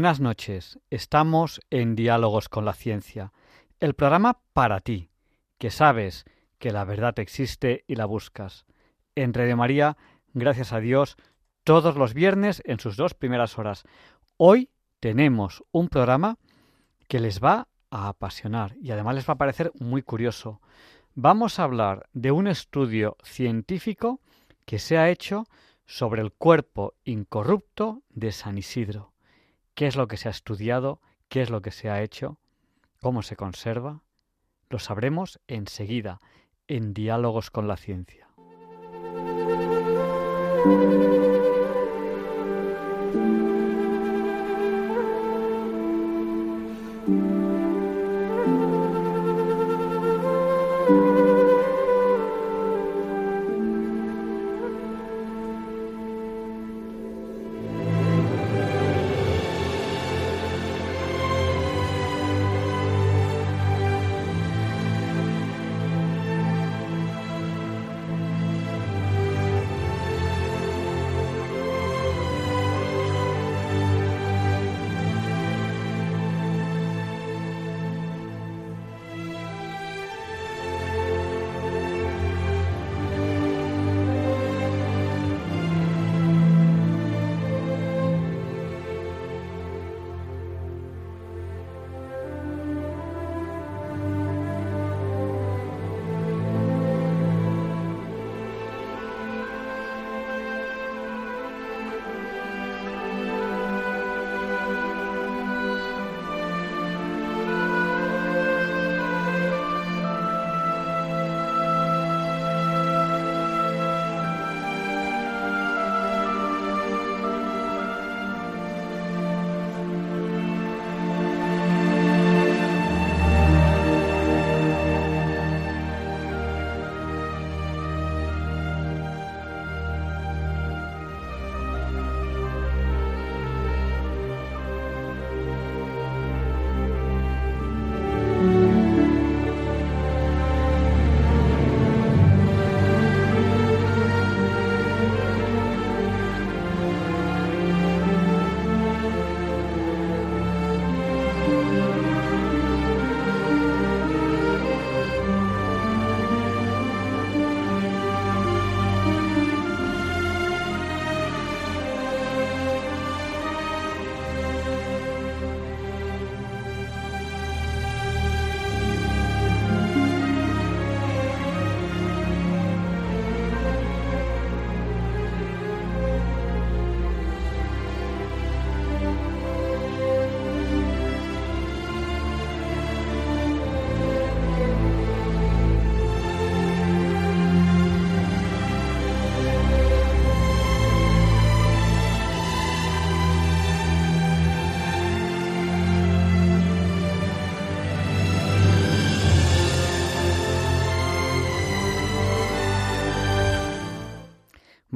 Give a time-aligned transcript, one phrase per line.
[0.00, 0.78] Buenas noches.
[0.88, 3.34] Estamos en Diálogos con la Ciencia,
[3.80, 5.10] el programa para ti,
[5.58, 6.24] que sabes
[6.58, 8.64] que la verdad existe y la buscas.
[9.14, 9.98] En Radio María,
[10.32, 11.18] gracias a Dios,
[11.64, 13.84] todos los viernes en sus dos primeras horas.
[14.38, 16.38] Hoy tenemos un programa
[17.06, 20.62] que les va a apasionar y además les va a parecer muy curioso.
[21.14, 24.22] Vamos a hablar de un estudio científico
[24.64, 25.44] que se ha hecho
[25.84, 29.09] sobre el cuerpo incorrupto de San Isidro
[29.80, 32.36] qué es lo que se ha estudiado, qué es lo que se ha hecho,
[33.00, 34.02] cómo se conserva.
[34.68, 36.20] Lo sabremos enseguida
[36.68, 38.28] en Diálogos con la Ciencia.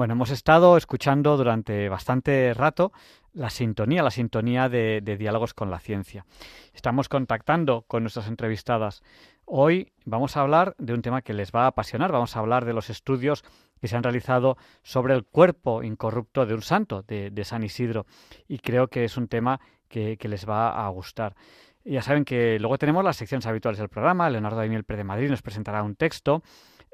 [0.05, 2.91] Bueno, hemos estado escuchando durante bastante rato
[3.33, 6.27] la sintonía, la sintonía de, diálogos con la ciencia.
[6.75, 9.01] Estamos contactando con nuestras entrevistadas.
[9.45, 12.11] Hoy vamos a hablar de un tema que les va a apasionar.
[12.11, 13.43] Vamos a hablar de los estudios
[13.81, 18.05] que se han realizado sobre el cuerpo incorrupto de un santo, de, San Isidro.
[18.47, 21.35] Y creo que es un tema que, les va a gustar.
[21.83, 24.29] Ya saben que luego tenemos las secciones habituales del programa.
[24.29, 26.43] Leonardo Daimiel Pre de Madrid nos presentará un texto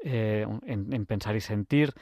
[0.02, 1.92] eh, en Pensar y Sentir.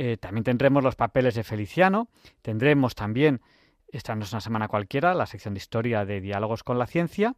[0.00, 2.08] Eh, también tendremos los papeles de Feliciano,
[2.40, 3.40] tendremos también,
[3.88, 7.34] esta no es una semana cualquiera, la sección de historia de diálogos con la ciencia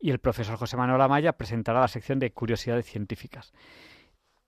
[0.00, 3.52] y el profesor José Manuel Amaya presentará la sección de curiosidades científicas.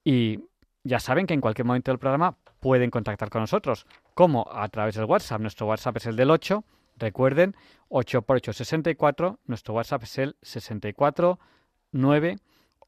[0.03, 0.41] Y
[0.83, 4.97] ya saben que en cualquier momento del programa pueden contactar con nosotros, como a través
[4.97, 5.41] del WhatsApp.
[5.41, 6.65] Nuestro WhatsApp es el del 8,
[6.97, 7.55] recuerden,
[7.89, 11.39] 8 por 8 64, nuestro WhatsApp es el 64
[11.93, 12.39] 9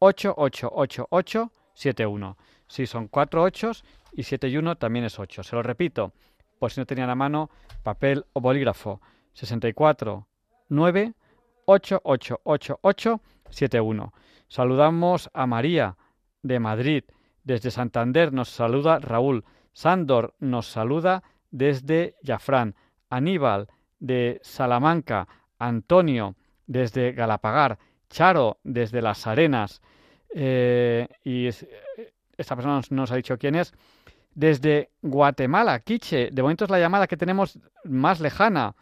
[0.01, 2.37] 888871.
[2.75, 5.45] Sí, son cuatro ochos y 7 y 1 también es 8.
[5.45, 6.13] Se lo repito,
[6.59, 7.49] por si no tenían a mano
[7.85, 9.01] papel o bolígrafo.
[9.35, 10.27] 64
[10.71, 11.15] 9
[11.67, 14.13] 888871.
[14.49, 15.97] Saludamos a María
[16.43, 17.05] de Madrid.
[17.45, 19.45] Desde Santander nos saluda Raúl.
[19.73, 21.23] Sándor nos saluda
[21.53, 22.75] desde Yafrán.
[23.09, 23.69] Aníbal
[24.01, 25.29] de Salamanca.
[25.61, 26.35] Antonio
[26.67, 27.79] desde Galapagar.
[28.11, 29.81] Charo desde Las Arenas.
[30.35, 31.47] Eh, y
[32.37, 33.73] esta persona nos, nos ha dicho quién es.
[34.35, 36.31] Desde Guatemala, Quiche.
[36.33, 38.75] De momento es la llamada que tenemos más lejana.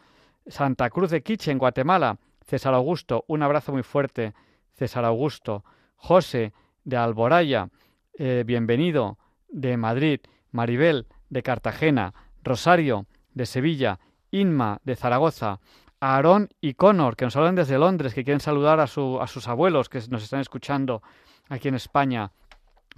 [0.47, 2.19] Santa Cruz de Quiche, en Guatemala.
[2.47, 4.33] César Augusto, un abrazo muy fuerte.
[4.73, 5.65] César Augusto.
[5.97, 6.53] José,
[6.85, 7.69] de Alboraya.
[8.15, 9.19] Eh, bienvenido,
[9.49, 10.21] de Madrid.
[10.51, 12.15] Maribel, de Cartagena.
[12.43, 14.01] Rosario, de Sevilla.
[14.31, 15.61] Inma, de Zaragoza.
[16.01, 19.47] Aarón y Connor, que nos hablan desde Londres, que quieren saludar a, su, a sus
[19.47, 21.01] abuelos que nos están escuchando
[21.49, 22.33] aquí en España.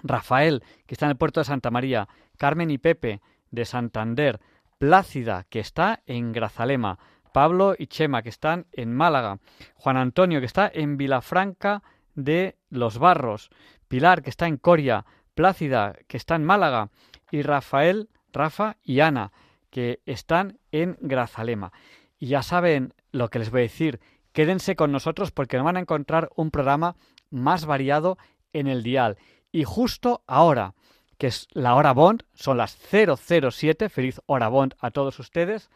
[0.05, 2.09] Rafael, que está en el puerto de Santa María.
[2.39, 3.21] Carmen y Pepe,
[3.51, 4.41] de Santander.
[4.79, 7.01] Plácida, que está en Grazalema.
[7.35, 9.41] Pablo y Chema, que están en Málaga,
[9.75, 11.83] Juan Antonio, que está en Vilafranca
[12.15, 13.51] de los Barros,
[13.89, 15.05] Pilar, que está en Coria,
[15.35, 16.91] Plácida, que está en Málaga,
[17.33, 19.33] y Rafael, Rafa y Ana,
[19.71, 21.73] que están en Grazalema.
[22.21, 23.99] Y ya saben lo que les voy a decir,
[24.33, 26.95] quédense con nosotros porque van a encontrar un programa
[27.31, 28.17] más variado
[28.53, 29.19] en el dial.
[29.55, 30.75] Y justo ahora,
[31.17, 35.71] que es la hora Bond, son las 007, feliz hora Bond a todos ustedes,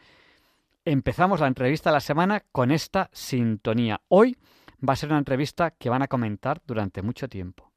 [0.85, 4.01] empezamos la entrevista de la semana con esta sintonía.
[4.09, 4.37] Hoy
[4.87, 7.68] va a ser una entrevista que van a comentar durante mucho tiempo.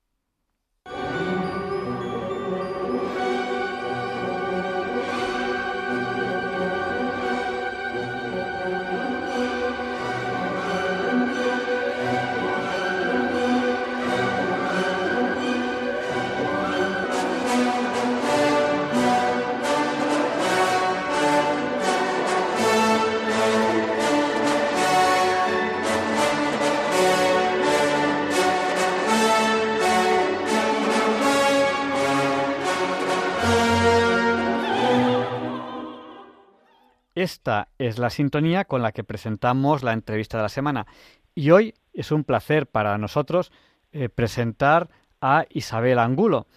[37.21, 40.87] Esta es la sintonía con la que presentamos la entrevista de la semana.
[41.35, 43.51] Y hoy es un placer para nosotros
[43.91, 44.89] eh, presentar
[45.21, 46.47] a Isabel Angulo.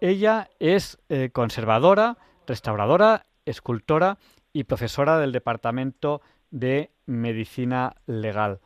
[0.00, 2.16] Ella es eh, conservadora,
[2.46, 4.16] restauradora, escultora
[4.54, 8.60] y profesora del Departamento de Medicina Legal.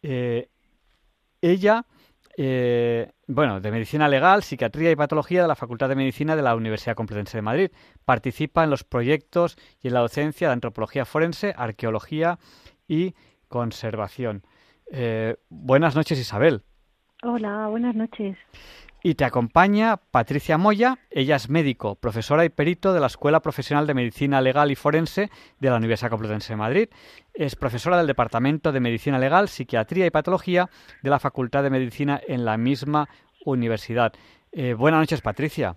[0.00, 0.48] Eh,
[1.42, 1.84] ella
[2.38, 6.54] eh, bueno, de Medicina Legal, Psiquiatría y Patología de la Facultad de Medicina de la
[6.54, 7.70] Universidad Complutense de Madrid.
[8.04, 12.38] Participa en los proyectos y en la docencia de Antropología Forense, Arqueología
[12.86, 13.14] y
[13.48, 14.42] Conservación.
[14.92, 16.62] Eh, buenas noches, Isabel.
[17.22, 18.36] Hola, buenas noches.
[19.02, 23.86] Y te acompaña Patricia Moya, ella es médico, profesora y perito de la Escuela Profesional
[23.86, 26.88] de Medicina Legal y Forense de la Universidad Complutense de Madrid.
[27.34, 30.68] Es profesora del Departamento de Medicina Legal, Psiquiatría y Patología
[31.02, 33.08] de la Facultad de Medicina en la misma
[33.44, 34.12] universidad.
[34.50, 35.76] Eh, buenas noches, Patricia.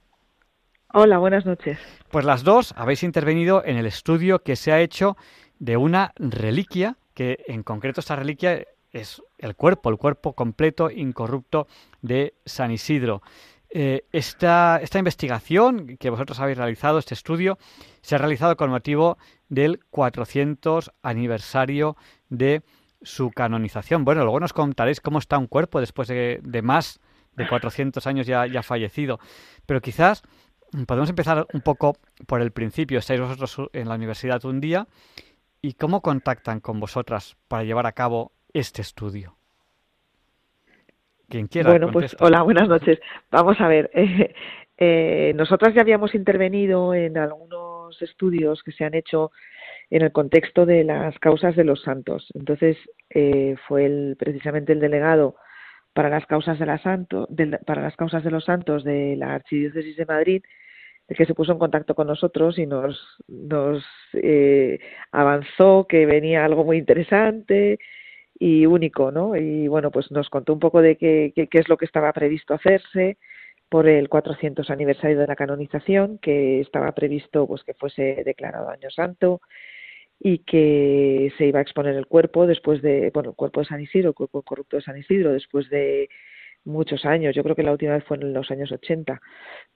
[0.91, 1.77] Hola, buenas noches.
[2.09, 5.17] Pues las dos habéis intervenido en el estudio que se ha hecho
[5.59, 11.67] de una reliquia, que en concreto esta reliquia es el cuerpo, el cuerpo completo, incorrupto
[12.01, 13.21] de San Isidro.
[13.71, 17.59] Eh, esta, esta, investigación que vosotros habéis realizado, este estudio,
[18.01, 21.95] se ha realizado con motivo del 400 aniversario
[22.29, 22.63] de
[23.01, 24.05] su canonización.
[24.05, 26.99] Bueno, luego nos contaréis cómo está un cuerpo después de, más
[27.35, 29.19] de 400 años ya, ya fallecido.
[29.67, 30.23] Pero quizás
[30.87, 32.99] podemos empezar un poco por el principio.
[32.99, 34.87] Estáis vosotros en la universidad un día
[35.61, 39.35] y cómo contactan con vosotras para llevar a cabo este estudio?
[41.27, 41.69] Quien quiera.
[41.69, 42.99] Bueno, pues hola, buenas noches.
[43.31, 43.89] Vamos a ver.
[43.93, 44.33] Eh,
[44.81, 49.31] eh, nosotras ya habíamos intervenido en algunos estudios que se han hecho
[49.89, 52.27] en el contexto de las causas de los santos.
[52.33, 52.77] Entonces,
[53.09, 55.35] eh, fue el, precisamente el delegado
[55.93, 57.27] para las causas de la santo,
[57.65, 60.43] para las causas de los santos de la archidiócesis de Madrid
[61.09, 64.79] el que se puso en contacto con nosotros y nos nos eh,
[65.11, 67.79] avanzó que venía algo muy interesante
[68.39, 69.35] y único, ¿no?
[69.35, 73.17] Y bueno, pues nos contó un poco de qué, es lo que estaba previsto hacerse
[73.69, 78.89] por el 400 aniversario de la canonización, que estaba previsto pues que fuese declarado año
[78.89, 79.41] santo
[80.19, 83.81] y que se iba a exponer el cuerpo después de, bueno, el cuerpo de San
[83.81, 86.09] Isidro, el cuerpo corrupto de San Isidro, después de
[86.65, 89.21] muchos años, yo creo que la última vez fue en los años 80,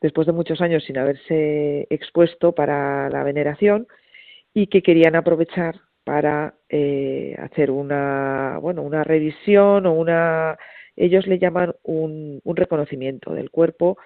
[0.01, 3.87] después de muchos años sin haberse expuesto para la veneración
[4.53, 10.57] y que querían aprovechar para eh, hacer una bueno una revisión o una
[10.95, 13.97] ellos le llaman un, reconocimiento del cuerpo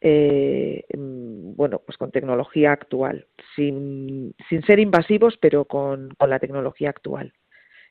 [0.00, 6.38] eh, mm, bueno, pues con tecnología actual, sin, sin ser invasivos, pero con, con la
[6.38, 7.34] tecnología actual.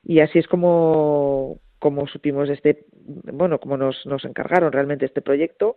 [0.02, 5.76] Y así es como, como supimos este, bueno, como nos, nos encargaron realmente este proyecto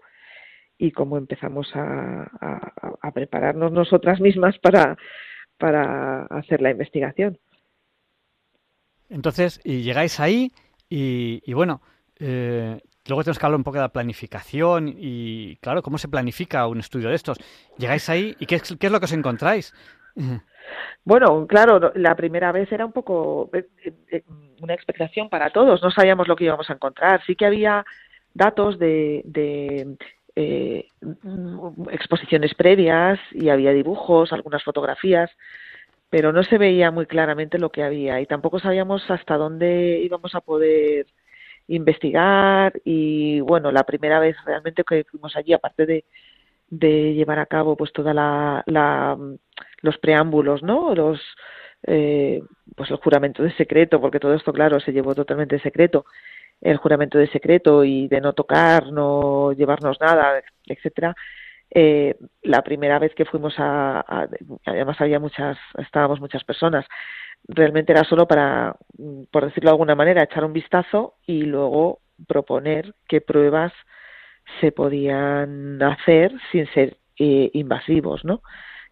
[0.77, 2.23] y cómo empezamos a,
[3.01, 4.97] a, prepararnos nosotras mismas para,
[5.59, 7.37] para hacer la investigación.
[9.13, 10.51] Entonces, y llegáis ahí
[10.89, 11.81] y, y bueno,
[12.19, 16.65] eh, luego tenemos que hablar un poco de la planificación y, claro, cómo se planifica
[16.67, 17.37] un estudio de estos.
[17.77, 19.73] Llegáis ahí y qué, qué es lo que os encontráis.
[21.05, 23.67] Bueno, claro, la primera vez era un poco eh,
[24.09, 24.23] eh,
[24.61, 25.83] una expectación para todos.
[25.83, 27.21] No sabíamos lo que íbamos a encontrar.
[27.25, 27.85] Sí que había
[28.33, 29.97] datos de, de
[30.37, 30.87] eh,
[31.91, 35.29] exposiciones previas y había dibujos, algunas fotografías,
[36.13, 40.35] pero no se veía muy claramente lo que había y tampoco sabíamos hasta dónde íbamos
[40.35, 41.07] a poder
[41.67, 46.05] investigar y bueno, la primera vez realmente que fuimos allí, aparte de,
[46.69, 49.17] de llevar a cabo pues toda la, la
[49.81, 50.93] los preámbulos, ¿no?
[50.93, 51.19] Los
[51.87, 52.43] eh,
[52.75, 56.05] pues el juramento de secreto, porque todo esto, claro, se llevó totalmente secreto,
[56.61, 61.15] el juramento de secreto y de no tocar, no llevarnos nada, etcétera.
[61.75, 64.27] Eh, la primera vez que fuimos a,
[64.65, 66.85] además había muchas, estábamos muchas personas,
[67.47, 68.75] realmente era solo para,
[69.31, 73.73] por decirlo de alguna manera, echar un vistazo y luego proponer qué pruebas
[74.61, 78.41] se podían hacer sin ser eh, invasivos, ¿no?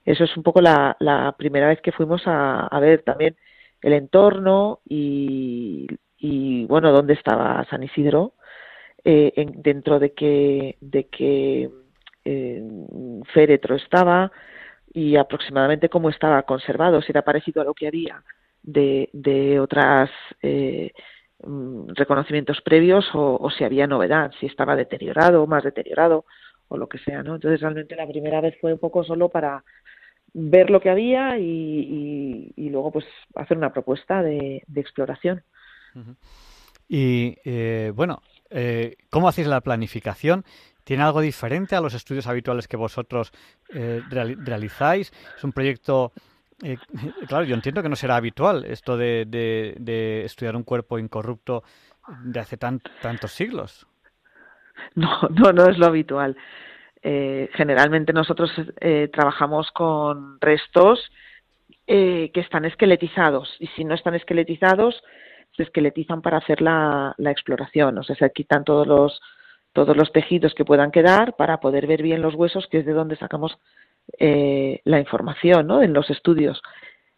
[0.03, 3.35] Eso es un poco la, la primera vez que fuimos a, a ver también
[3.81, 8.33] el entorno y, y, bueno, dónde estaba San Isidro,
[9.03, 11.69] eh, en, dentro de qué, de qué
[12.25, 12.61] eh,
[13.33, 14.31] féretro estaba
[14.93, 18.23] y aproximadamente cómo estaba conservado, si era parecido a lo que había
[18.63, 20.09] de, de otras
[20.41, 20.91] eh,
[21.43, 26.25] mm, reconocimientos previos o, o, si había novedad, si estaba deteriorado, más deteriorado
[26.67, 27.35] o lo que sea, ¿no?
[27.35, 29.63] Entonces realmente la primera vez fue un poco solo para
[30.33, 35.43] ver lo que había y, y, y luego pues hacer una propuesta de, de exploración.
[36.87, 40.43] Y eh, bueno, eh, ¿cómo hacéis la planificación?
[40.83, 43.31] ¿Tiene algo diferente a los estudios habituales que vosotros
[43.73, 45.11] eh, realizáis?
[45.38, 46.11] ¿Es un proyecto
[46.63, 46.77] eh,
[47.27, 51.63] claro, yo entiendo que no será habitual esto de, de, estudiar un cuerpo incorrupto
[52.23, 53.88] de hace tan, tantos siglos.
[54.95, 56.35] No, no, no es lo habitual.
[57.03, 61.11] Eh, generalmente nosotros eh, trabajamos con restos
[61.88, 65.01] eh, que están esqueletizados y si no están esqueletizados
[65.57, 69.19] se esqueletizan para hacer la, la exploración, o sea, se quitan todos los
[69.73, 72.93] todos los tejidos que puedan quedar para poder ver bien los huesos, que es de
[72.93, 73.57] donde sacamos
[74.19, 75.81] eh, la información ¿no?
[75.81, 76.61] en los estudios.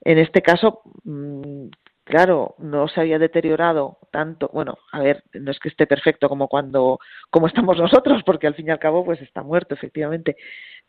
[0.01, 1.67] En este caso, mmm,
[2.03, 4.49] claro, no se había deteriorado tanto.
[4.53, 8.55] Bueno, a ver, no es que esté perfecto como cuando, como estamos nosotros, porque al
[8.55, 10.35] fin y al cabo, pues está muerto, efectivamente.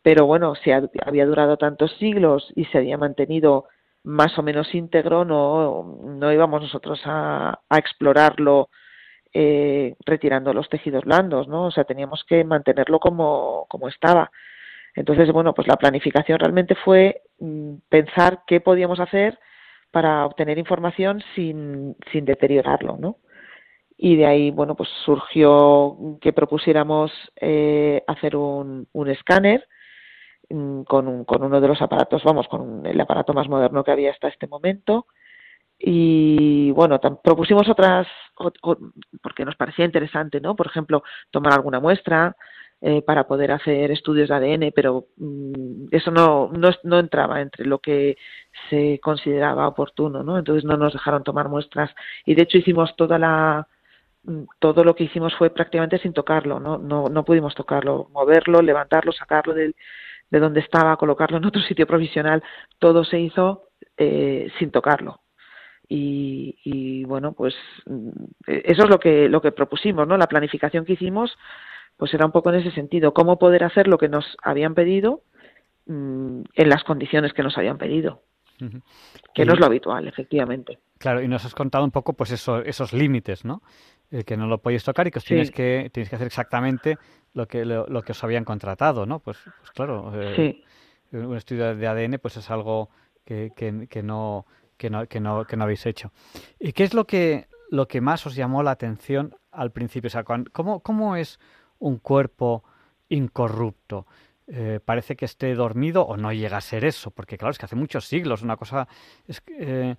[0.01, 3.65] Pero bueno, si había durado tantos siglos y se había mantenido
[4.03, 8.69] más o menos íntegro, no, no íbamos nosotros a explorarlo
[9.37, 11.65] eh, retirando los tejidos blandos, ¿no?
[11.65, 14.31] O sea, teníamos que mantenerlo como, como estaba.
[14.95, 19.37] Entonces, bueno, pues la planificación realmente fue mm, pensar qué podíamos hacer
[19.91, 23.17] para obtener información sin, sin deteriorarlo, ¿no?
[23.97, 29.67] Y de ahí, bueno, pues surgió que propusiéramos eh, hacer un, un escáner
[30.49, 33.91] mm, con, un, con uno de los aparatos, vamos, con el aparato más moderno que
[33.91, 35.07] había hasta este momento.
[35.77, 38.07] Y bueno, propusimos otras,
[39.21, 40.55] porque nos parecía interesante, ¿no?
[40.55, 42.35] Por ejemplo, tomar alguna muestra,
[42.81, 47.65] eh, para poder hacer estudios de ADN, pero mmm, eso no, no, no, entraba entre
[47.65, 48.17] lo que
[48.69, 50.37] se consideraba oportuno, ¿no?
[50.37, 51.89] Entonces no nos dejaron tomar muestras
[52.25, 53.67] y de hecho hicimos toda la
[54.23, 58.61] mm, todo lo que hicimos fue prácticamente sin tocarlo, no, no, no pudimos tocarlo, moverlo,
[58.61, 59.75] levantarlo, sacarlo del,
[60.29, 62.43] de donde estaba, colocarlo en otro sitio provisional,
[62.79, 65.21] todo se hizo eh, sin tocarlo.
[65.87, 68.09] Y, y bueno, pues mm,
[68.47, 70.17] eso es lo que, lo que propusimos, ¿no?
[70.17, 71.37] La planificación que hicimos
[71.97, 75.21] pues era un poco en ese sentido, cómo poder hacer lo que nos habían pedido
[75.85, 78.21] mmm, en las condiciones que nos habían pedido.
[78.61, 78.81] Uh -huh.
[79.33, 80.79] Que y, no es lo habitual, efectivamente.
[80.97, 83.61] Claro, y nos has contado un poco pues eso, esos límites, ¿no?
[84.11, 86.97] Eh, que no lo podéis tocar y que os tienes, que, tienes que hacer exactamente
[87.33, 89.19] lo que, lo, lo, que os habían contratado, ¿no?
[89.19, 90.33] Pues, pues claro, eh,
[91.11, 91.17] sí.
[91.17, 92.89] un estudio de ADN pues es algo
[93.25, 94.45] que, que, que, no,
[94.77, 96.11] que, no, que, no, que no habéis hecho.
[96.59, 100.07] ¿Y qué es lo que, lo que más os llamó la atención al principio?
[100.07, 101.39] O sea, ¿cómo, cómo es
[101.79, 102.63] un cuerpo
[103.09, 104.07] incorrupto.
[104.47, 107.65] Eh, parece que esté dormido o no llega a ser eso, porque claro, es que
[107.65, 108.87] hace muchos siglos una cosa
[109.27, 109.95] es eh,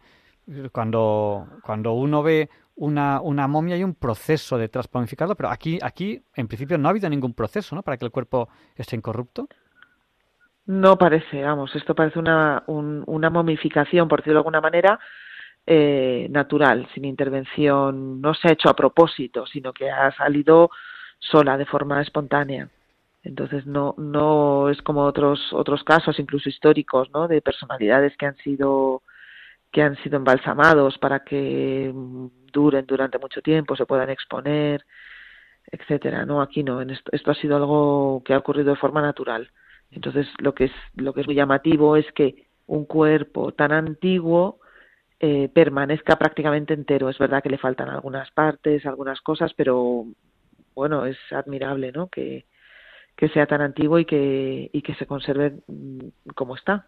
[0.71, 6.23] cuando, cuando uno ve una, una momia y un proceso de transplanificarlo, pero aquí, aquí
[6.35, 7.83] en principio no ha habido ningún proceso, ¿no?
[7.83, 9.49] Para que el cuerpo esté incorrupto.
[10.67, 14.99] No parece, vamos, esto parece una, una momificación, por decirlo de alguna manera,
[15.67, 20.71] eh, natural, sin intervención, no se ha hecho a propósito, sino que ha salido
[21.19, 22.69] sola, de forma espontánea.
[23.23, 27.29] Entonces no, no es como otros, otros casos, incluso históricos, ¿no?
[27.29, 29.03] de personalidades que han sido
[29.73, 31.93] que han sido embalsamados para que
[32.53, 34.85] duren durante mucho tiempo, se puedan exponer,
[35.71, 36.25] etcétera.
[36.25, 36.81] No, aquí no.
[36.81, 39.51] Esto, esto ha sido algo que ha ocurrido de forma natural.
[39.91, 44.61] Entonces, lo que es lo que es muy llamativo es que un cuerpo tan antiguo
[45.21, 47.09] eh, permanezca prácticamente entero.
[47.09, 50.05] Es verdad que le faltan algunas partes, algunas cosas, pero
[50.75, 52.09] bueno, es admirable, ¿no?
[52.09, 52.45] Que,
[53.17, 56.87] que sea tan antiguo y que, y que se conserve mm, como está.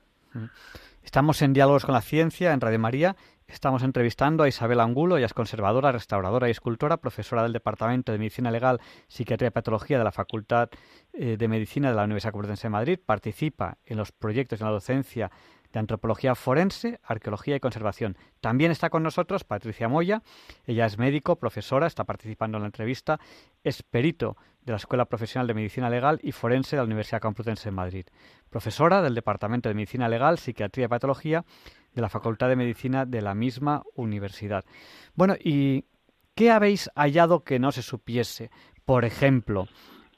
[1.03, 3.17] Estamos en Diálogos con la Ciencia en Radio María.
[3.47, 8.19] Estamos entrevistando a Isabel Angulo, ella es conservadora, restauradora y escultora, profesora del Departamento de
[8.19, 8.79] Medicina Legal,
[9.09, 10.69] Psiquiatría y Patología de la Facultad
[11.15, 12.99] eh, de Medicina de la Universidad Complutense de Madrid.
[13.05, 15.31] Participa en los proyectos de la docencia
[15.73, 18.17] de Antropología Forense, Arqueología y Conservación.
[18.41, 20.23] También está con nosotros Patricia Moya,
[20.67, 23.21] ella es médico, profesora, está participando en la entrevista,
[23.65, 27.69] es perito de la Escuela Profesional de Medicina Legal y Forense de la Universidad Complutense
[27.69, 28.07] de Madrid,
[28.51, 31.45] profesora del Departamento de Medicina Legal, Psiquiatría y Patología
[31.95, 34.65] de la Facultad de Medicina de la misma universidad.
[35.15, 35.85] Bueno, ¿y
[36.35, 38.51] qué habéis hallado que no se supiese?
[38.85, 39.69] Por ejemplo,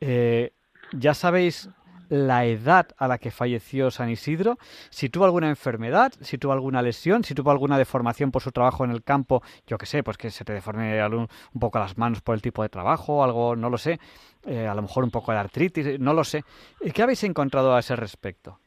[0.00, 0.52] eh,
[0.92, 1.71] ya sabéis
[2.11, 4.59] la edad a la que falleció San Isidro,
[4.90, 8.85] si tuvo alguna enfermedad, si tuvo alguna lesión, si tuvo alguna deformación por su trabajo
[8.85, 12.21] en el campo, yo qué sé, pues que se te deforme un, poco las manos
[12.21, 14.00] por el tipo de trabajo, algo, no lo sé,
[14.45, 16.43] eh, a lo mejor un poco de artritis, no lo sé.
[16.93, 18.59] ¿Qué habéis encontrado a ese respecto?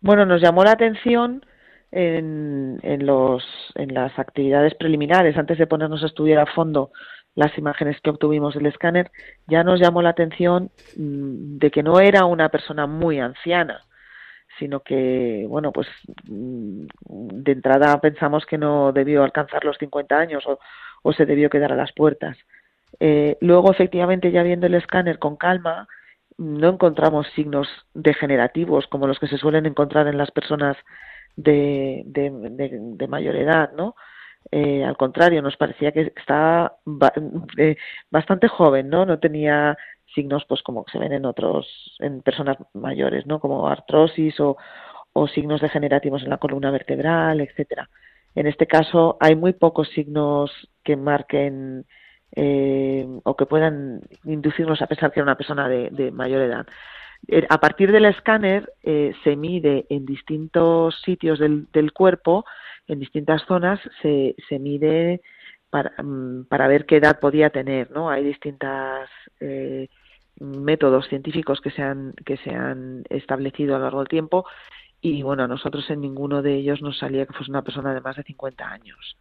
[0.00, 1.46] Bueno, nos llamó la atención
[1.92, 6.90] en, en las actividades preliminares, antes de ponernos a estudiar a fondo
[7.36, 9.12] las imágenes que obtuvimos del escáner,
[9.46, 13.82] ya nos llamó la atención mm, de que no era una persona muy anciana,
[14.58, 15.86] sino que, bueno, pues
[16.24, 20.58] mm, de entrada pensamos que no debió alcanzar los 50 años o,
[21.12, 22.36] se debió quedar a las puertas.
[22.98, 25.86] Eh, luego, efectivamente, ya viendo el escáner con calma,
[26.36, 30.76] no encontramos signos degenerativos como los que se suelen encontrar en las personas
[31.36, 33.94] de, de mayor edad, ¿no?
[34.50, 36.76] Eh, al contrario, nos parecía que estaba
[37.56, 37.76] eh,
[38.10, 39.04] bastante joven, ¿no?
[39.04, 39.76] No tenía
[40.14, 43.40] signos, pues como se ven en otros, en personas mayores, ¿no?
[43.40, 44.56] Como artrosis o,
[45.12, 47.88] o signos degenerativos en la columna vertebral, etcétera.
[48.34, 50.50] En este caso, hay muy pocos signos
[50.84, 51.86] que marquen
[52.34, 56.66] eh, o que puedan inducirnos a pensar que era una persona de, de mayor edad.
[57.48, 62.44] A partir del escáner se mide en distintos sitios del, del cuerpo
[62.86, 65.20] en distintas zonas se, se mide
[65.70, 68.10] para, mm, para ver qué edad podía tener, ¿no?
[68.10, 69.08] Hay distintas
[69.40, 69.88] eh,
[70.40, 74.46] métodos científicos que se han que se han establecido a lo largo del tiempo
[75.00, 78.00] y bueno, a nosotros en ninguno de ellos nos salía que fuese una persona de
[78.00, 79.16] más de 50 años.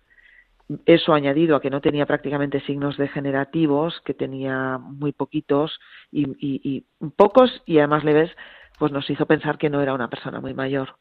[0.85, 5.79] Eso añadido a que no tenía prácticamente signos degenerativos, que tenía muy poquitos
[6.11, 8.31] y, y, y pocos y además leves,
[8.79, 10.95] pues nos hizo pensar que no era una persona muy mayor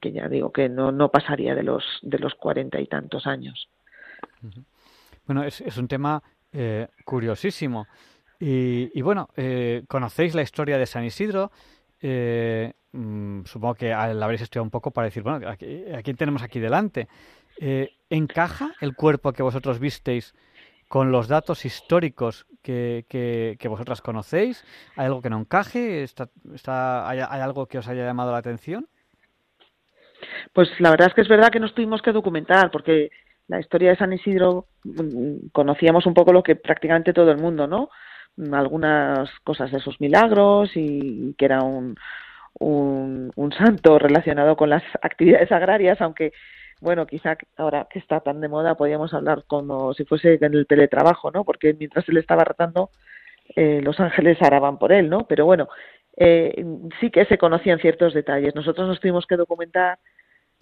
[0.00, 3.68] que, ya digo que no, no pasaría de los de los cuarenta y tantos años.
[5.26, 6.22] Bueno, es, es un tema
[6.52, 7.86] eh, curiosísimo.
[8.38, 11.50] Y, bueno, eh, conocéis la historia de San Isidro.
[12.00, 16.42] Eh, mm, supongo que la habréis estudiado un poco para decir, bueno, ¿a, quién tenemos
[16.42, 17.08] aquí delante?
[18.10, 20.34] ¿Encaja el cuerpo que vosotros visteis
[20.88, 24.64] con los datos históricos que, que, vosotras conocéis?
[24.96, 26.02] ¿Hay algo que no encaje?
[26.02, 28.86] ¿Está, está, hay, algo que os haya llamado la atención?
[30.52, 33.10] Pues la verdad es que es verdad que nos tuvimos que documentar, porque
[33.48, 37.66] la historia de San Isidro mm, conocíamos un poco lo que prácticamente todo el mundo,
[37.66, 37.90] ¿no?
[38.52, 41.96] Algunas cosas de sus milagros y que era un,
[42.58, 46.32] un santo relacionado con las actividades agrarias, aunque
[46.80, 50.66] bueno, quizá ahora que está tan de moda podríamos hablar como si fuese en el
[50.66, 51.44] teletrabajo, ¿no?
[51.44, 52.90] Porque mientras él estaba ratando,
[53.54, 55.26] eh, los ángeles araban por él, ¿no?
[55.26, 55.68] Pero bueno,
[56.16, 56.64] eh,
[57.00, 58.54] sí que se conocían ciertos detalles.
[58.54, 59.98] Nosotros nos tuvimos que documentar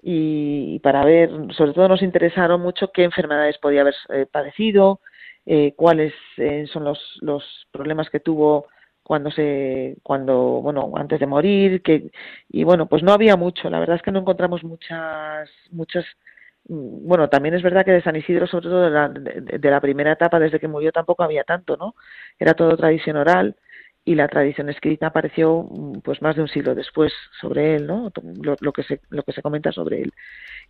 [0.07, 5.01] y, para ver, sobre todo nos interesaron mucho qué enfermedades podía haber eh, padecido,
[5.47, 8.67] eh, cuáles eh, son los, los problemas que tuvo
[9.05, 12.11] cuando se cuando bueno antes de morir que
[12.49, 16.05] y bueno pues no había mucho la verdad es que no encontramos muchas muchas
[16.69, 19.81] mm, bueno también es verdad que de San Isidro sobre todo de la, de la
[19.81, 21.95] primera etapa desde que murió tampoco había tanto no
[22.39, 23.57] era todo tradición oral
[24.05, 28.13] y la tradición escrita apareció mm, pues más de un siglo después sobre él, ¿no?
[28.61, 30.13] Lo, que se lo que se comenta sobre él.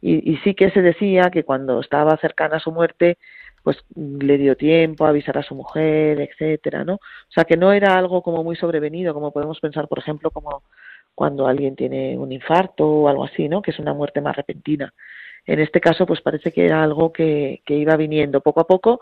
[0.01, 3.18] Y, y, sí que se decía que cuando estaba cercana a su muerte,
[3.64, 6.96] pues le dio tiempo a avisar a su mujer, etcétera, ¿no?
[6.96, 10.62] O sea que no era algo como muy sobrevenido, como podemos pensar, por ejemplo, como
[11.14, 13.62] cuando alguien tiene un infarto o algo así, ¿no?
[13.62, 14.92] Que es una muerte más repentina.
[15.46, 19.00] En este caso, pues parece que era algo que, que iba viniendo poco a poco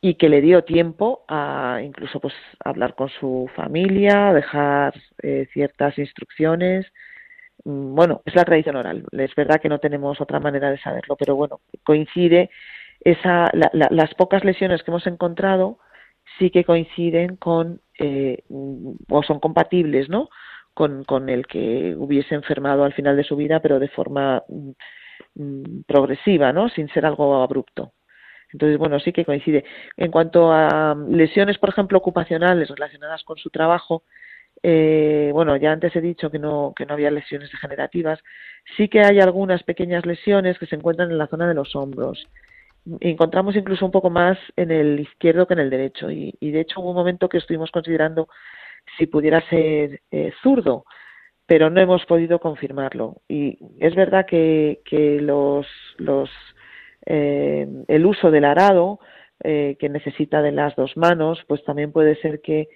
[0.00, 2.34] y que le dio tiempo a incluso pues
[2.64, 6.86] hablar con su familia, dejar eh, ciertas instrucciones.
[7.64, 9.04] Mm, bueno, es la tradición oral.
[9.12, 12.50] Es verdad que no tenemos otra manera de saberlo, pero bueno, coincide
[13.00, 15.78] esa, las pocas lesiones que hemos encontrado
[16.38, 20.28] sí que coinciden con eh, o son compatibles, ¿no?
[20.74, 24.70] Con, con el que hubiese enfermado al final de su vida, pero de forma mm,
[25.34, 26.68] mm, progresiva, ¿no?
[26.68, 27.92] Sin ser algo abrupto.
[28.52, 29.64] Entonces, bueno, sí que coincide.
[29.96, 34.02] En cuanto a lesiones, por ejemplo, ocupacionales relacionadas con su trabajo,
[34.62, 38.20] eh, bueno, ya antes he dicho que no, que no había lesiones degenerativas.
[38.76, 42.26] Sí que hay algunas pequeñas lesiones que se encuentran en la zona de los hombros.
[43.00, 46.10] Encontramos incluso un poco más en el izquierdo que en el derecho.
[46.10, 48.28] Y, de hecho hubo un momento que estuvimos considerando
[48.98, 50.84] si pudiera ser eh, zurdo,
[51.46, 53.22] pero no hemos podido confirmarlo.
[53.28, 55.66] Y es verdad que, que los,
[55.98, 56.30] los
[57.06, 59.00] eh, el uso del arado,
[59.42, 62.68] eh, que necesita de las dos manos, pues también puede ser que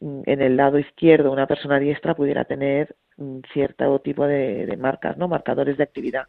[0.00, 5.16] mm, en el lado izquierdo una persona diestra pudiera tener mm, cierto tipo de, marcas,
[5.16, 5.28] ¿no?
[5.28, 6.24] Marcadores de actividad.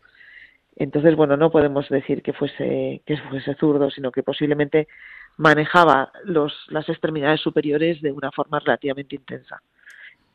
[0.76, 4.88] Entonces, bueno, no podemos decir que fuese, que fuese zurdo, sino que posiblemente
[5.38, 9.62] manejaba los, las extremidades superiores de una forma relativamente intensa.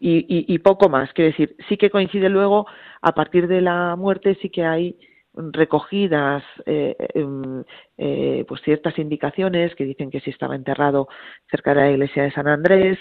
[0.01, 2.69] Y, y, poco más, quiero decir, sí que coincide luego,
[3.03, 4.97] a partir de la muerte, sí que hay
[5.35, 7.65] recogidas eh, em,
[7.97, 11.09] eh, pues ciertas indicaciones que dicen que si estaba enterrado
[11.51, 12.99] cerca de la iglesia de San Andrés,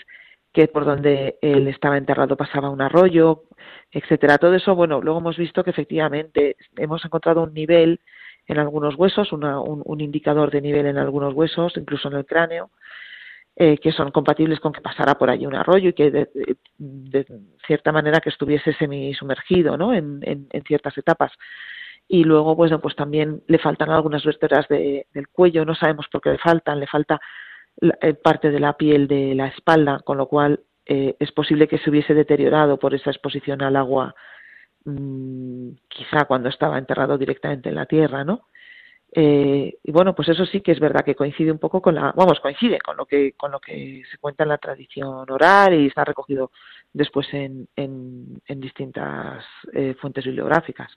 [0.58, 3.44] que por donde él estaba enterrado pasaba un arroyo,
[3.92, 4.40] etcétera.
[4.40, 8.00] Todo eso, bueno, luego hemos visto que efectivamente hemos encontrado un nivel
[8.48, 12.72] en algunos huesos, un, indicador de nivel en algunos huesos, incluso en el cráneo,
[13.56, 17.26] eh, que son compatibles con que pasara por allí un arroyo y que de,
[17.68, 19.94] cierta manera que estuviese semisumergido ¿no?
[19.94, 21.34] en, en ciertas etapas
[22.08, 26.32] y luego pues, pues también le faltan algunas vértebras del cuello, no sabemos por qué
[26.32, 27.20] le faltan, le falta
[27.82, 31.78] eh, parte de la piel de la espalda, con lo cual eh, es posible que
[31.78, 34.16] se hubiese deteriorado por esa exposición al agua,
[34.86, 38.48] mmm, quizá cuando estaba enterrado directamente en la tierra, ¿no?
[39.10, 42.12] Eh, y bueno, pues eso sí que es verdad que coincide un poco con la,
[42.12, 45.88] vamos, coincide con lo que con lo que se cuenta en la tradición oral y
[45.88, 46.52] está recogido
[46.92, 50.92] después en, en, en distintas eh, fuentes bibliográficas.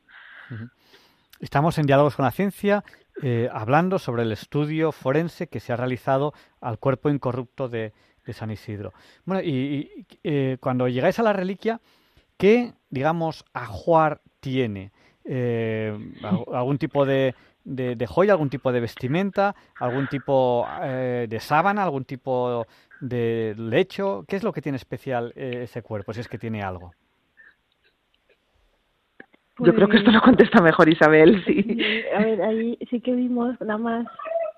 [1.39, 2.83] Estamos en Diálogos con la Ciencia
[3.23, 7.93] eh, hablando sobre el estudio forense que se ha realizado al cuerpo incorrupto de,
[8.33, 8.93] San Isidro.
[9.25, 11.81] Bueno, y, eh, cuando llegáis a la reliquia,
[12.37, 14.93] ¿qué, digamos, ajuar tiene?
[15.25, 15.93] Eh,
[16.53, 22.69] ¿Algún tipo de, de, joya, algún tipo de vestimenta, algún tipo de sábana, algún tipo
[23.01, 24.25] de lecho?
[24.29, 26.93] ¿Qué es lo que tiene especial ese cuerpo, si es que tiene algo?
[29.61, 31.79] Yo creo que esto lo contesta mejor Isabel, sí.
[32.17, 34.07] A ver, ahí sí que vimos nada más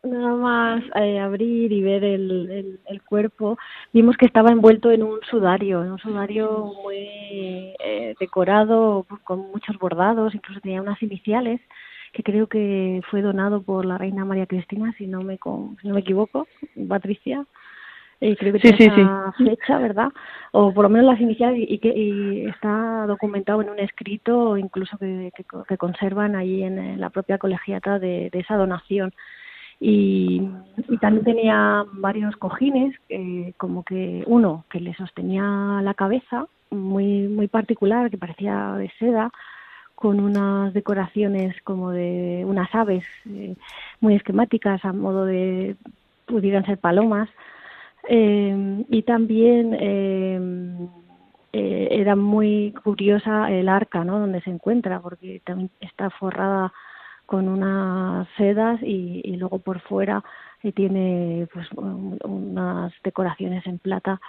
[0.05, 3.57] nada más eh, abrir y ver el, el, cuerpo,
[3.93, 9.79] vimos que estaba envuelto en un sudario, en un sudario muy eh, decorado con muchos
[9.79, 11.61] bordados, incluso tenía unas iniciales
[12.13, 15.39] que creo que fue donado por la reina María Cristina, si no me,
[15.81, 16.47] si no me equivoco,
[16.89, 17.47] Patricia
[18.23, 20.09] eh, creo que tiene esa fecha, ¿verdad?
[20.53, 24.97] O por lo menos las iniciales y que y está documentado en un escrito, incluso
[24.97, 25.33] que,
[25.69, 29.13] que, conservan ahí en, la propia colegiata de, de esa donación.
[29.81, 30.49] Y,
[30.89, 37.27] y, también tenía varios cojines, eh, como que uno que le sostenía la cabeza, muy
[37.27, 39.33] muy particular, que parecía de seda,
[39.97, 43.57] con unas decoraciones como de unas aves eh,
[44.01, 45.75] muy esquemáticas a modo de
[46.27, 47.29] pudieran ser palomas
[48.09, 50.89] eh, y también eh,
[51.53, 54.19] eh, era muy curiosa el arca, ¿no?
[54.19, 56.73] Donde se encuentra, porque también está forrada
[57.27, 60.25] con unas sedas y, y luego por fuera
[60.63, 64.21] eh, tiene pues unas decoraciones en plata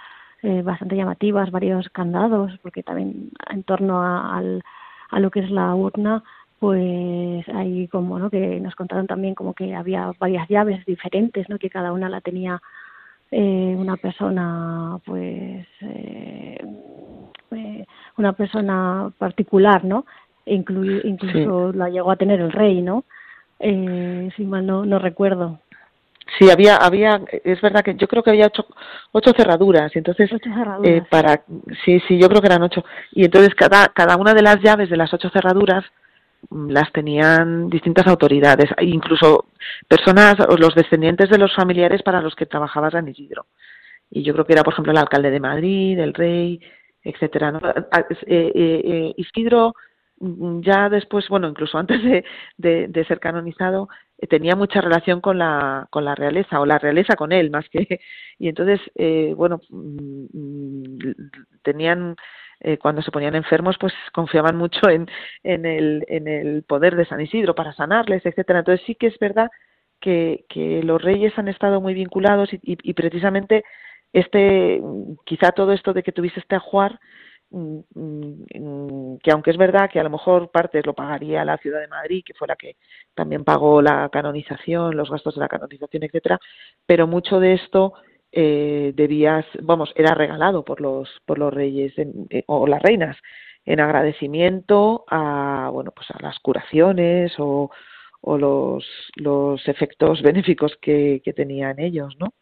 [0.42, 4.62] eh, bastante llamativas, varios candados, porque también en torno a, al,
[5.10, 6.22] a lo que es la urna
[6.60, 11.58] pues hay como no que nos contaron también como que había varias llaves diferentes no
[11.58, 12.62] que cada una la tenía
[13.36, 16.58] eh, una persona pues eh,
[17.50, 20.06] eh, una persona particular no
[20.46, 23.04] incluso la llegó a tener el rey no
[23.60, 25.60] eh, si mal no, no recuerdo.
[26.38, 28.66] Sí, había, había, es verdad que yo creo que había ocho,
[29.12, 30.90] ocho cerraduras, y entonces, Ocho cerraduras.
[30.90, 31.44] eh, para,
[31.84, 34.88] sí, sí, yo creo que eran ocho, y entonces cada, cada una de las llaves
[34.90, 35.84] de las ocho cerraduras
[36.50, 39.46] las tenían distintas autoridades, incluso
[39.88, 43.46] personas, los descendientes de los familiares para los que trabajaba San Isidro.
[44.10, 46.60] Y yo creo que era, por ejemplo, el alcalde de Madrid, el rey,
[47.02, 47.52] etcétera.
[47.52, 47.60] ¿no?
[47.62, 49.74] Ah, eh, eh, eh, Isidro
[50.20, 52.24] mm, ya después, bueno, incluso antes de,
[52.56, 53.88] de, de ser canonizado,
[54.28, 58.00] tenía mucha relación con la, con la realeza, o la realeza con él, más que.
[58.38, 58.80] Y entonces,
[59.36, 61.30] bueno, mm, mm,
[61.62, 62.16] tenían.
[62.60, 65.08] Eh, cuando se ponían enfermos, pues confiaban mucho en,
[65.42, 68.60] en, el, en el poder de San Isidro para sanarles, etcétera.
[68.60, 69.50] Entonces sí que es verdad
[70.00, 73.64] que, que los reyes han estado muy vinculados y, y, precisamente
[74.12, 74.80] este,
[75.24, 77.00] quizá todo esto de que tuviese este ajuar,
[77.50, 81.80] mm, mm, que aunque es verdad que a lo mejor partes lo pagaría la ciudad
[81.80, 82.76] de Madrid, que fue la que
[83.14, 86.38] también pagó la canonización, los gastos de la canonización, etcétera,
[86.86, 87.94] pero mucho de esto
[88.36, 93.16] eh, debías, vamos, era regalado por los por los reyes eh, o las reinas
[93.64, 97.70] en agradecimiento a bueno pues a las curaciones o,
[98.20, 98.84] o los
[99.16, 102.34] los efectos benéficos que, que tenían ellos, ¿no?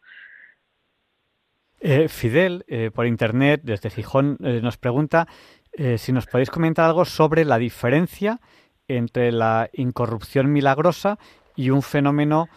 [1.85, 5.27] Eh, Fidel, eh, por internet, desde Gijón, eh, nos pregunta
[5.73, 8.41] eh, si nos podéis comentar algo sobre la diferencia
[8.87, 11.19] entre la incorrupción milagrosa
[11.57, 12.49] y un fenómeno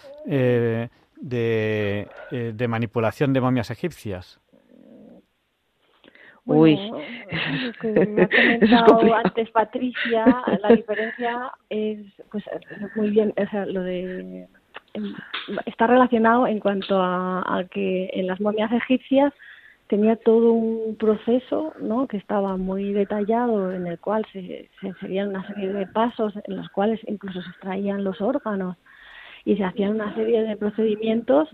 [1.17, 4.39] de, eh, de manipulación de momias egipcias.
[6.45, 6.99] Uy, Bueno,
[7.63, 12.43] lo que me ha es comentado antes Patricia, la diferencia es, pues,
[12.95, 14.47] muy bien, o sea, lo de
[14.93, 15.15] em,
[15.65, 19.33] está relacionado en cuanto a, a que en las momias egipcias
[19.87, 22.07] tenía todo un proceso, ¿no?
[22.07, 26.57] Que estaba muy detallado, en el cual se, se seguían una serie de pasos, en
[26.57, 28.77] los cuales incluso se extraían los órganos
[29.45, 31.47] y se hacían una serie de procedimientos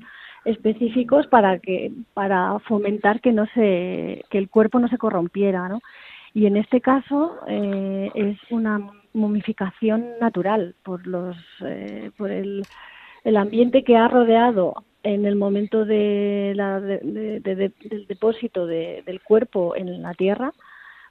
[0.45, 5.81] específicos para que para fomentar que no se que el cuerpo no se corrompiera no
[6.33, 8.79] y en este caso eh, es una
[9.13, 12.63] momificación natural por los eh, por el,
[13.23, 14.73] el ambiente que ha rodeado
[15.03, 20.53] en el momento de la, de, de, de, del depósito del cuerpo en la tierra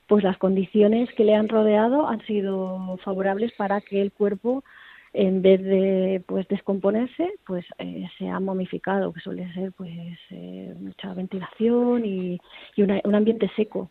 [0.08, 4.64] pues las condiciones que le han rodeado han sido favorables para que el cuerpo
[5.12, 9.92] en vez de pues descomponerse pues eh, se ha momificado que suele ser pues
[10.31, 12.40] eh, mucha ventilación y,
[12.77, 13.90] y una, un ambiente seco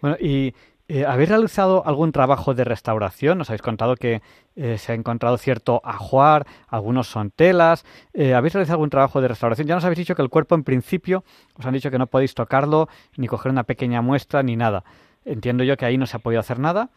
[0.00, 0.54] bueno y
[0.90, 3.36] eh, ¿Habéis realizado algún trabajo de restauración?
[3.36, 4.22] Nos habéis contado que
[4.56, 7.84] eh, se ha encontrado cierto ajuar, algunos son telas.
[8.14, 9.68] Eh, ¿Habéis realizado algún trabajo de restauración?
[9.68, 11.24] Ya nos habéis dicho que el cuerpo, en principio,
[11.58, 14.82] os han dicho que no podéis tocarlo, ni coger una pequeña muestra, ni nada.
[15.26, 16.88] Entiendo yo que ahí no se ha podido hacer nada,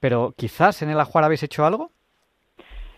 [0.00, 1.90] pero quizás en el ajuar habéis hecho algo.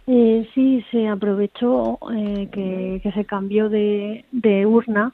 [0.06, 4.24] Eh, sí, se aprovechó eh, que, se cambió de,
[4.66, 5.12] urna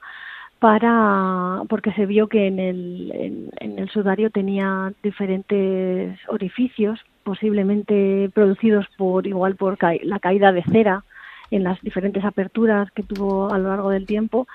[0.58, 8.87] para porque se vio que en el, en el sudario tenía diferentes orificios, posiblemente producidos
[8.96, 11.04] por igual por ca la caída de cera
[11.50, 14.46] en las diferentes aperturas que tuvo a lo largo del tiempo.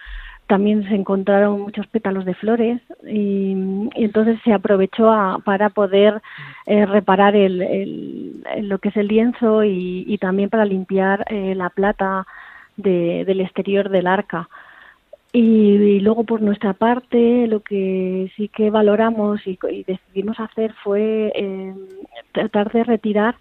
[0.48, 3.52] También se encontraron muchos pétalos de flores y,
[3.96, 6.22] entonces se aprovechó a, para poder
[6.66, 11.70] eh, reparar el, el, lo que es el lienzo y, también para limpiar eh, la
[11.70, 12.26] plata
[12.78, 14.50] de, del exterior del arca.
[15.34, 20.74] Y, y, luego por nuestra parte lo que sí que valoramos y, y decidimos hacer
[20.84, 21.76] fue eh,
[22.32, 23.36] tratar de retirar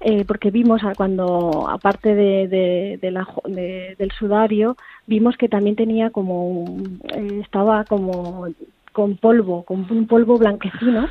[0.00, 6.48] eh, porque vimos cuando aparte de, de, de del sudario vimos que también tenía como
[6.48, 8.46] un, eh, estaba como
[8.92, 11.08] con polvo con un polvo blanquecino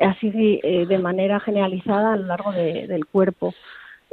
[0.00, 3.54] así eh, de manera generalizada a lo largo del cuerpo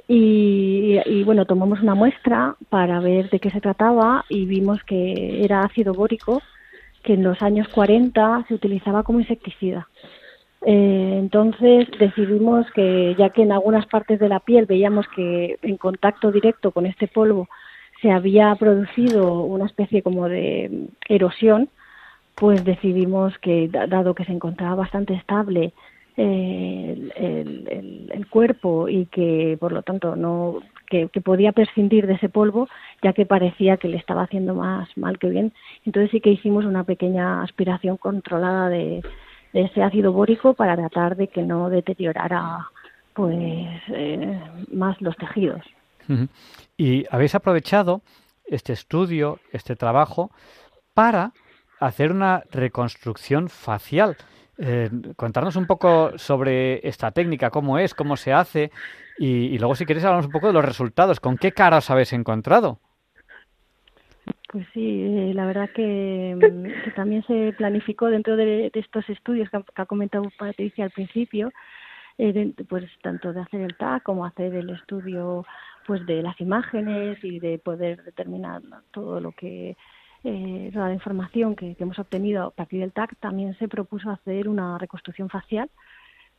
[0.08, 5.44] y, y, bueno, tomamos una muestra para ver de qué se trataba y vimos que
[5.44, 6.42] era ácido bórico,
[7.04, 9.88] que en los años 40 se utilizaba como insecticida.
[10.66, 15.78] Eh, entonces decidimos que, ya que en algunas partes de la piel veíamos que en
[15.78, 17.50] contacto directo con este polvo
[18.02, 21.70] se había producido una especie como de erosión,
[22.36, 25.74] pues decidimos que, dado que se encontraba bastante estable
[26.16, 32.14] eh, el, el, cuerpo y que por lo tanto no que, que, podía prescindir de
[32.14, 32.68] ese polvo
[33.02, 35.54] ya que parecía que le estaba haciendo más mal que bien
[35.86, 39.02] entonces sí que hicimos una pequeña aspiración controlada de
[39.54, 42.68] ese ácido bórico para tratar de que no deteriorara
[43.14, 45.64] pues eh, más los tejidos
[46.76, 48.02] y habéis aprovechado
[48.46, 50.32] este estudio este trabajo
[50.94, 51.32] para
[51.80, 54.18] hacer una reconstrucción facial
[54.58, 58.72] eh, contarnos un poco sobre esta técnica, cómo es, cómo se hace
[59.18, 61.20] y, y, luego si queréis hablamos un poco de los resultados.
[61.20, 62.80] ¿Con qué cara os habéis encontrado?
[64.54, 66.38] Pues sí, eh, la verdad que,
[66.86, 71.52] que, también se planificó dentro de, estos estudios que ha, comentado Patricia al principio,
[72.20, 75.44] eh, pues tanto de hacer el TAC como hacer el estudio
[75.88, 78.62] pues de las imágenes y de poder determinar
[78.92, 79.76] todo lo que
[80.24, 84.48] eh, toda la información que, hemos obtenido a partir del TAC, también se propuso hacer
[84.48, 85.72] una reconstrucción facial,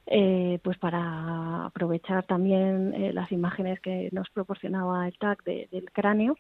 [0.07, 6.37] eh, pues para aprovechar también eh, las imágenes que nos proporcionaba el TAC del cráneo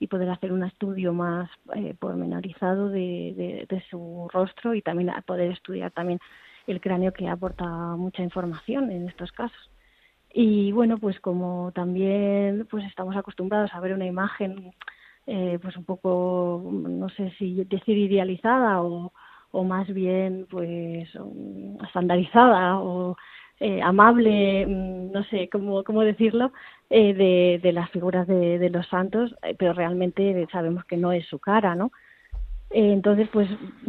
[0.00, 5.50] y poder hacer un estudio más eh, pormenorizado de, de, su rostro y también poder
[5.50, 6.20] estudiar también
[6.66, 9.70] el cráneo que aporta mucha información en estos casos.
[10.32, 14.72] Y bueno, pues como también pues estamos acostumbrados a ver una imagen
[15.26, 19.12] eh, pues un poco, no sé si decir idealizada o,
[19.50, 21.08] o más bien pues
[21.84, 23.16] estandarizada o
[23.60, 26.52] eh, amable, mm, no sé cómo, cómo decirlo,
[26.90, 31.26] eh, de, las figuras de, de los santos, eh, pero realmente sabemos que no es
[31.26, 31.92] su cara, ¿no?
[32.70, 33.48] Eh, entonces, pues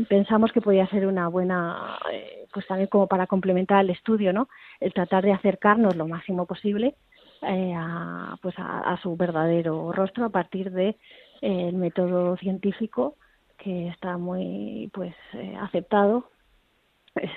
[0.09, 4.49] pensamos que podía ser una buena, eh, pues también como para complementar el estudio, ¿no?
[4.81, 6.95] El tratar de acercarnos lo máximo posible
[7.41, 10.97] a, pues a, a, su verdadero rostro a partir de
[11.39, 13.15] el método científico
[13.57, 15.15] que está muy pues
[15.62, 16.29] aceptado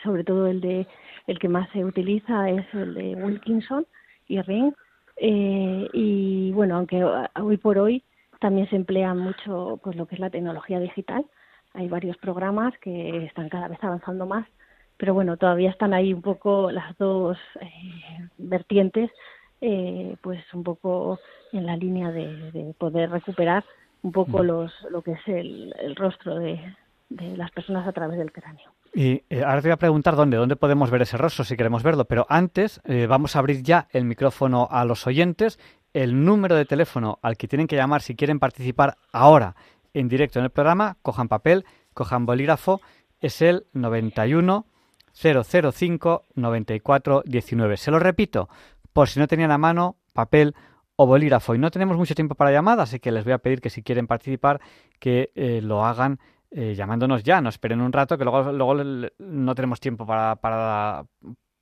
[0.02, 0.88] sobre todo el de
[1.28, 3.86] el que más se utiliza es el de Wilkinson
[4.26, 4.74] y Ring
[5.16, 8.02] eh, y bueno aunque hoy por hoy
[8.40, 11.24] también se emplea mucho pues lo que es la tecnología digital.
[11.74, 14.46] Hay varios programas que están cada vez avanzando más
[14.96, 19.10] pero bueno todavía están ahí un poco las dos eh, vertientes
[19.60, 21.18] eh, pues un poco
[21.52, 23.64] en la línea de, de poder recuperar
[24.02, 26.60] un poco los, lo que es el, el rostro de,
[27.16, 28.70] de, las personas a través del cráneo.
[28.94, 31.82] Y eh, ahora te voy a preguntar dónde, dónde podemos ver ese rostro si queremos
[31.82, 35.58] verlo, pero antes eh, vamos a abrir ya el micrófono a los oyentes,
[35.94, 39.56] el número de teléfono al que tienen que llamar si quieren participar ahora
[39.94, 42.80] en directo en el programa, cojan papel, cojan bolígrafo,
[43.20, 44.66] es el 91
[45.14, 47.76] 005 94 19.
[47.76, 48.48] Se lo repito,
[48.92, 50.54] por si no tenían a mano papel
[50.96, 51.54] o bolígrafo.
[51.54, 53.82] Y no tenemos mucho tiempo para llamadas, así que les voy a pedir que si
[53.82, 54.60] quieren participar,
[54.98, 56.18] que eh, lo hagan
[56.54, 58.74] eh, llamándonos ya, no esperen un rato, que luego, luego
[59.18, 61.04] no tenemos tiempo para, para,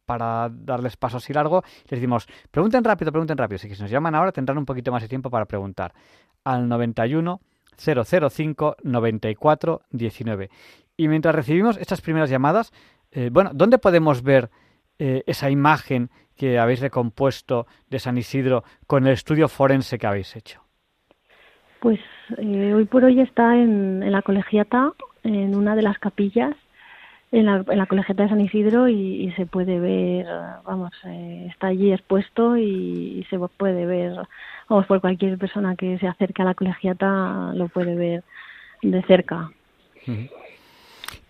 [0.05, 1.63] para darles paso así largo.
[1.85, 3.57] Les decimos, pregunten rápido, pregunten rápido.
[3.57, 5.95] Así que si nos llaman ahora tendrán un poquito más de tiempo para preguntar.
[6.43, 7.41] Al 91
[7.77, 10.51] 005 94 19.
[10.97, 12.73] Y mientras recibimos estas primeras llamadas,
[13.13, 14.51] eh, bueno, ¿dónde podemos ver
[14.99, 20.35] eh, esa imagen que habéis recompuesto de San Isidro con el estudio forense que habéis
[20.37, 20.70] hecho?
[21.81, 21.99] Pues
[22.37, 24.93] eh, hoy por hoy está en, la colegiata,
[25.25, 26.55] en una de las capillas,
[27.33, 30.27] en la, en la colegiata de San Isidro y, y se puede ver,
[30.65, 34.15] vamos, eh, está allí expuesto y, y, se puede ver,
[34.69, 38.25] vamos, por cualquier persona que se acerque a la colegiata lo puede ver
[38.83, 39.51] de cerca.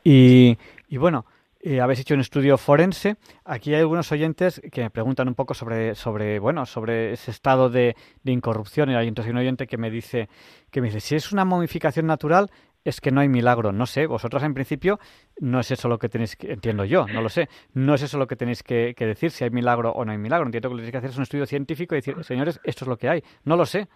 [0.02, 0.56] Y,
[0.88, 1.24] y bueno,
[1.62, 3.16] eh, habéis hecho un estudio forense.
[3.44, 7.68] Aquí hay algunos oyentes que me preguntan un poco sobre, sobre bueno, sobre ese estado
[7.68, 8.90] de, de incorrupción.
[8.90, 10.28] Y hay entonces un oyente que me dice,
[10.70, 12.50] que me dice, si es una momificación natural,
[12.82, 13.72] es que no hay milagro.
[13.72, 14.98] No sé, vosotros en principio
[15.38, 18.16] no es eso lo que tenéis que, entiendo yo, no lo sé, no es eso
[18.16, 20.46] lo que tenéis que, que decir, si hay milagro o no hay milagro.
[20.46, 22.84] Entiendo que lo que tenéis que hacer es un estudio científico y decir, señores, esto
[22.84, 23.22] es lo que hay.
[23.44, 23.88] No lo sé.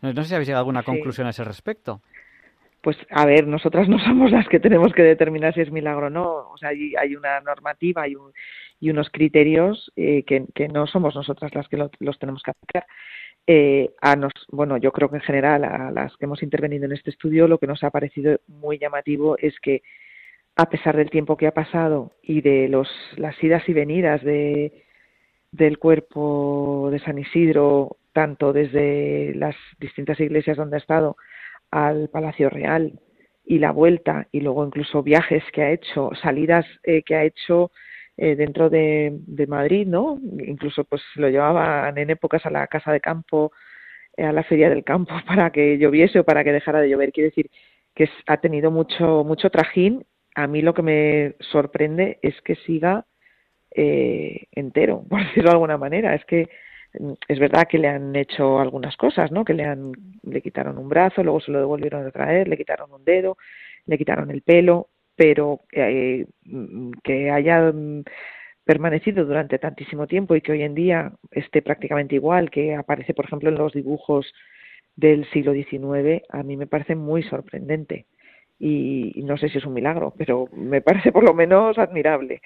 [0.00, 0.86] No, no sé si habéis llegado a alguna sí.
[0.86, 2.00] conclusión a ese respecto
[2.82, 6.10] pues a ver, nosotras no somos las que tenemos que determinar si es milagro o
[6.10, 6.50] no.
[6.50, 8.32] O sea, hay, hay una normativa y, un,
[8.80, 12.52] y unos criterios eh, que, que, no somos nosotras las que lo, los tenemos que
[12.52, 12.86] aplicar.
[13.46, 16.92] Eh, a nos, bueno, yo creo que en general a las que hemos intervenido en
[16.92, 19.82] este estudio lo que nos ha parecido muy llamativo es que
[20.56, 24.84] a pesar del tiempo que ha pasado y de los, las idas y venidas de,
[25.52, 31.16] del cuerpo de San Isidro, tanto desde las distintas iglesias donde ha estado,
[31.70, 33.00] al Palacio Real
[33.44, 37.70] y la vuelta y luego incluso viajes que ha hecho, salidas eh, que ha hecho
[38.22, 40.18] eh, dentro de, Madrid, ¿no?
[40.46, 43.50] Incluso pues lo llevaban en épocas a la casa de campo,
[44.14, 47.12] eh, a la feria del campo para que lloviese o para que dejara de llover.
[47.12, 47.50] Quiere decir
[47.94, 50.04] que ha tenido mucho mucho trajín.
[50.34, 53.06] A mí lo que me sorprende es que siga
[53.70, 56.14] eh, entero, por decirlo de alguna manera.
[56.14, 56.50] Es que
[57.28, 59.44] es verdad que le han hecho algunas cosas, ¿no?
[59.44, 62.92] Que le han le quitaron un brazo, luego se lo devolvieron a traer, le quitaron
[62.92, 63.36] un dedo,
[63.86, 66.26] le quitaron el pelo, pero eh,
[67.02, 67.72] que haya
[68.64, 73.24] permanecido durante tantísimo tiempo y que hoy en día esté prácticamente igual, que aparece, por
[73.24, 74.32] ejemplo, en los dibujos
[74.96, 78.06] del siglo XIX, a mí me parece muy sorprendente.
[78.62, 82.42] Y no sé si es un milagro, pero me parece por lo menos admirable.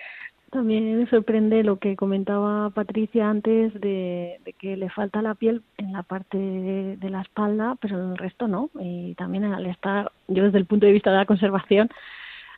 [0.54, 5.92] También me sorprende lo que comentaba Patricia antes de, que le falta la piel en
[5.92, 8.70] la parte de, la espalda, pero en el resto no.
[8.78, 11.90] Y también al estar, yo desde el punto de vista de la conservación,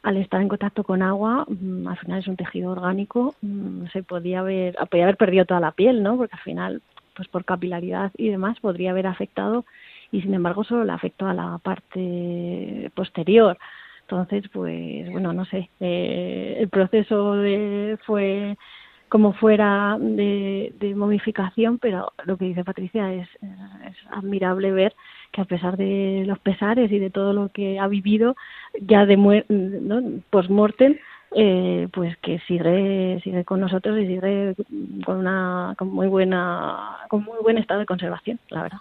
[0.02, 4.02] al estar en contacto con agua, mm, al final es un tejido orgánico, mm, se
[4.02, 6.18] podía haber, podía haber perdido toda la piel, ¿no?
[6.18, 6.82] Porque al final,
[7.16, 9.64] pues por capilaridad y demás, podría haber afectado
[10.12, 13.56] y sin embargo solo le afectó a la parte posterior.
[14.08, 18.56] Entonces, pues bueno, no sé, eh, el proceso de, fue
[19.08, 24.94] como fuera de, momificación, pero lo que dice Patricia es, es, admirable ver
[25.32, 28.36] que a pesar de los pesares y de todo lo que ha vivido
[28.80, 30.02] ya de ¿no?
[30.30, 30.96] post-mortem,
[31.34, 34.54] eh, pues que sigue sigue con nosotros y sigue
[35.04, 38.78] con una con muy buena con muy buen estado de conservación, la verdad.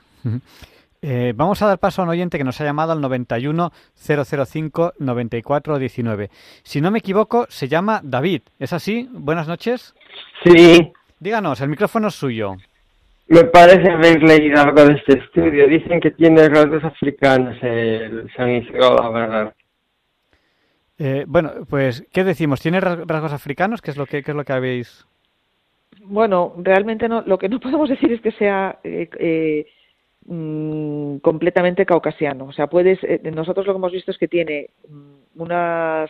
[1.08, 4.94] Eh, vamos a dar paso a un oyente que nos ha llamado al 91 005
[4.98, 6.30] 94 19.
[6.64, 8.42] Si no me equivoco, se llama David.
[8.58, 9.08] ¿Es así?
[9.12, 9.94] Buenas noches.
[10.44, 10.92] Sí.
[11.20, 12.56] Díganos, el micrófono es suyo.
[13.28, 15.68] Me parece haber leído algo de este estudio.
[15.68, 19.54] Dicen que tiene rasgos africanos el San Isidro, la verdad.
[20.98, 22.62] Eh, bueno, pues, ¿qué decimos?
[22.62, 23.80] ¿Tiene rasgos africanos?
[23.84, 25.06] ¿Qué es lo que, qué es lo que habéis...?
[26.02, 27.22] Bueno, realmente no.
[27.22, 29.68] Lo que no podemos decir es que sea eh,
[30.28, 32.46] Mm, completamente caucasiano.
[32.46, 36.10] O sea, puedes, eh, nosotros lo que hemos visto es que tiene mm, unas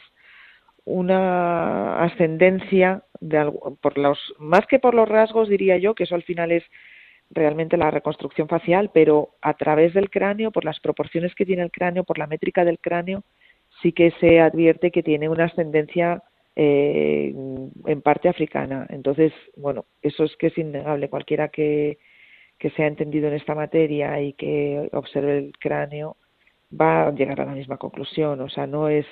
[0.85, 3.51] una ascendencia de
[3.81, 6.63] por los más que por los rasgos diría yo que eso al final es
[7.31, 11.71] realmente la reconstrucción facial, pero a través del cráneo, por las proporciones que tiene el
[11.71, 13.23] cráneo, por la métrica del cráneo,
[13.81, 16.23] sí que se advierte que tiene una ascendencia
[16.55, 17.33] eh,
[17.85, 18.85] en parte africana.
[18.89, 21.09] Entonces, bueno, eso es que es innegable.
[21.09, 21.97] Cualquiera que,
[22.59, 26.17] que se ha entendido en esta materia y que observe el cráneo
[26.69, 28.41] va a llegar a la misma conclusión.
[28.41, 29.05] O sea, no es,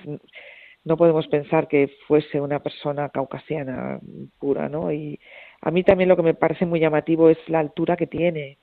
[0.83, 3.99] no podemos pensar que fuese una persona caucasiana
[4.39, 4.91] pura, ¿no?
[4.91, 5.19] Y
[5.61, 8.57] a mí también lo que me parece muy llamativo es la altura que tiene.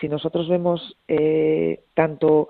[0.00, 2.48] Si nosotros vemos eh, tanto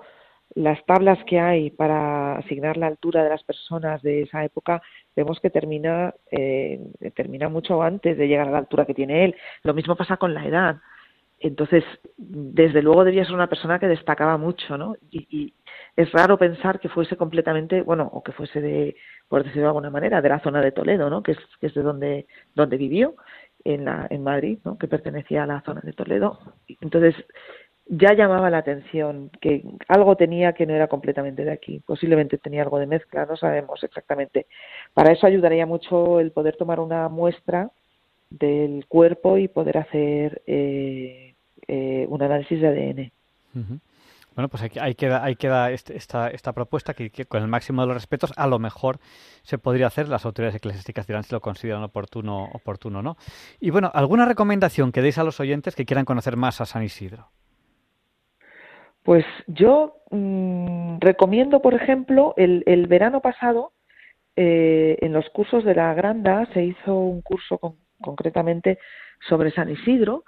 [0.55, 4.81] las tablas que hay para asignar la altura de las personas de esa época,
[5.15, 6.79] vemos que termina, eh,
[7.15, 9.35] termina mucho antes de llegar a la altura que tiene él.
[9.63, 10.77] Lo mismo pasa con la edad.
[11.39, 11.83] Entonces,
[12.17, 14.95] desde luego debía ser una persona que destacaba mucho, ¿no?
[15.11, 15.53] Y,
[15.95, 18.95] es raro pensar que fuese completamente, bueno, o que fuese de,
[19.27, 21.21] por decirlo de alguna manera, de la zona de Toledo, ¿no?
[21.21, 23.15] Que es, que es de donde, donde vivió,
[23.65, 24.77] en, la, en Madrid, ¿no?
[24.77, 26.39] Que pertenecía a la zona de Toledo.
[26.79, 27.15] Entonces,
[27.89, 31.81] ya llamaba la atención que algo tenía que no era completamente de aquí.
[31.85, 34.45] Posiblemente tenía algo de mezcla, no sabemos exactamente.
[34.93, 37.71] Para eso ayudaría mucho el poder tomar una muestra
[38.29, 41.18] del cuerpo y poder hacer eh,
[41.69, 43.11] eh, un análisis de ADN.
[44.35, 47.87] Bueno, pues ahí queda, ahí queda este, esta, esta propuesta que, con el máximo de
[47.87, 48.99] los respetos a lo mejor
[49.43, 50.07] se podría hacer.
[50.07, 53.17] Las autoridades eclesiásticas dirán si lo consideran oportuno oportuno no.
[53.59, 56.83] Y bueno, ¿alguna recomendación que deis a los oyentes que quieran conocer más a San
[56.83, 57.27] Isidro?
[59.03, 63.73] Pues yo mm, recomiendo, por ejemplo, el, el verano pasado,
[64.35, 67.59] eh, en los cursos de la Granda se hizo un curso
[67.99, 68.79] concretamente
[69.27, 70.23] sobre San Isidro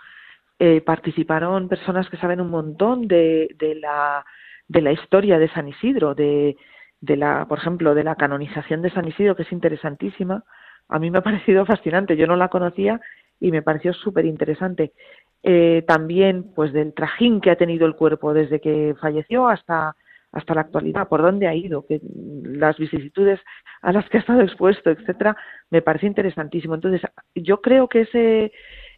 [0.64, 4.24] eh, participaron personas que saben un montón de, de, la,
[4.68, 6.56] de la historia de San Isidro, de,
[7.00, 10.44] de la, por ejemplo, de la canonización de San Isidro, que es interesantísima.
[10.88, 13.02] A mí me ha parecido fascinante, yo no la conocía
[13.40, 14.94] y me pareció súper interesante.
[15.42, 19.96] Eh, también, pues, del trajín que ha tenido el cuerpo desde que falleció hasta,
[20.32, 22.02] hasta la actualidad, por dónde ha ido, que
[22.44, 23.40] las vicisitudes
[23.82, 25.36] a las que ha estado expuesto, etcétera,
[25.72, 26.76] me parece interesantísimo.
[26.76, 27.02] Entonces,
[27.34, 28.52] yo creo que ese,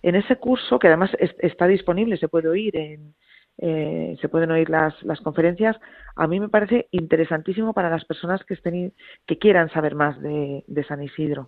[0.04, 3.16] en ese curso, que además está disponible, se puede oír en,
[3.58, 5.78] eh, se pueden oír las, las conferencias,
[6.16, 8.94] a mí me parece interesantísimo para las personas que estén
[9.26, 11.48] que quieran saber más de, San Isidro.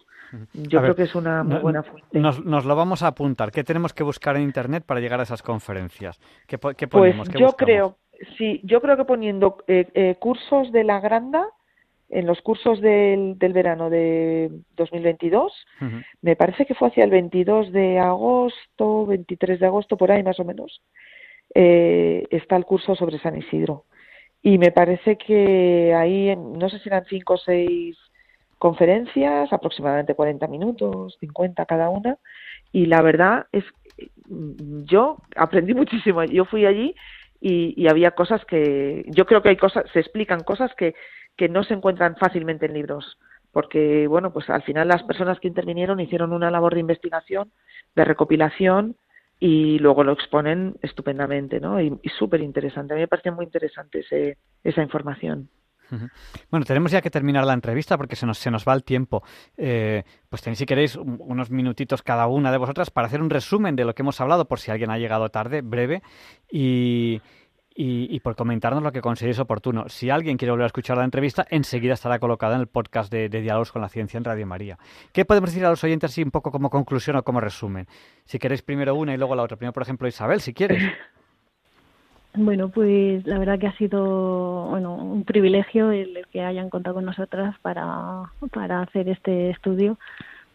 [0.53, 2.19] Yo creo que es una muy buena fuente.
[2.19, 3.51] Nos, lo vamos a apuntar.
[3.51, 6.19] ¿Qué tenemos que buscar en internet para llegar a esas conferencias?
[6.47, 7.29] ¿Qué, qué pues ponemos?
[7.29, 7.97] yo creo,
[8.37, 11.47] sí, yo creo que poniendo eh, eh, cursos de la Granda
[12.09, 15.51] en los cursos del, del verano de 2022,
[16.21, 20.39] me parece que fue hacia el 22 de agosto, 23 de agosto, por ahí más
[20.39, 20.81] o menos,
[21.53, 23.85] eh, está el curso sobre San Isidro.
[24.41, 27.97] Y me parece que ahí, no sé si eran cinco o seis
[28.59, 32.17] conferencias, aproximadamente 40 minutos, 50 cada una,
[32.71, 33.63] y la verdad es,
[34.27, 36.23] yo aprendí muchísimo.
[36.25, 36.95] Yo fui allí
[37.41, 40.93] y, y había cosas que, yo creo que hay cosas, se explican cosas que
[41.35, 43.17] que no se encuentran fácilmente en libros,
[43.51, 47.51] porque bueno, pues al final las personas que intervinieron hicieron una labor de investigación,
[47.95, 48.95] de recopilación
[49.39, 51.81] y luego lo exponen estupendamente, ¿no?
[51.81, 52.93] Y, súper interesante.
[52.93, 55.49] A mí me parece muy interesante ese, esa información.
[56.49, 59.23] Bueno, tenemos ya que terminar la entrevista porque se nos, se nos va el tiempo.
[59.55, 63.75] Eh, pues tenéis, si queréis, unos minutitos cada una de vosotras para hacer un resumen
[63.75, 66.01] de lo que hemos hablado, por si alguien ha llegado tarde, breve,
[66.51, 67.21] y,
[67.77, 69.89] y, por comentarnos lo que consideréis oportuno.
[69.89, 73.27] Si alguien quiere volver a escuchar la entrevista, enseguida estará colocada en el podcast de,
[73.27, 74.77] Diálogos con la Ciencia en Radio María.
[75.11, 77.85] ¿Qué podemos decir a los oyentes así un poco como conclusión o como resumen?
[78.23, 79.57] Si queréis primero una y luego la otra.
[79.57, 80.81] Primero, por ejemplo, Isabel, si quieres.
[82.37, 87.05] Bueno, pues la verdad que ha sido bueno, un privilegio el, que hayan contado con
[87.05, 89.97] nosotras para, para hacer este estudio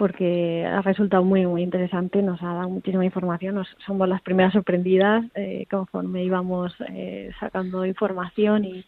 [0.00, 4.54] porque ha resultado muy muy interesante, nos ha dado muchísima información, nos, somos las primeras
[4.54, 8.86] sorprendidas eh, conforme íbamos eh, sacando información y,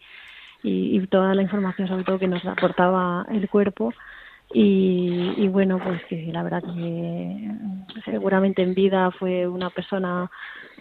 [0.63, 3.93] y, toda la información sobre todo que nos aportaba el cuerpo.
[4.55, 7.47] Y, y bueno pues que la verdad que
[8.05, 10.31] seguramente en vida fue una persona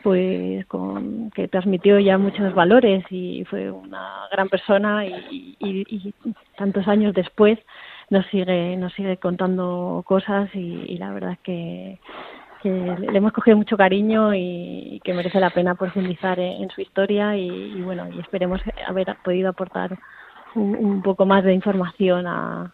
[0.03, 6.15] pues con, que transmitió ya muchos valores y fue una gran persona y, y
[6.57, 7.59] tantos años después
[8.13, 11.99] nos sigue nos sigue contando cosas y, la verdad es que,
[12.63, 17.81] le hemos cogido mucho cariño y, que merece la pena profundizar en, su historia y,
[17.81, 19.99] bueno y esperemos haber podido aportar
[20.55, 22.71] un, poco más de información a,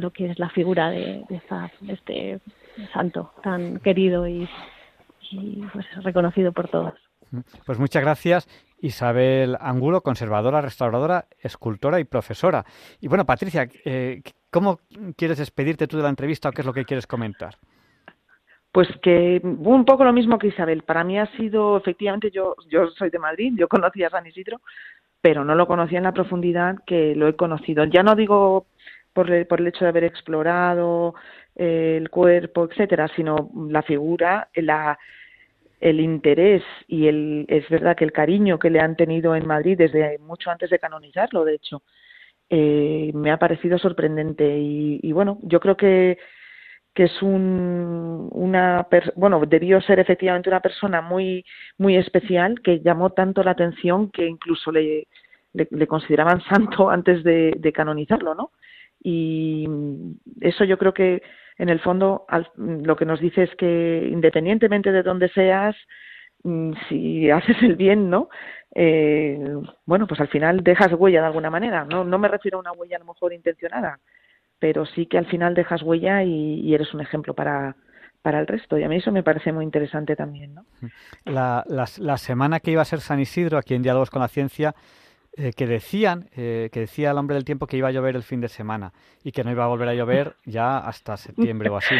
[0.00, 1.40] lo que es la figura de, de,
[1.88, 2.40] este
[2.92, 4.48] santo tan querido y,
[5.72, 6.94] pues reconocido por todos.
[7.64, 8.48] Pues muchas gracias
[8.80, 12.64] Isabel Angulo, conservadora, restauradora, escultora y profesora.
[13.00, 14.80] Y bueno, Patricia, eh, ¿cómo
[15.16, 17.56] quieres despedirte tú de la entrevista o qué es lo que quieres comentar?
[18.72, 20.82] Pues que un poco lo mismo que Isabel.
[20.82, 24.60] Para mí ha sido, efectivamente, yo, yo soy de Madrid, yo conocí a San Isidro,
[25.20, 27.84] pero no lo conocía en la profundidad que lo he conocido.
[27.84, 28.66] Ya no digo
[29.12, 31.14] por el, por el hecho de haber explorado
[31.56, 38.12] eh, el cuerpo, etcétera, sino la figura, el interés y el, es verdad que el
[38.12, 41.82] cariño que le han tenido en Madrid desde mucho antes de canonizarlo, de hecho,
[42.50, 46.18] eh, me ha parecido sorprendente y, bueno, yo creo que
[46.92, 51.44] que es un, una bueno debió ser efectivamente una persona muy
[51.78, 55.06] muy especial que llamó tanto la atención que incluso le,
[55.86, 58.50] consideraban santo antes de, canonizarlo no
[59.00, 59.68] y
[60.40, 61.22] eso yo creo que
[61.60, 62.24] en el fondo
[62.56, 65.76] lo que nos dice es que independientemente de dónde seas,
[66.42, 68.30] mm, si haces el bien, ¿no?
[68.74, 69.38] Eh,
[69.84, 71.84] bueno, pues al final dejas huella de alguna manera.
[71.84, 74.00] No, no me refiero a una huella a lo mejor intencionada,
[74.58, 77.76] pero sí que al final dejas huella y, eres un ejemplo para,
[78.22, 78.78] para el resto.
[78.78, 80.54] Y a mí eso me parece muy interesante también.
[80.54, 80.64] ¿no?
[81.24, 84.74] La, la, semana que iba a ser San Isidro, aquí en Diálogos con la Ciencia,
[85.36, 88.24] eh, que decían, eh, que decía el hombre del tiempo que iba a llover el
[88.24, 91.76] fin de semana y que no iba a volver a llover ya hasta septiembre o
[91.76, 91.94] así.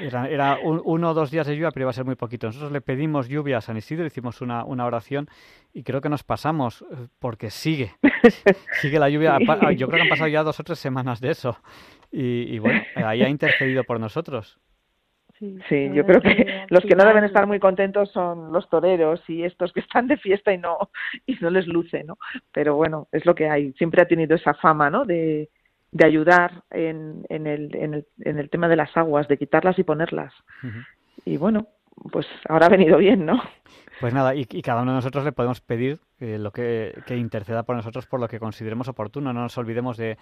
[0.00, 2.46] Era, era uno o dos días de lluvia, pero iba a ser muy poquito.
[2.46, 5.28] Nosotros le pedimos lluvia a San Isidro, hicimos una, una oración
[5.74, 7.96] y creo que nos pasamos eh, porque sigue,
[8.80, 9.38] sigue la lluvia.
[9.76, 11.58] Yo creo que han pasado ya dos o tres semanas de eso.
[12.12, 14.60] Y, y bueno, ahí ha intercedido por nosotros.
[15.38, 19.44] Sí, yo creo que los que no deben estar muy contentos son los toreros y
[19.44, 20.90] estos que están de fiesta y no
[21.26, 22.18] y no les luce, ¿no?
[22.52, 23.72] Pero bueno, es lo que hay.
[23.74, 25.04] Siempre ha tenido esa fama, ¿no?
[25.04, 25.48] De,
[25.92, 29.78] de ayudar en, en, el, en, el, en el tema de las aguas, de quitarlas
[29.78, 30.34] y ponerlas.
[31.24, 31.68] Y bueno,
[32.10, 33.40] pues ahora ha venido bien, ¿no?
[34.00, 37.74] Pues nada, y, cada uno de nosotros le podemos pedir eh, lo que, interceda por
[37.74, 39.32] nosotros por lo que consideremos oportuno.
[39.32, 40.16] No nos olvidemos de,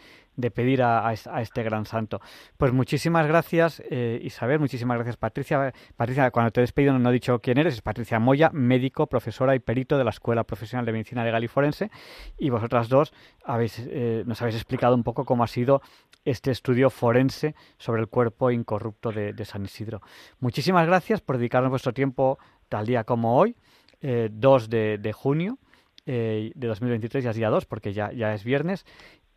[0.54, 2.20] pedir a, este gran santo.
[2.56, 5.74] Pues muchísimas gracias, eh, Isabel, muchísimas gracias, Patricia.
[5.96, 9.54] Patricia, cuando te he despedido no he dicho quién eres, es Patricia Moya, médico, profesora
[9.54, 11.90] y perito de la Escuela Profesional de Medicina Legal y Forense.
[12.38, 13.12] Y vosotras dos
[13.44, 15.82] habéis, eh, nos habéis explicado un poco cómo ha sido
[16.24, 20.00] este estudio forense sobre el cuerpo incorrupto de, de San Isidro.
[20.40, 22.38] Muchísimas gracias por dedicarnos vuestro tiempo
[22.68, 23.56] tal día como hoy,
[24.02, 25.58] 2 eh, de, junio
[26.04, 28.84] eh, de 2023, ya es día 2 porque ya, ya es viernes.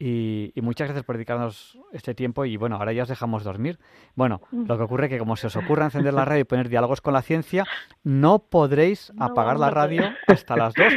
[0.01, 3.79] Y, muchas gracias por dedicarnos este tiempo y bueno, ahora ya os dejamos dormir.
[4.15, 4.65] Bueno, mm.
[4.65, 7.01] lo que ocurre es que como se os ocurra encender la radio y poner diálogos
[7.01, 7.65] con la ciencia,
[8.03, 10.93] no podréis apagar la radio hasta las 2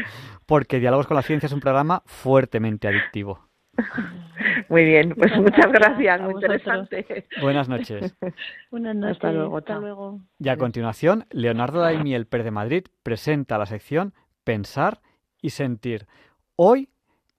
[0.46, 3.51] porque Diálogos con la Ciencia es un programa fuertemente adictivo.
[4.68, 7.26] Muy bien, pues muchas gracias, muy interesante.
[7.40, 8.14] Buenas noches.
[8.70, 9.16] Buenas noches.
[9.16, 9.58] Hasta luego.
[9.58, 10.20] Hasta luego.
[10.38, 14.14] Y a continuación, Leonardo Daimiel Per de Madrid presenta la sección
[14.44, 15.00] Pensar
[15.40, 16.06] y Sentir.
[16.56, 16.90] Hoy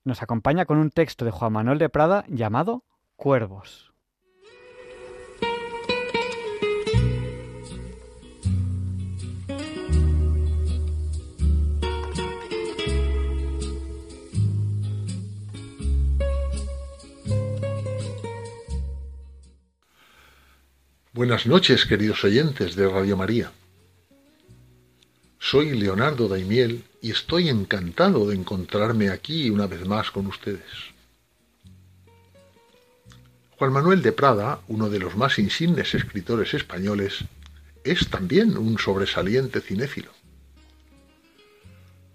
[0.04, 2.84] nos acompaña con un texto de Juan Manuel de Prada llamado
[3.16, 3.93] Cuervos.
[21.14, 23.52] Buenas noches, queridos oyentes de Radio María.
[25.38, 30.64] Soy Leonardo Daimiel y estoy encantado de encontrarme aquí una vez más con ustedes.
[33.56, 37.20] Juan Manuel de Prada, uno de los más insignes escritores españoles,
[37.84, 40.10] es también un sobresaliente cinéfilo.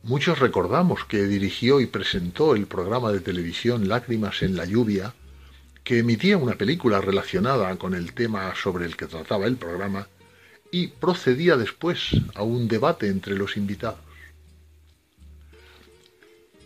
[0.04, 5.14] Muchos recordamos que dirigió y presentó el programa de televisión Lágrimas en la lluvia,
[5.90, 10.08] que emitía una película relacionada con el tema sobre el que trataba el programa
[10.72, 13.98] y procedía después a un debate entre los invitados.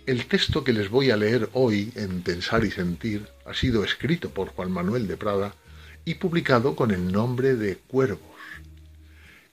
[0.06, 4.30] El texto que les voy a leer hoy en Pensar y Sentir ha sido escrito
[4.30, 5.56] por Juan Manuel de Prada
[6.04, 8.20] y publicado con el nombre de Cuervos.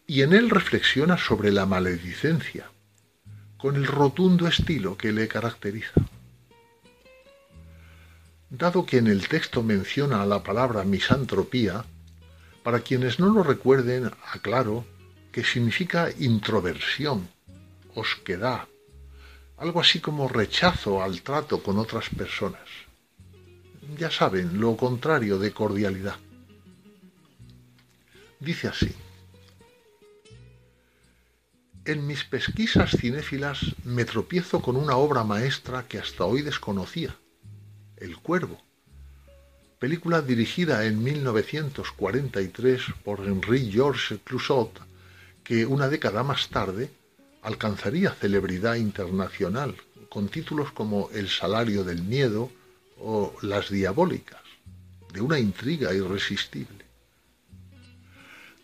[0.04, 2.72] Y en él reflexiona sobre la maledicencia,
[3.56, 5.92] con el rotundo estilo que le caracteriza.
[8.50, 11.84] Dado que en el texto menciona la palabra misantropía,
[12.64, 14.84] para quienes no lo recuerden, aclaro
[15.30, 17.28] que significa introversión,
[17.94, 18.66] osquedad,
[19.56, 22.68] algo así como rechazo al trato con otras personas.
[23.96, 26.16] Ya saben, lo contrario de cordialidad.
[28.40, 28.92] Dice así.
[31.84, 37.16] En mis pesquisas cinéfilas me tropiezo con una obra maestra que hasta hoy desconocía,
[38.00, 38.58] El Cuervo,
[39.78, 44.80] película dirigida en 1943 por Henri Georges Clouzot,
[45.44, 46.90] que una década más tarde
[47.42, 49.76] alcanzaría celebridad internacional
[50.08, 52.50] con títulos como El salario del miedo
[52.98, 54.40] o Las diabólicas,
[55.12, 56.86] de una intriga irresistible.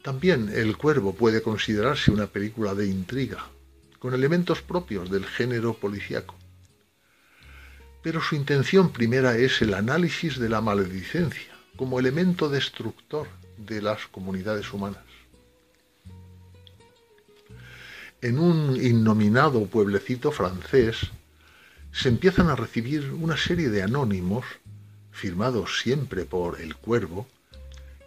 [0.02, 3.46] También El cuervo puede considerarse una película de intriga,
[3.98, 6.36] con elementos propios del género policíaco.
[8.06, 13.26] Pero su intención primera es el análisis de la maledicencia como elemento destructor
[13.56, 15.02] de las comunidades humanas.
[18.20, 21.10] En un innominado pueblecito francés,
[21.90, 24.44] se empiezan a recibir una serie de anónimos,
[25.10, 27.26] firmados siempre por el cuervo,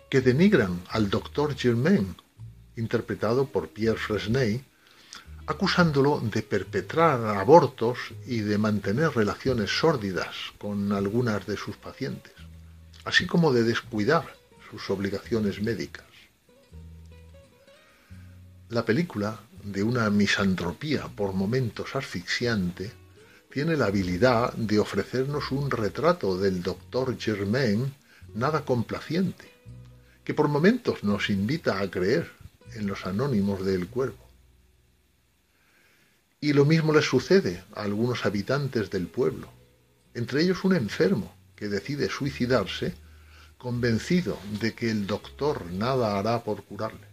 [0.09, 2.15] que denigran al doctor Germain,
[2.77, 4.63] interpretado por Pierre Fresnay,
[5.49, 7.97] acusándolo de perpetrar abortos
[8.27, 12.33] y de mantener relaciones sórdidas con algunas de sus pacientes,
[13.03, 14.25] así como de descuidar
[14.69, 16.05] sus obligaciones médicas.
[18.69, 22.91] La película de una misantropía por momentos asfixiante,
[23.51, 27.91] tiene la habilidad de ofrecernos un retrato del doctor Germain
[28.35, 29.51] nada complaciente,
[30.23, 32.31] que por momentos nos invita a creer
[32.75, 34.28] en los anónimos del cuervo.
[36.41, 39.49] Y lo mismo le sucede a algunos habitantes del pueblo,
[40.13, 42.93] entre ellos un enfermo que decide suicidarse
[43.57, 47.09] convencido de que el doctor nada hará por curarle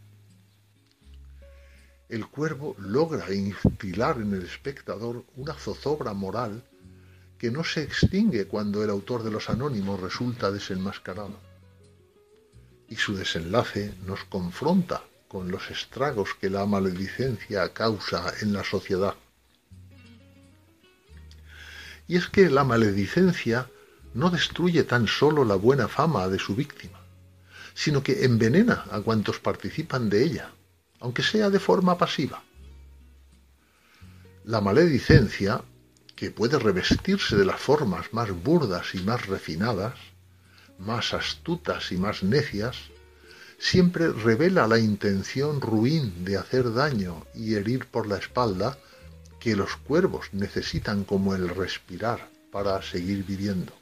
[2.08, 6.62] el cuervo logra instilar en el espectador una zozobra moral
[7.38, 11.38] que no se extingue cuando el autor de los anónimos resulta desenmascarado.
[12.88, 19.14] Y su desenlace nos confronta con los estragos que la maledicencia causa en la sociedad.
[22.08, 23.68] Y es que la maledicencia
[24.14, 27.00] no destruye tan solo la buena fama de su víctima,
[27.74, 30.50] sino que envenena a cuantos participan de ella
[31.00, 32.42] aunque sea de forma pasiva.
[34.44, 35.62] La maledicencia,
[36.14, 39.94] que puede revestirse de las formas más burdas y más refinadas,
[40.78, 42.76] más astutas y más necias,
[43.58, 48.78] siempre revela la intención ruin de hacer daño y herir por la espalda
[49.40, 53.72] que los cuervos necesitan como el respirar para seguir viviendo.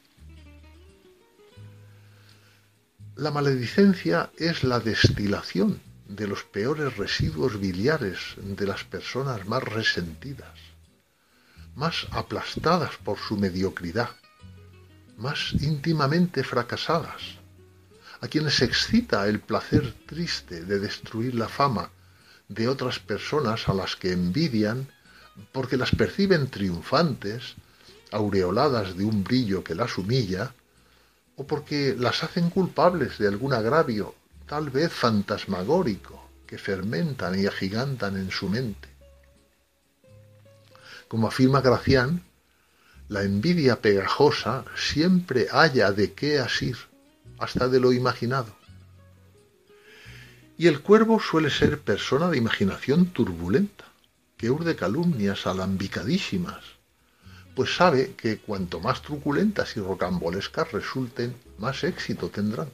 [3.16, 10.58] La maledicencia es la destilación de los peores residuos biliares de las personas más resentidas,
[11.74, 14.10] más aplastadas por su mediocridad,
[15.16, 17.38] más íntimamente fracasadas,
[18.24, 21.90] a quienes excita el placer triste de destruir la fama
[22.48, 24.88] de otras personas a las que envidian
[25.52, 27.54] porque las perciben triunfantes,
[28.12, 30.54] aureoladas de un brillo que las humilla,
[31.36, 34.14] o porque las hacen culpables de algún agravio
[34.46, 38.88] tal vez fantasmagórico, que fermentan y agigantan en su mente.
[41.08, 42.24] Como afirma Gracián,
[43.08, 46.78] la envidia pegajosa siempre halla de qué asir,
[47.44, 48.54] hasta de lo imaginado.
[50.56, 53.84] Y el cuervo suele ser persona de imaginación turbulenta,
[54.36, 56.62] que urde calumnias alambicadísimas,
[57.54, 62.68] pues sabe que cuanto más truculentas y rocambolescas resulten, más éxito tendrán.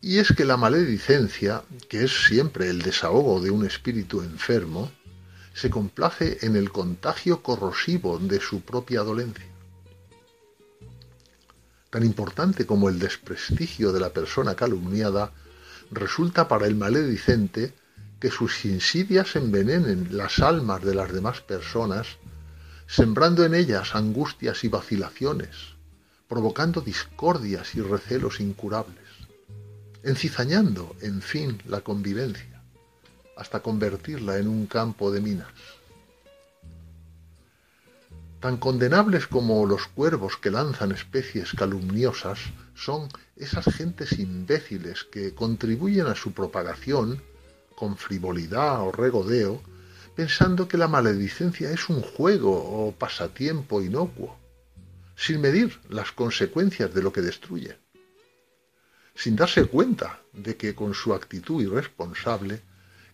[0.00, 4.90] Y es que la maledicencia, que es siempre el desahogo de un espíritu enfermo,
[5.54, 9.47] se complace en el contagio corrosivo de su propia dolencia.
[11.98, 15.32] Tan importante como el desprestigio de la persona calumniada,
[15.90, 17.74] resulta para el maledicente
[18.20, 22.06] que sus insidias envenenen las almas de las demás personas,
[22.86, 25.50] sembrando en ellas angustias y vacilaciones,
[26.28, 29.08] provocando discordias y recelos incurables,
[30.04, 32.62] encizañando, en fin, la convivencia,
[33.36, 35.48] hasta convertirla en un campo de minas.
[38.40, 42.38] Tan condenables como los cuervos que lanzan especies calumniosas
[42.76, 47.20] son esas gentes imbéciles que contribuyen a su propagación
[47.74, 49.60] con frivolidad o regodeo,
[50.14, 54.38] pensando que la maledicencia es un juego o pasatiempo inocuo,
[55.16, 57.76] sin medir las consecuencias de lo que destruye,
[59.16, 62.62] sin darse cuenta de que con su actitud irresponsable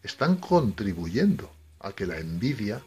[0.03, 1.51] están contribuyendo
[1.81, 2.83] a que la envidia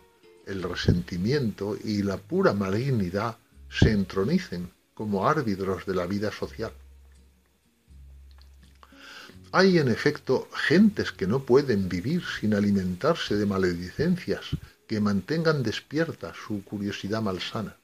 [0.48, 3.38] el resentimiento y la pura malignidad
[3.70, 6.72] se entronicen como árbitros de la vida social.
[9.52, 14.46] Hay en efecto gentes que no pueden vivir sin alimentarse de maledicencias
[14.88, 17.78] que mantengan despierta su curiosidad malsana.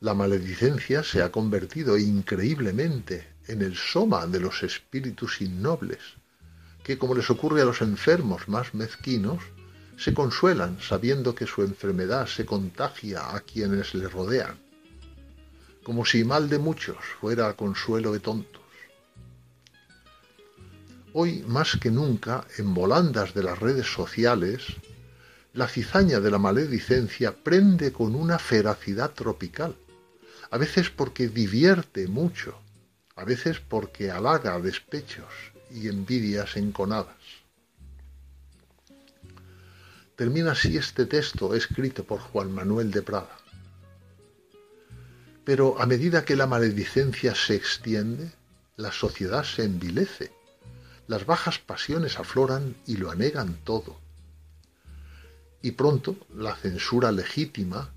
[0.00, 5.98] La maledicencia se ha convertido increíblemente en el soma de los espíritus innobles,
[6.84, 9.42] que como les ocurre a los enfermos más mezquinos,
[9.98, 14.56] se consuelan sabiendo que su enfermedad se contagia a quienes le rodean,
[15.82, 18.62] como si mal de muchos fuera consuelo de tontos.
[21.14, 24.62] Hoy más que nunca, en volandas de las redes sociales,
[25.52, 29.74] la cizaña de la maledicencia prende con una feracidad tropical,
[30.50, 32.60] a veces porque divierte mucho,
[33.16, 35.32] a veces porque halaga despechos
[35.72, 37.16] y envidias enconadas.
[40.18, 43.36] Termina así este texto escrito por Juan Manuel de Prada.
[45.44, 48.32] Pero a medida que la maledicencia se extiende,
[48.76, 50.32] la sociedad se envilece,
[51.06, 53.96] las bajas pasiones afloran y lo anegan todo.
[55.62, 57.92] Y pronto la censura legítima,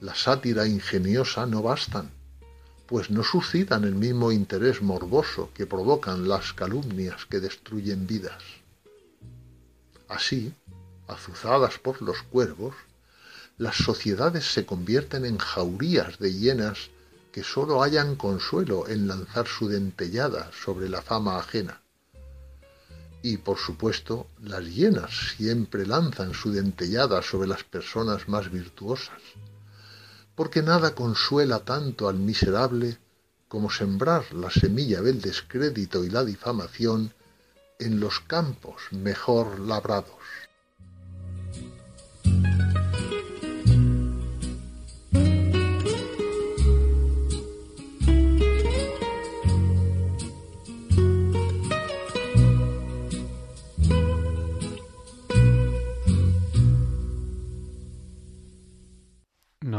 [0.00, 2.08] la sátira ingeniosa no bastan,
[2.86, 8.44] pues no suscitan el mismo interés morboso que provocan las calumnias que destruyen vidas.
[10.06, 10.54] Así,
[11.08, 12.74] azuzadas por los cuervos,
[13.56, 16.90] las sociedades se convierten en jaurías de hienas
[17.32, 21.80] que sólo hallan consuelo en lanzar su dentellada sobre la fama ajena.
[23.22, 29.20] Y por supuesto, las hienas siempre lanzan su dentellada sobre las personas más virtuosas,
[30.36, 32.98] porque nada consuela tanto al miserable
[33.48, 37.12] como sembrar la semilla del descrédito y la difamación
[37.78, 40.17] en los campos mejor labrados.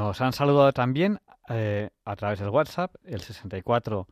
[0.09, 1.19] Nos han saludado también
[1.49, 4.07] eh, a través del WhatsApp, el 64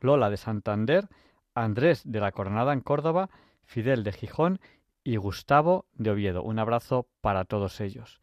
[0.00, 1.08] Lola de Santander,
[1.54, 3.30] Andrés de la Coronada en Córdoba,
[3.64, 4.60] Fidel de Gijón
[5.02, 6.42] y Gustavo de Oviedo.
[6.42, 8.20] Un abrazo para todos ellos.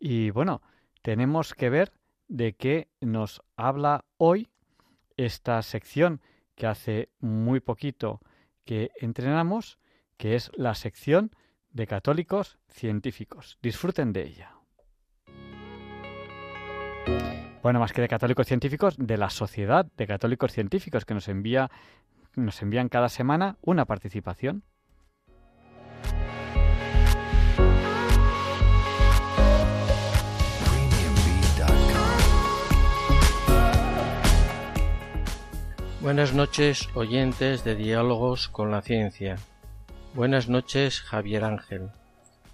[0.00, 0.62] Y bueno,
[1.02, 1.92] tenemos que ver
[2.28, 4.48] de qué nos habla hoy
[5.16, 6.20] esta sección
[6.54, 8.20] que hace muy poquito
[8.64, 9.78] que entrenamos,
[10.16, 11.30] que es la sección
[11.70, 13.58] de católicos científicos.
[13.62, 14.54] Disfruten de ella.
[17.62, 21.70] Bueno, más que de católicos científicos, de la sociedad de católicos científicos que nos envía
[22.34, 24.62] nos envían cada semana una participación.
[36.00, 39.36] Buenas noches, oyentes de Diálogos con la Ciencia.
[40.14, 41.90] Buenas noches, Javier Ángel.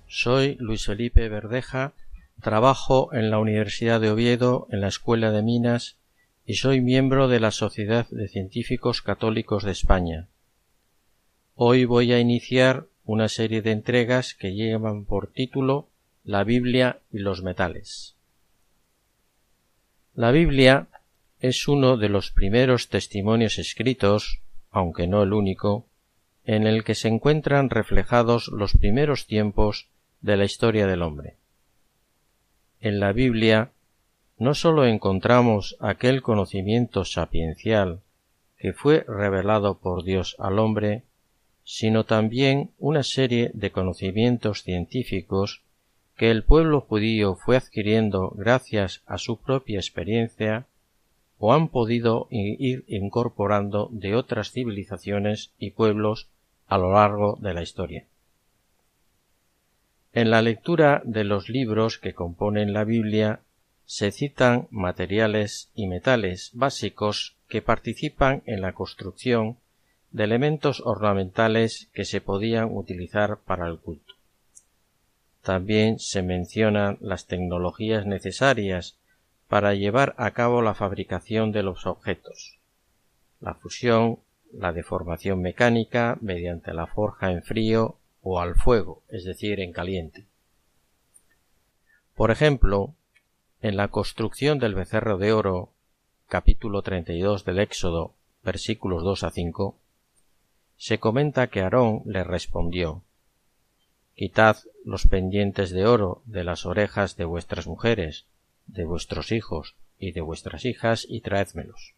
[0.08, 1.92] Soy Luis Felipe Verdeja,
[2.40, 5.98] trabajo en la Universidad de Oviedo, en la Escuela de Minas,
[6.46, 10.28] y soy miembro de la Sociedad de Científicos Católicos de España.
[11.54, 15.88] Hoy voy a iniciar una serie de entregas que llevan por título
[16.22, 18.14] La Biblia y los metales.
[20.14, 20.88] La Biblia
[21.40, 24.40] es uno de los primeros testimonios escritos,
[24.70, 25.86] aunque no el único,
[26.44, 29.88] en el que se encuentran reflejados los primeros tiempos
[30.20, 31.36] de la historia del hombre.
[32.80, 33.70] En la Biblia
[34.38, 38.00] no sólo encontramos aquel conocimiento sapiencial
[38.58, 41.02] que fue revelado por Dios al hombre,
[41.64, 45.62] sino también una serie de conocimientos científicos
[46.16, 50.66] que el pueblo judío fue adquiriendo gracias a su propia experiencia
[51.38, 56.28] o han podido ir incorporando de otras civilizaciones y pueblos
[56.68, 58.04] a lo largo de la historia.
[60.12, 63.40] En la lectura de los libros que componen la Biblia
[63.86, 69.58] se citan materiales y metales básicos que participan en la construcción
[70.10, 74.14] de elementos ornamentales que se podían utilizar para el culto.
[75.42, 78.96] También se mencionan las tecnologías necesarias
[79.48, 82.58] para llevar a cabo la fabricación de los objetos,
[83.40, 84.20] la fusión,
[84.52, 90.24] la deformación mecánica mediante la forja en frío o al fuego, es decir, en caliente.
[92.14, 92.94] Por ejemplo,
[93.64, 95.70] en la construcción del becerro de oro,
[96.28, 98.12] capítulo 32 del Éxodo,
[98.42, 99.78] versículos 2 a 5,
[100.76, 103.00] se comenta que Aarón le respondió
[104.14, 108.26] Quitad los pendientes de oro de las orejas de vuestras mujeres,
[108.66, 111.94] de vuestros hijos y de vuestras hijas y traédmelos.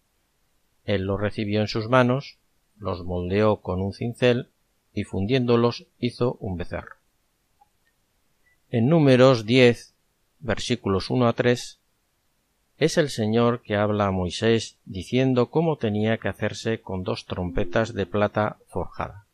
[0.85, 2.39] Él los recibió en sus manos,
[2.79, 4.51] los moldeó con un cincel
[4.95, 6.95] y fundiéndolos hizo un becerro.
[8.71, 9.96] En números 10,
[10.41, 11.81] versículos 1 a 3,
[12.79, 17.95] es el Señor que habla a Moisés diciendo cómo tenía que hacerse con dos trompetas
[17.95, 19.27] de plata forjada.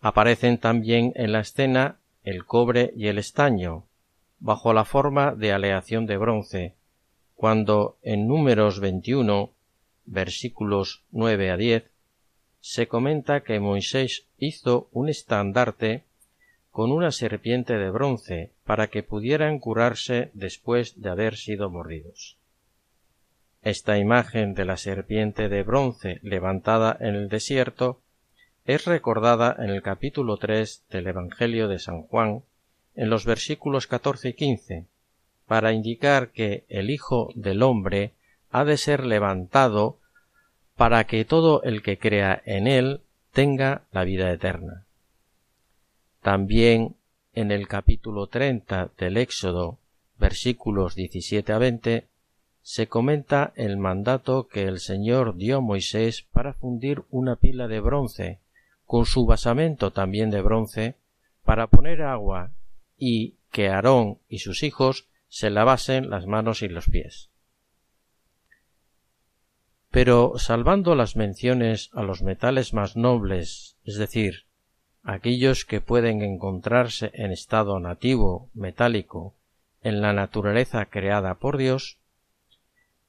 [0.00, 3.84] Aparecen también en la escena el cobre y el estaño,
[4.38, 6.74] bajo la forma de aleación de bronce,
[7.34, 9.50] cuando en números 21,
[10.04, 11.84] versículos 9 a 10,
[12.60, 16.04] se comenta que Moisés hizo un estandarte
[16.72, 22.38] con una serpiente de bronce para que pudieran curarse después de haber sido mordidos.
[23.60, 28.00] Esta imagen de la serpiente de bronce levantada en el desierto
[28.64, 32.42] es recordada en el capítulo 3 del Evangelio de San Juan,
[32.94, 34.86] en los versículos 14 y 15,
[35.46, 38.14] para indicar que el Hijo del Hombre
[38.50, 39.98] ha de ser levantado
[40.76, 43.02] para que todo el que crea en él
[43.32, 44.86] tenga la vida eterna.
[46.22, 46.94] También
[47.32, 49.78] en el capítulo 30 del Éxodo,
[50.18, 52.06] versículos 17 a 20,
[52.62, 57.80] se comenta el mandato que el Señor dio a Moisés para fundir una pila de
[57.80, 58.38] bronce,
[58.86, 60.94] con su basamento también de bronce,
[61.44, 62.52] para poner agua
[62.96, 67.30] y que Aarón y sus hijos se lavasen las manos y los pies.
[69.90, 74.44] Pero salvando las menciones a los metales más nobles, es decir,
[75.02, 79.34] aquellos que pueden encontrarse en estado nativo metálico
[79.82, 81.98] en la naturaleza creada por Dios,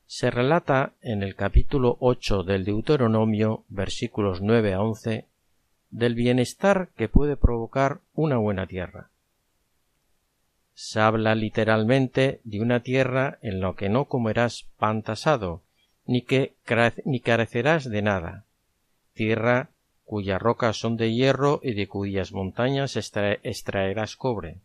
[0.08, 5.26] se relata en el capítulo 8 del Deuteronomio, versículos 9 a 11,
[5.92, 9.10] del bienestar que puede provocar una buena tierra.
[10.74, 15.62] Se habla literalmente de una tierra en la que no comerás pan tasado,
[16.06, 16.54] ni que
[17.06, 18.46] ni carecerás de nada,
[19.14, 19.70] tierra
[20.14, 24.60] cuyas rocas son de hierro y de cuyas montañas extraerás cobre.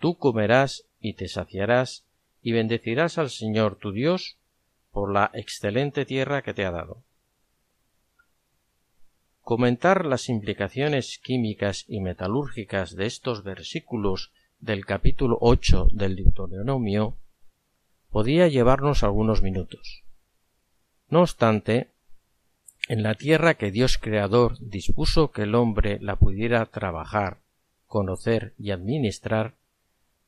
[0.00, 2.04] Tú comerás y te saciarás
[2.42, 4.36] y bendecirás al Señor tu Dios
[4.90, 7.04] por la excelente tierra que te ha dado.
[9.40, 17.16] Comentar las implicaciones químicas y metalúrgicas de estos versículos del capítulo 8 del Deuteronomio
[18.10, 20.02] podía llevarnos algunos minutos.
[21.08, 21.93] No obstante,
[22.88, 27.38] en la tierra que Dios Creador dispuso que el hombre la pudiera trabajar,
[27.86, 29.54] conocer y administrar,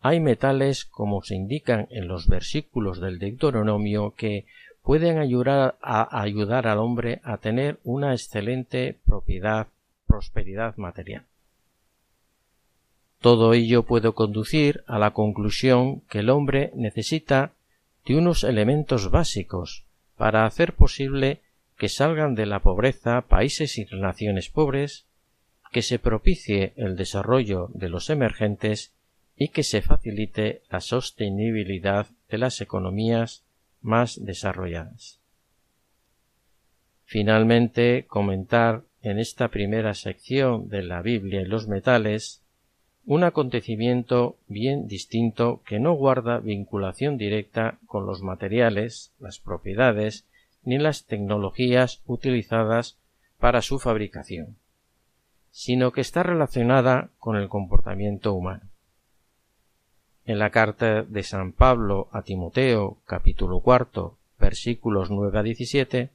[0.01, 4.47] hay metales, como se indican en los versículos del Deuteronomio, que
[4.83, 9.67] pueden ayudar, a, ayudar al hombre a tener una excelente propiedad,
[10.07, 11.25] prosperidad material.
[13.21, 17.53] Todo ello puede conducir a la conclusión que el hombre necesita
[18.07, 19.85] de unos elementos básicos
[20.17, 21.41] para hacer posible
[21.77, 25.07] que salgan de la pobreza países y naciones pobres,
[25.72, 28.95] que se propicie el desarrollo de los emergentes
[29.37, 33.45] y que se facilite la sostenibilidad de las economías
[33.83, 35.20] más desarrolladas.
[37.05, 42.43] Finalmente, comentar en esta primera sección de la Biblia y los metales
[43.05, 50.27] un acontecimiento bien distinto que no guarda vinculación directa con los materiales, las propiedades,
[50.67, 52.99] ni las tecnologías utilizadas
[53.39, 54.57] para su fabricación,
[55.51, 58.64] sino que está relacionada con el comportamiento humano.
[60.27, 66.11] En la carta de San Pablo a Timoteo, capítulo cuarto, versículos nueve a diecisiete,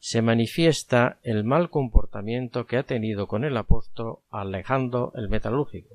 [0.00, 5.94] se manifiesta el mal comportamiento que ha tenido con el apóstol alejando el metalúrgico.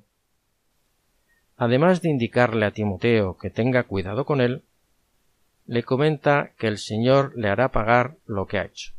[1.58, 4.64] además de indicarle a Timoteo que tenga cuidado con él,
[5.66, 8.94] le comenta que el Señor le hará pagar lo que ha hecho.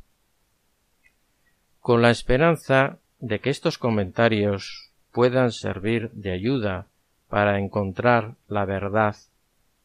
[1.81, 6.87] Con la esperanza de que estos comentarios puedan servir de ayuda
[7.29, 9.17] para encontrar la verdad,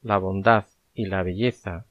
[0.02, 1.86] la bondad y la belleza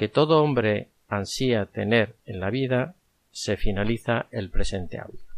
[0.00, 2.94] que todo hombre ansía tener en la vida,
[3.32, 5.29] se finaliza el presente audio.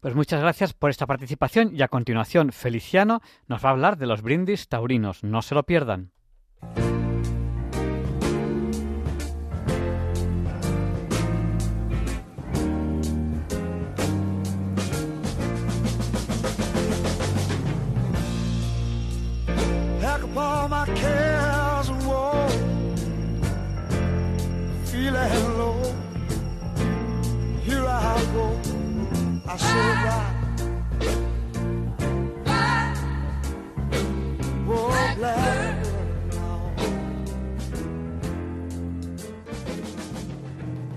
[0.00, 4.06] Pues muchas gracias por esta participación y a continuación Feliciano nos va a hablar de
[4.06, 5.22] los brindis taurinos.
[5.22, 6.10] No se lo pierdan.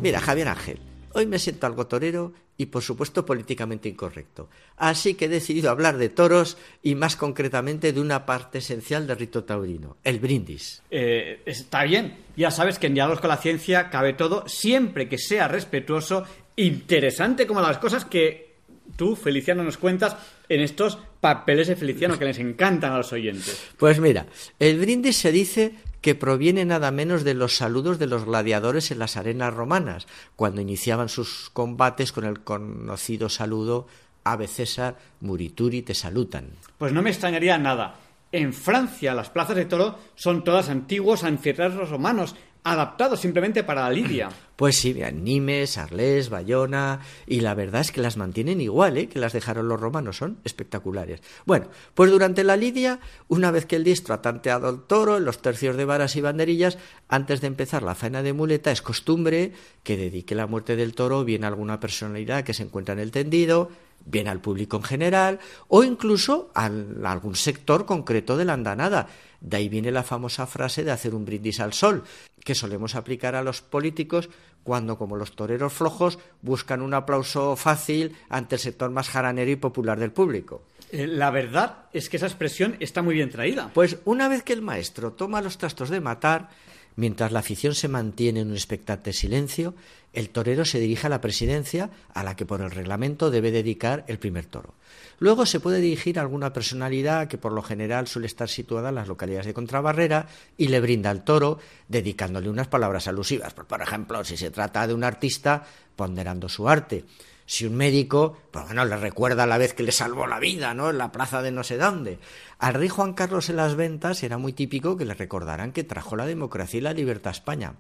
[0.04, 0.80] Mira, Javier Ángel,
[1.14, 4.50] hoy me siento algo torero y por supuesto políticamente incorrecto.
[4.76, 9.18] Así que he decidido hablar de toros y más concretamente de una parte esencial del
[9.18, 10.84] rito taurino, el brindis.
[10.92, 15.18] Eh, está bien, ya sabes que en Diálogos con la Ciencia cabe todo siempre que
[15.18, 16.26] sea respetuoso,
[16.58, 18.56] interesante como las cosas que
[18.98, 20.18] tú, Feliciano, nos cuentas
[20.50, 23.70] en estos papeles de Feliciano que les encantan a los oyentes.
[23.78, 24.26] Pues mira,
[24.60, 29.00] el brindis se dice que proviene nada menos de los saludos de los gladiadores en
[29.00, 33.88] las arenas romanas, cuando iniciaban sus combates con el conocido saludo
[34.26, 36.50] Ave César, Murituri te salutan.
[36.78, 37.96] Pues no me extrañaría nada.
[38.34, 43.92] En Francia las plazas de toro son todas antiguos anfiteatros romanos, adaptados simplemente para la
[43.92, 44.30] lidia.
[44.56, 49.10] Pues sí, vean, Nimes, Arles, Bayona, y la verdad es que las mantienen igual, ¿eh?
[49.10, 51.22] que las dejaron los romanos, son espectaculares.
[51.46, 55.26] Bueno, pues durante la lidia, una vez que el diestro ha tanteado al toro en
[55.26, 56.78] los tercios de varas y banderillas,
[57.10, 61.26] antes de empezar la faena de muleta, es costumbre que dedique la muerte del toro
[61.26, 63.72] bien a alguna personalidad que se encuentra en el tendido,
[64.06, 69.08] bien al público en general, o incluso a algún sector concreto de la andanada.
[69.44, 72.06] De ahí viene la famosa frase de hacer un brindis al sol,
[72.46, 74.30] que solemos aplicar a los políticos
[74.64, 79.58] cuando, como los toreros flojos, buscan un aplauso fácil ante el sector más jaranero y
[79.58, 80.64] popular del público.
[80.94, 83.70] Eh, la verdad es que esa expresión está muy bien traída.
[83.74, 86.50] Pues una vez que el maestro toma los trastos de matar,
[86.96, 89.74] Mientras la afición se mantiene en un expectante silencio,
[90.14, 94.06] el torero se dirige a la presidencia, a la que por el reglamento debe dedicar
[94.08, 94.76] el primer toro.
[95.20, 98.96] Luego se puede dirigir a alguna personalidad que por lo general suele estar situada en
[98.96, 103.54] las localidades de contrabarrera y le brinda al toro, dedicándole unas palabras alusivas.
[103.54, 105.66] Por ejemplo, si se trata de un artista,
[105.96, 107.06] ponderando su arte.
[107.46, 110.90] Si un médico, pues bueno, le recuerda la vez que le salvó la vida, ¿no?
[110.90, 112.20] En la plaza de no sé dónde.
[112.60, 116.16] Al rey Juan Carlos en las ventas era muy típico que le recordaran que trajo
[116.16, 117.74] la democracia y la libertad a España.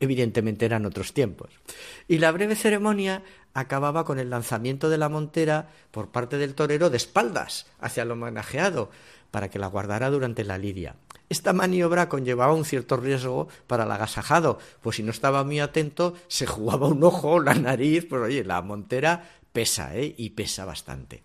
[0.00, 1.50] Evidentemente eran otros tiempos.
[2.08, 6.88] Y la breve ceremonia acababa con el lanzamiento de la montera por parte del torero
[6.88, 8.90] de espaldas hacia el homenajeado,
[9.30, 10.96] para que la guardara durante la lidia.
[11.30, 16.14] Esta maniobra conllevaba un cierto riesgo para el agasajado, pues si no estaba muy atento
[16.26, 20.12] se jugaba un ojo, la nariz, pues oye, la montera pesa, ¿eh?
[20.18, 21.22] Y pesa bastante.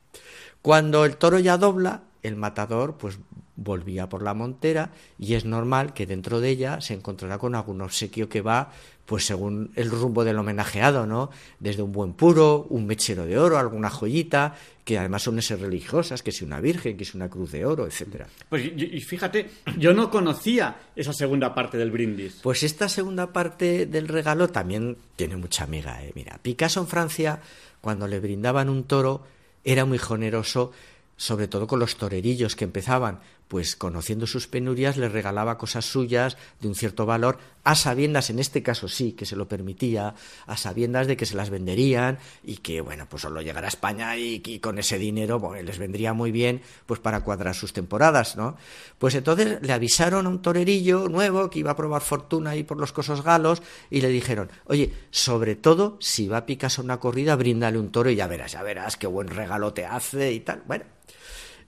[0.62, 3.18] Cuando el toro ya dobla, el matador pues
[3.56, 7.82] volvía por la montera y es normal que dentro de ella se encontrará con algún
[7.82, 8.72] obsequio que va
[9.06, 11.30] pues según el rumbo del homenajeado, ¿no?
[11.60, 16.24] Desde un buen puro, un mechero de oro, alguna joyita, que además son esas religiosas,
[16.24, 18.28] que si una virgen, que si una cruz de oro, etcétera.
[18.50, 22.40] Pues y fíjate, yo no conocía esa segunda parte del brindis.
[22.42, 26.12] Pues esta segunda parte del regalo también tiene mucha amiga, ¿eh?
[26.16, 27.42] Mira, Picasso en Francia,
[27.82, 29.26] cuando le brindaban un toro,
[29.64, 30.72] era muy generoso
[31.18, 36.38] sobre todo con los torerillos que empezaban, pues conociendo sus penurias les regalaba cosas suyas
[36.60, 40.16] de un cierto valor, a sabiendas, en este caso sí, que se lo permitía,
[40.46, 44.18] a sabiendas de que se las venderían y que, bueno, pues solo llegar a España
[44.18, 48.56] y, con ese dinero les vendría muy bien, pues para cuadrar sus temporadas, ¿no?
[49.00, 52.78] Pues entonces le avisaron a un torerillo nuevo que iba a probar fortuna ahí por
[52.78, 57.36] los cosos galos y le dijeron, oye, sobre todo, si va a Picasso una corrida,
[57.36, 60.64] bríndale un toro y ya verás, ya verás qué buen regalo te hace y tal.
[60.68, 60.86] Bueno,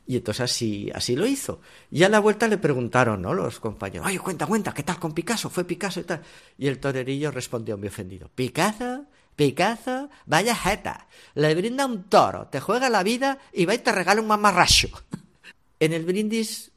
[0.07, 1.59] y entonces así, así lo hizo.
[1.91, 3.33] Y a la vuelta le preguntaron, ¿no?
[3.33, 5.49] Los compañeros, oye, cuenta, cuenta, ¿qué tal con Picasso?
[5.49, 6.21] ¿Fue Picasso y tal?
[6.57, 9.05] Y el torerillo respondió muy ofendido, ¿Picasso?
[9.35, 10.09] ¿Picasso?
[10.25, 11.07] Vaya jeta.
[11.35, 14.87] Le brinda un toro, te juega la vida y va y te regala un mamarracho.
[15.79, 16.71] en el brindis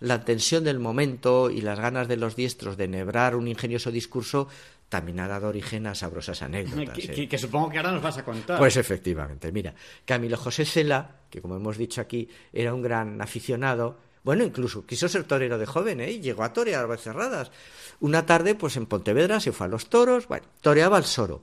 [0.00, 4.48] la tensión del momento y las ganas de los diestros de enhebrar un ingenioso discurso
[4.88, 6.94] también ha dado origen a sabrosas anécdotas.
[6.94, 7.28] Que, ¿eh?
[7.28, 8.58] que supongo que ahora nos vas a contar.
[8.58, 9.74] Pues efectivamente, mira,
[10.04, 15.08] Camilo José Cela, que como hemos dicho aquí, era un gran aficionado, bueno, incluso quiso
[15.08, 16.10] ser torero de joven, ¿eh?
[16.12, 17.50] Y llegó a torear cerradas.
[18.00, 21.42] Una tarde, pues en Pontevedra se fue a los toros, bueno, toreaba al soro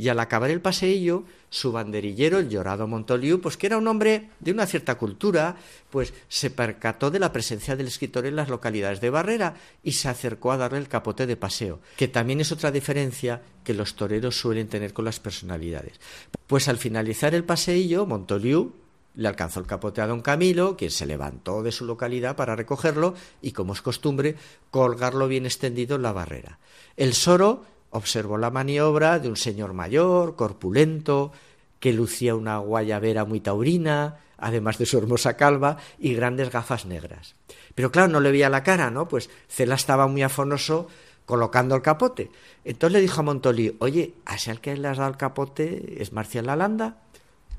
[0.00, 4.30] y al acabar el paseillo, su banderillero, el llorado Montoliu, pues que era un hombre
[4.40, 5.56] de una cierta cultura,
[5.90, 10.08] pues se percató de la presencia del escritor en las localidades de Barrera y se
[10.08, 14.40] acercó a darle el capote de paseo, que también es otra diferencia que los toreros
[14.40, 16.00] suelen tener con las personalidades.
[16.46, 18.72] Pues al finalizar el paseillo, Montoliu
[19.16, 23.12] le alcanzó el capote a don Camilo, quien se levantó de su localidad para recogerlo
[23.42, 24.36] y, como es costumbre,
[24.70, 26.58] colgarlo bien extendido en la barrera.
[26.96, 31.32] El soro observó la maniobra de un señor mayor, corpulento,
[31.78, 37.34] que lucía una guayabera muy taurina, además de su hermosa calva y grandes gafas negras.
[37.74, 39.08] Pero claro, no le veía la cara, ¿no?
[39.08, 40.88] Pues Cela estaba muy afonoso
[41.26, 42.30] colocando el capote.
[42.64, 46.02] Entonces le dijo a Montolí, oye, ¿a ese al que le has dado el capote
[46.02, 46.98] es Marcial Lalanda?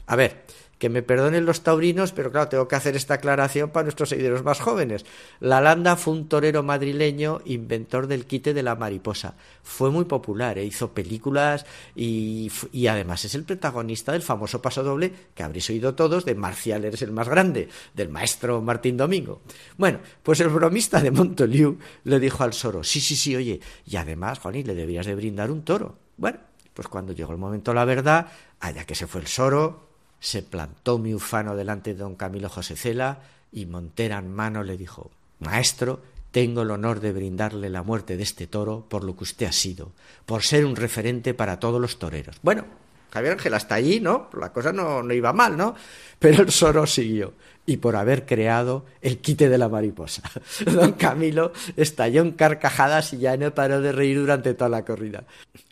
[0.07, 0.43] A ver,
[0.81, 4.41] que me perdonen los taurinos, pero claro, tengo que hacer esta aclaración para nuestros seguidores
[4.41, 5.05] más jóvenes.
[5.39, 9.35] Lalanda fue un torero madrileño, inventor del quite de la mariposa.
[9.61, 10.65] Fue muy popular, ¿eh?
[10.65, 15.93] hizo películas y, y, además es el protagonista del famoso paso doble que habréis oído
[15.93, 19.43] todos de Marcial eres el más grande, del maestro Martín Domingo.
[19.77, 23.97] Bueno, pues el bromista de Montoliu le dijo al soro, sí, sí, sí, oye, y
[23.97, 25.99] además, Juaní, le debías de brindar un toro.
[26.17, 26.39] Bueno,
[26.73, 29.90] pues cuando llegó el momento la verdad, allá que se fue el soro,
[30.21, 33.19] se plantó mi ufano delante de don Camilo José Cela
[33.51, 36.01] y Montera en mano le dijo Maestro,
[36.31, 39.51] tengo el honor de brindarle la muerte de este toro por lo que usted ha
[39.51, 39.91] sido,
[40.25, 42.37] por ser un referente para todos los toreros.
[42.43, 42.65] Bueno,
[43.11, 44.29] Javier Ángel, hasta allí, ¿no?
[44.39, 45.75] La cosa no, no iba mal, ¿no?
[46.19, 47.33] Pero el soro siguió
[47.65, 50.23] y por haber creado el quite de la mariposa.
[50.65, 55.25] Don Camilo estalló en carcajadas y ya no paró de reír durante toda la corrida.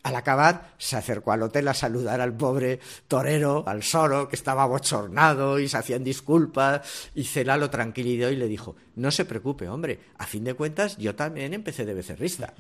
[0.04, 4.66] Al acabar, se acercó al hotel a saludar al pobre torero, al soro, que estaba
[4.66, 9.68] bochornado y se hacían disculpas, y Cela lo tranquilizó y le dijo, no se preocupe,
[9.68, 12.54] hombre, a fin de cuentas yo también empecé de becerrista.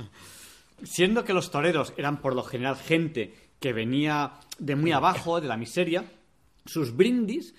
[0.84, 5.48] Siendo que los toreros eran por lo general gente que venía de muy abajo, de
[5.48, 6.06] la miseria,
[6.66, 7.54] sus brindis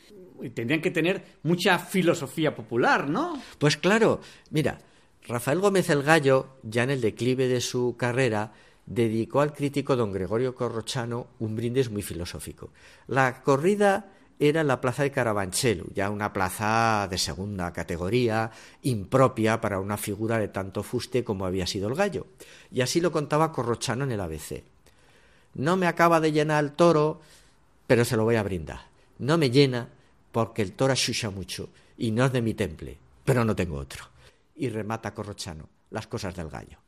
[0.54, 3.40] tendrían que tener mucha filosofía popular, ¿no?
[3.58, 4.20] Pues claro,
[4.50, 4.80] mira,
[5.26, 8.52] Rafael Gómez el Gallo, ya en el declive de su carrera,
[8.86, 12.72] dedicó al crítico don Gregorio Corrochano un brindis muy filosófico.
[13.06, 18.50] La corrida era la plaza de Carabanchel, ya una plaza de segunda categoría,
[18.82, 22.26] impropia para una figura de tanto fuste como había sido el gallo.
[22.70, 24.64] Y así lo contaba Corrochano en el ABC.
[25.54, 27.20] No me acaba de llenar el toro,
[27.86, 28.80] pero se lo voy a brindar.
[29.18, 29.88] No me llena
[30.32, 34.04] porque el toro chucha mucho y no es de mi temple, pero no tengo otro.
[34.56, 36.78] Y remata Corrochano, las cosas del gallo.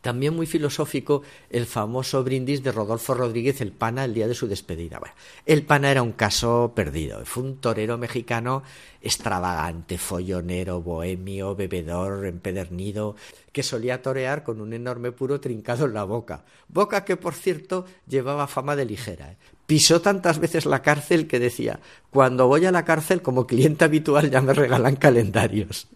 [0.00, 4.46] También muy filosófico el famoso brindis de Rodolfo Rodríguez el Pana el día de su
[4.46, 5.00] despedida.
[5.44, 7.24] El Pana era un caso perdido.
[7.24, 8.62] Fue un torero mexicano
[9.02, 13.16] extravagante, follonero, bohemio, bebedor, empedernido,
[13.50, 16.44] que solía torear con un enorme puro trincado en la boca.
[16.68, 19.32] Boca que, por cierto, llevaba fama de ligera.
[19.32, 19.36] ¿eh?
[19.66, 24.30] Pisó tantas veces la cárcel que decía, cuando voy a la cárcel como cliente habitual
[24.30, 25.88] ya me regalan calendarios.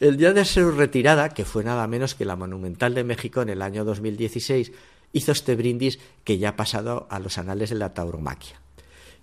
[0.00, 3.50] El día de su retirada, que fue nada menos que la Monumental de México en
[3.50, 4.72] el año 2016,
[5.12, 8.60] hizo este brindis que ya ha pasado a los anales de la tauromaquia.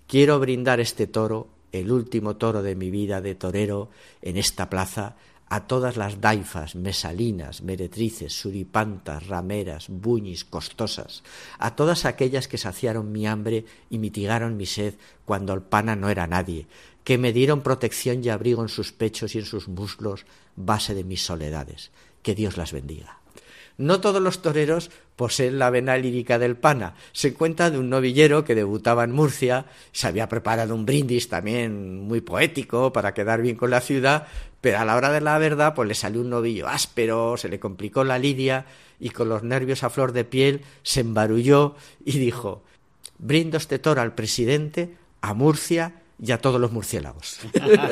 [0.08, 3.90] Quiero brindar este toro, el último toro de mi vida de torero,
[4.22, 5.16] en esta plaza,
[5.52, 11.24] a todas las daifas, mesalinas, meretrices, suripantas, rameras, buñis, costosas,
[11.60, 14.94] a todas aquellas que saciaron mi hambre y mitigaron mi sed
[15.26, 16.68] cuando el pana no era nadie,
[17.04, 20.26] que me dieron protección y abrigo en sus pechos y en sus muslos,
[20.56, 21.92] base de mis soledades.
[22.24, 23.21] Que Dios las bendiga.
[23.78, 26.96] No todos los toreros poseen la vena lírica del pana.
[27.12, 32.02] Se cuenta de un novillero que debutaba en Murcia, se había preparado un brindis también
[32.02, 34.28] muy poético para quedar bien con la ciudad,
[34.62, 37.60] pero a la hora de la verdad pues le salió un novillo áspero, se le
[37.60, 38.66] complicó la lidia
[39.00, 41.76] y con los nervios a flor de piel se embarulló
[42.06, 42.64] y dijo
[43.22, 47.40] brindo este toro al presidente, a Murcia y a todos los murciélagos.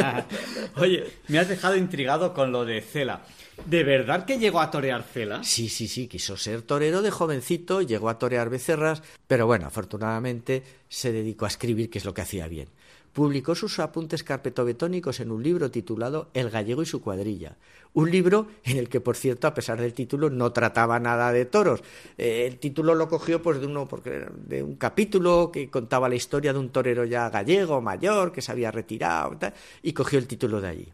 [0.76, 3.22] Oye, me has dejado intrigado con lo de Cela.
[3.66, 5.44] ¿De verdad que llegó a torear Cela?
[5.44, 10.64] Sí, sí, sí, quiso ser torero de jovencito, llegó a torear becerras, pero bueno, afortunadamente
[10.88, 12.68] se dedicó a escribir, que es lo que hacía bien.
[13.14, 17.58] Publicó sus apuntes carpetobetónicos en un libro titulado El gallego y su cuadrilla.
[17.94, 21.46] Un libro en el que, por cierto, a pesar del título, no trataba nada de
[21.46, 21.82] toros.
[22.18, 26.16] Eh, el título lo cogió pues, de, uno, porque, de un capítulo que contaba la
[26.16, 29.38] historia de un torero ya gallego, mayor, que se había retirado,
[29.82, 30.88] y cogió el título de allí.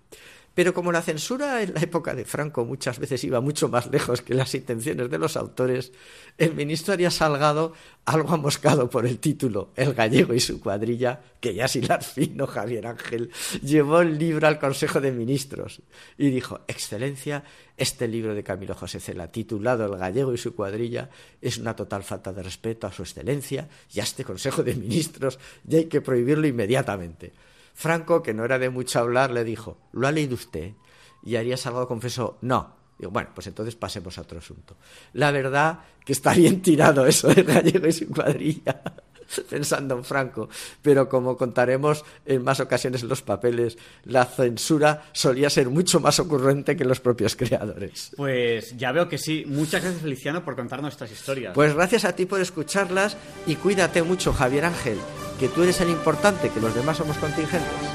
[0.56, 4.22] Pero como la censura en la época de Franco muchas veces iba mucho más lejos
[4.22, 5.92] que las intenciones de los autores,
[6.38, 7.74] el ministro Arias Salgado,
[8.06, 12.88] algo amoscado por el título El gallego y su cuadrilla, que ya sin fino Javier
[12.88, 15.82] Ángel, llevó el libro al Consejo de Ministros
[16.18, 17.44] y dijo, Excelencia,
[17.76, 21.10] este libro de Camilo José Cela, titulado El gallego y su cuadrilla,
[21.42, 25.38] es una total falta de respeto a su excelencia y a este Consejo de Ministros
[25.68, 27.34] y hay que prohibirlo inmediatamente.
[27.76, 30.74] Franco, que no era de mucho hablar, le dijo, ¿lo ha leído usted?
[31.22, 32.74] Y Arias Salgado confesó, no.
[32.98, 34.78] Digo, bueno, pues entonces pasemos a otro asunto.
[35.12, 38.82] La verdad que está bien tirado eso de gallego y su cuadrilla.
[39.50, 40.50] pensando en Franco,
[40.82, 46.20] pero como contaremos en más ocasiones en los papeles, la censura solía ser mucho más
[46.20, 48.12] ocurrente que los propios creadores.
[48.16, 49.44] Pues ya veo que sí.
[49.48, 51.54] Muchas gracias, Feliciano, por contarnos estas historias.
[51.54, 54.98] Pues gracias a ti por escucharlas y cuídate mucho, Javier Ángel,
[55.40, 57.95] que tú eres el importante, que los demás somos contingentes.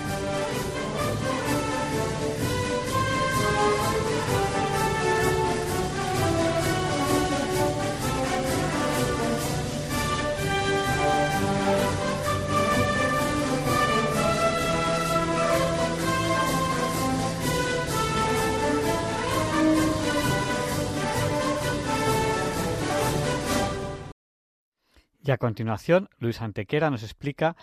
[25.31, 27.55] Y a continuación, Luis Antequera nos explica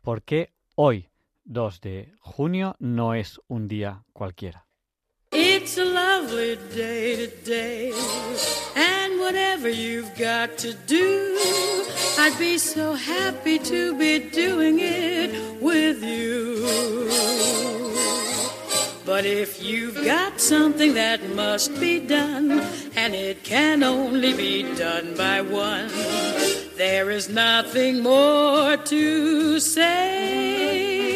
[0.00, 1.08] por qué hoy,
[1.44, 4.68] 2 de junio, no es un día cualquiera.
[5.32, 7.92] It's a lovely day today,
[8.76, 11.34] and whatever you've got to do,
[12.16, 16.64] I'd be so happy to be doing it with you.
[19.04, 22.62] But if you've got something that must be done,
[22.94, 25.90] and it can only be done by one,
[26.76, 31.06] There is nothing more to say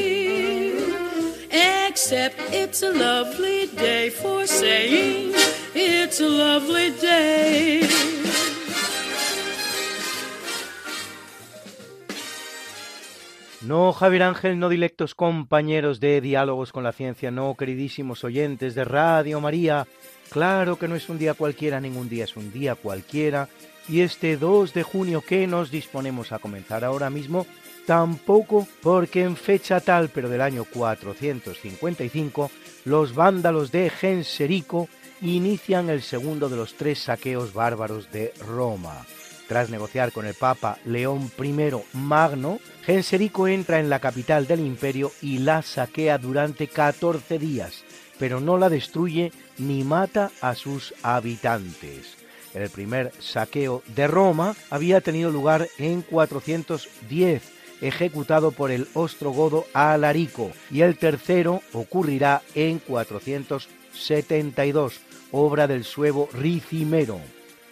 [1.52, 5.34] except it's a lovely day for saying
[5.74, 7.86] it's a lovely day.
[13.60, 18.84] No, Javier Ángel, no directos compañeros de Diálogos con la Ciencia, no, queridísimos oyentes de
[18.84, 19.86] Radio María.
[20.30, 23.50] Claro que no es un día cualquiera, ningún día es un día cualquiera
[23.90, 27.46] y este 2 de junio que nos disponemos a comenzar ahora mismo,
[27.86, 32.50] tampoco porque en fecha tal, pero del año 455,
[32.84, 34.88] los vándalos de Genserico
[35.22, 39.04] inician el segundo de los tres saqueos bárbaros de Roma.
[39.48, 41.52] Tras negociar con el Papa León I
[41.94, 47.82] Magno, Genserico entra en la capital del imperio y la saquea durante 14 días,
[48.20, 52.19] pero no la destruye ni mata a sus habitantes.
[52.54, 57.42] El primer saqueo de Roma había tenido lugar en 410,
[57.80, 65.00] ejecutado por el ostrogodo Alarico, y el tercero ocurrirá en 472,
[65.32, 67.18] obra del suevo Ricimero.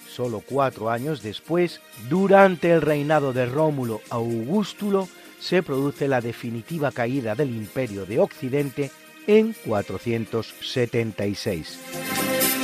[0.08, 7.34] Solo cuatro años después, durante el reinado de Rómulo Augustulo, se produce la definitiva caída
[7.34, 8.90] del imperio de Occidente
[9.26, 12.57] en 476.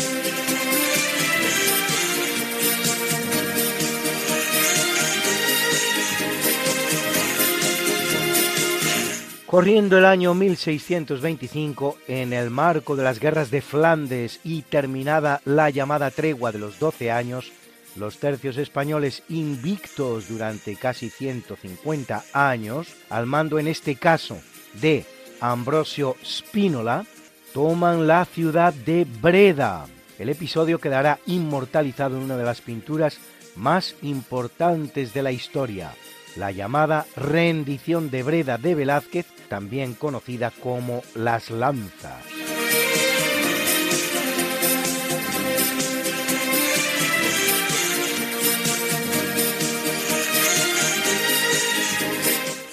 [9.55, 15.71] Corriendo el año 1625, en el marco de las guerras de Flandes y terminada la
[15.71, 17.53] llamada tregua de los doce años,
[17.95, 24.41] los tercios españoles invictos durante casi 150 años, al mando en este caso
[24.83, 25.05] de
[25.41, 27.07] Ambrosio Spínola,
[27.53, 29.87] toman la ciudad de Breda.
[30.19, 33.21] El episodio quedará inmortalizado en una de las pinturas
[33.55, 35.95] más importantes de la historia,
[36.37, 42.25] la llamada rendición de Breda de Velázquez, también conocida como Las Lanzas.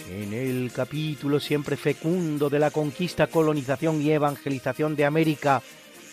[0.09, 5.61] En el capítulo siempre fecundo de la conquista, colonización y evangelización de América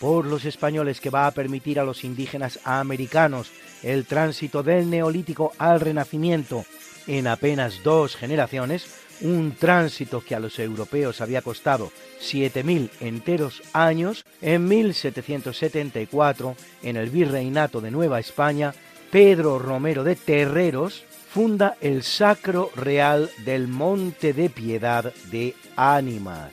[0.01, 3.51] por los españoles que va a permitir a los indígenas americanos
[3.83, 6.65] el tránsito del neolítico al renacimiento
[7.09, 8.87] en apenas dos generaciones,
[9.23, 11.91] un tránsito que a los europeos había costado
[12.21, 18.75] 7.000 enteros años, en 1774, en el Virreinato de Nueva España,
[19.11, 26.53] Pedro Romero de Terreros funda el Sacro Real del Monte de Piedad de Ánimas,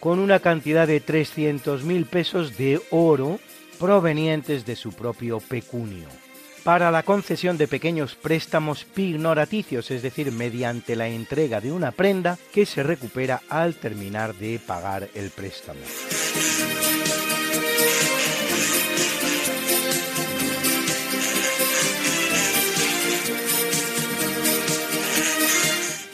[0.00, 3.38] con una cantidad de 300.000 pesos de oro
[3.78, 6.21] provenientes de su propio pecunio
[6.64, 12.38] para la concesión de pequeños préstamos pignoraticios, es decir, mediante la entrega de una prenda
[12.52, 15.80] que se recupera al terminar de pagar el préstamo.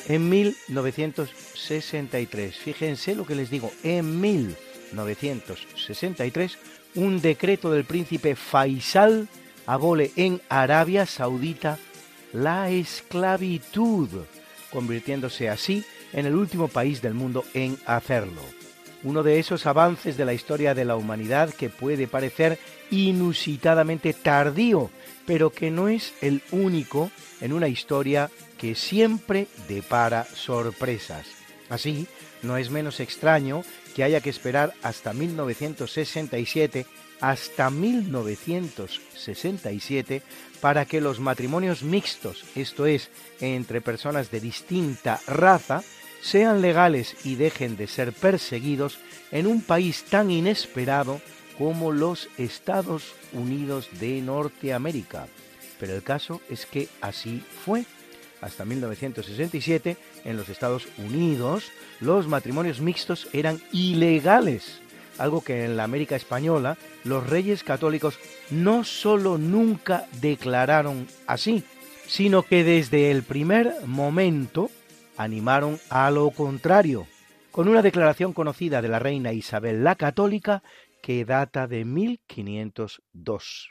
[0.09, 6.57] En 1963, fíjense lo que les digo, en 1963,
[6.95, 9.29] un decreto del príncipe Faisal
[9.69, 11.79] abole en Arabia Saudita
[12.33, 14.09] la esclavitud,
[14.73, 15.85] convirtiéndose así
[16.15, 18.41] en el último país del mundo en hacerlo.
[19.05, 22.59] Uno de esos avances de la historia de la humanidad que puede parecer
[22.91, 24.91] inusitadamente tardío,
[25.27, 27.11] pero que no es el único
[27.43, 31.27] en una historia que siempre depara sorpresas.
[31.69, 32.07] Así,
[32.43, 33.63] no es menos extraño
[33.95, 36.87] que haya que esperar hasta 1967,
[37.21, 40.23] hasta 1967,
[40.61, 43.09] para que los matrimonios mixtos, esto es,
[43.41, 45.83] entre personas de distinta raza,
[46.21, 48.99] sean legales y dejen de ser perseguidos
[49.31, 51.21] en un país tan inesperado
[51.57, 55.29] como los Estados Unidos de Norteamérica.
[55.79, 57.85] Pero el caso es que así fue
[58.41, 61.71] hasta 1967, en los Estados Unidos,
[62.01, 64.81] los matrimonios mixtos eran ilegales,
[65.19, 68.19] algo que en la América española los reyes católicos
[68.51, 71.65] no solo nunca declararon así,
[72.07, 74.71] sino que desde el primer momento
[75.17, 77.07] animaron a lo contrario,
[77.51, 80.63] con una declaración conocida de la reina Isabel la Católica
[81.03, 83.71] que data de 1502.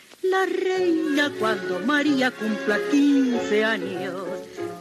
[0.23, 4.23] la reina cuando María cumpla 15 años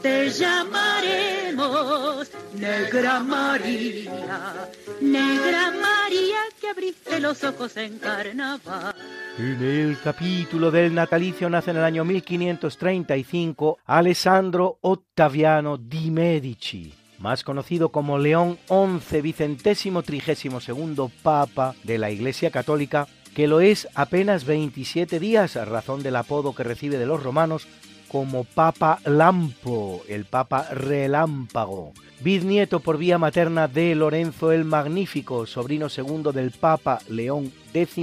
[0.02, 4.68] te llamaremos Negra María,
[5.00, 8.94] Negra María que abriste los ojos en carnaval.
[9.38, 17.44] En el capítulo del natalicio nace en el año 1535 Alessandro Ottaviano di Medici, más
[17.44, 23.88] conocido como León XI, vicentésimo trigésimo segundo Papa de la Iglesia Católica, que lo es
[23.94, 27.66] apenas 27 días a razón del apodo que recibe de los romanos
[28.10, 35.88] como Papa Lampo, el Papa Relámpago, bisnieto por vía materna de Lorenzo el Magnífico, sobrino
[35.88, 37.96] segundo del Papa León X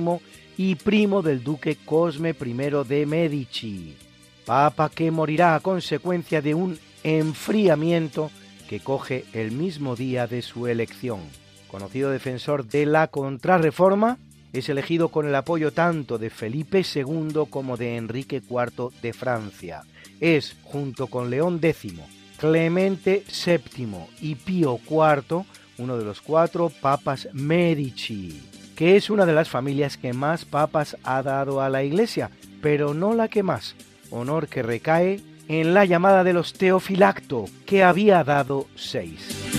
[0.57, 2.53] y primo del duque Cosme I
[2.87, 3.97] de Medici,
[4.45, 8.31] Papa que morirá a consecuencia de un enfriamiento
[8.69, 11.19] que coge el mismo día de su elección.
[11.67, 14.17] Conocido defensor de la contrarreforma,
[14.59, 19.83] es elegido con el apoyo tanto de Felipe II como de Enrique IV de Francia
[20.19, 21.93] es, junto con León X,
[22.37, 25.45] Clemente VII y Pío IV,
[25.77, 28.41] uno de los cuatro papas Medici,
[28.75, 32.29] que es una de las familias que más papas ha dado a la Iglesia,
[32.61, 33.75] pero no la que más,
[34.11, 39.56] honor que recae en la llamada de los Teofilacto, que había dado seis.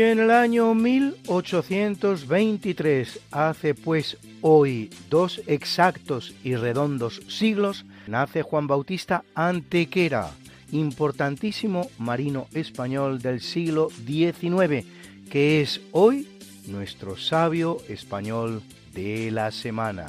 [0.00, 8.66] Y en el año 1823, hace pues hoy dos exactos y redondos siglos, nace Juan
[8.66, 10.30] Bautista Antequera,
[10.72, 14.86] importantísimo marino español del siglo XIX,
[15.30, 16.26] que es hoy
[16.66, 18.62] nuestro sabio español
[18.94, 20.06] de la semana.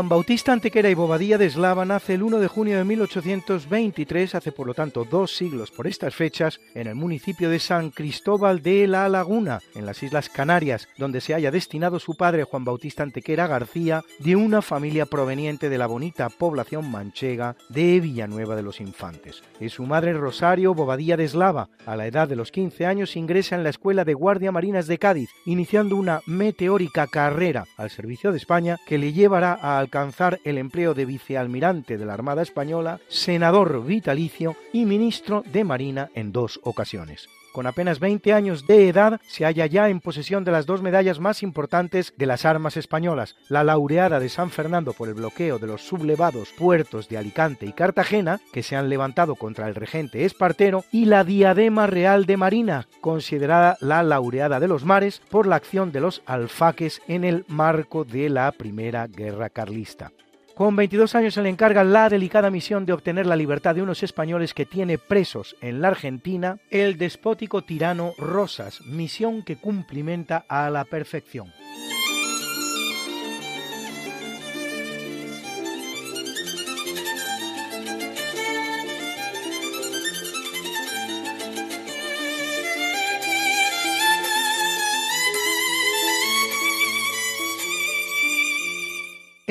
[0.00, 4.50] Juan Bautista Antequera y Bobadilla de Eslava nace el 1 de junio de 1823, hace
[4.50, 8.86] por lo tanto dos siglos por estas fechas, en el municipio de San Cristóbal de
[8.86, 13.46] la Laguna, en las Islas Canarias, donde se haya destinado su padre Juan Bautista Antequera
[13.46, 19.42] García, de una familia proveniente de la bonita población manchega de Villanueva de los Infantes.
[19.60, 21.68] Es su madre Rosario Bobadilla de Eslava.
[21.84, 24.96] A la edad de los 15 años ingresa en la Escuela de Guardia Marinas de
[24.96, 30.56] Cádiz, iniciando una meteórica carrera al servicio de España que le llevará a alcanzar el
[30.56, 36.60] empleo de vicealmirante de la Armada Española, senador vitalicio y ministro de Marina en dos
[36.62, 37.28] ocasiones.
[37.52, 41.18] Con apenas 20 años de edad, se halla ya en posesión de las dos medallas
[41.18, 45.66] más importantes de las armas españolas, la laureada de San Fernando por el bloqueo de
[45.66, 50.84] los sublevados puertos de Alicante y Cartagena, que se han levantado contra el regente Espartero,
[50.92, 55.90] y la diadema real de Marina, considerada la laureada de los mares por la acción
[55.90, 60.12] de los alfaques en el marco de la Primera Guerra Carlista.
[60.60, 64.02] Con 22 años se le encarga la delicada misión de obtener la libertad de unos
[64.02, 70.68] españoles que tiene presos en la Argentina el despótico tirano Rosas, misión que cumplimenta a
[70.68, 71.50] la perfección.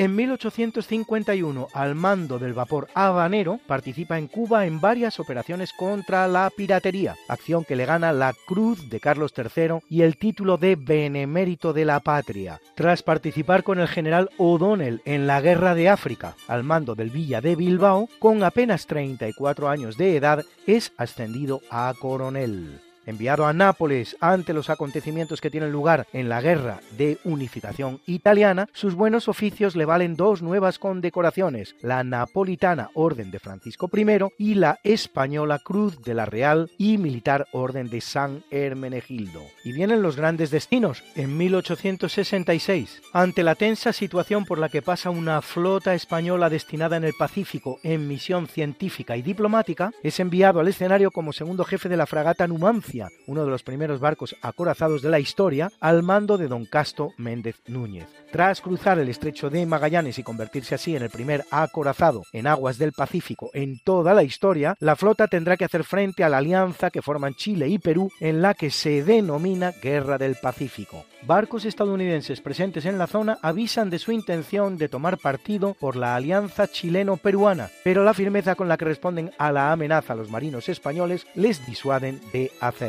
[0.00, 6.48] En 1851, al mando del vapor habanero, participa en Cuba en varias operaciones contra la
[6.48, 11.74] piratería, acción que le gana la Cruz de Carlos III y el título de Benemérito
[11.74, 12.62] de la Patria.
[12.76, 17.42] Tras participar con el general O'Donnell en la Guerra de África, al mando del Villa
[17.42, 24.16] de Bilbao, con apenas 34 años de edad, es ascendido a coronel enviado a Nápoles
[24.20, 29.76] ante los acontecimientos que tienen lugar en la guerra de unificación italiana, sus buenos oficios
[29.76, 34.06] le valen dos nuevas condecoraciones, la napolitana Orden de Francisco I
[34.38, 39.42] y la española Cruz de la Real y Militar Orden de San Hermenegildo.
[39.64, 41.02] Y vienen los grandes destinos.
[41.14, 47.04] En 1866, ante la tensa situación por la que pasa una flota española destinada en
[47.04, 51.96] el Pacífico en misión científica y diplomática, es enviado al escenario como segundo jefe de
[51.96, 52.89] la fragata Numancia
[53.26, 57.56] uno de los primeros barcos acorazados de la historia, al mando de don Casto Méndez
[57.66, 58.08] Núñez.
[58.32, 62.78] Tras cruzar el estrecho de Magallanes y convertirse así en el primer acorazado en aguas
[62.78, 66.90] del Pacífico en toda la historia, la flota tendrá que hacer frente a la alianza
[66.90, 71.04] que forman Chile y Perú en la que se denomina Guerra del Pacífico.
[71.22, 76.16] Barcos estadounidenses presentes en la zona avisan de su intención de tomar partido por la
[76.16, 80.68] alianza chileno-peruana, pero la firmeza con la que responden a la amenaza a los marinos
[80.68, 82.79] españoles les disuaden de hacerlo.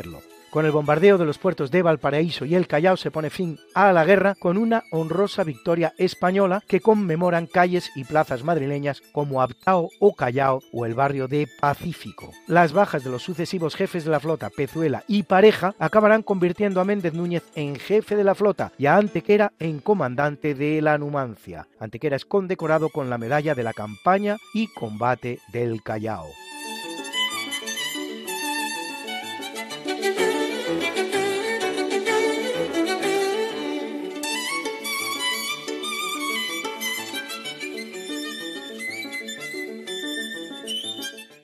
[0.50, 3.92] Con el bombardeo de los puertos de Valparaíso y el Callao se pone fin a
[3.92, 9.90] la guerra con una honrosa victoria española que conmemoran calles y plazas madrileñas como Abtao
[9.98, 12.32] o Callao o el barrio de Pacífico.
[12.46, 16.84] Las bajas de los sucesivos jefes de la flota, Pezuela y Pareja, acabarán convirtiendo a
[16.84, 21.66] Méndez Núñez en jefe de la flota y a Antequera en comandante de la Numancia.
[21.80, 26.28] Antequera es condecorado con la medalla de la campaña y combate del Callao.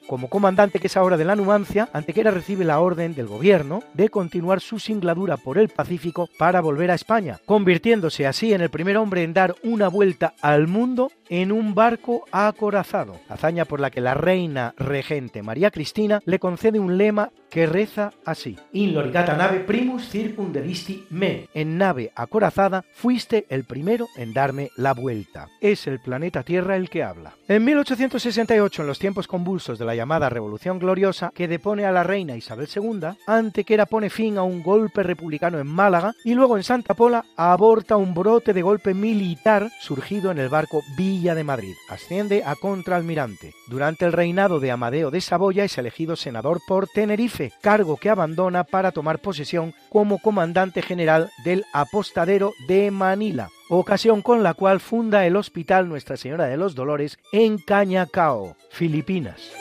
[0.08, 4.08] Como comandante que es ahora de la Numancia, Antequera recibe la orden del gobierno de
[4.08, 8.96] continuar su singladura por el Pacífico para volver a España, convirtiéndose así en el primer
[8.96, 14.00] hombre en dar una vuelta al mundo en un barco acorazado, hazaña por la que
[14.00, 19.60] la reina regente María Cristina le concede un lema que reza así: In loricata nave
[19.60, 21.48] primus circunderisti me.
[21.54, 25.48] En nave acorazada fuiste el primero en darme la vuelta.
[25.60, 27.34] Es el planeta Tierra el que habla.
[27.48, 32.02] En 1868, en los tiempos convulsos de la llamada Revolución Gloriosa, que depone a la
[32.02, 36.62] reina Isabel II, Antequera pone fin a un golpe republicano en Málaga y luego en
[36.62, 41.74] Santa Pola aborta un brote de golpe militar surgido en el barco Villa de Madrid.
[41.88, 43.54] Asciende a contraalmirante.
[43.68, 48.64] Durante el reinado de Amadeo de Saboya es elegido senador por Tenerife, cargo que abandona
[48.64, 55.26] para tomar posesión como comandante general del apostadero de Manila ocasión con la cual funda
[55.26, 59.52] el Hospital Nuestra Señora de los Dolores en Cañacao, Filipinas.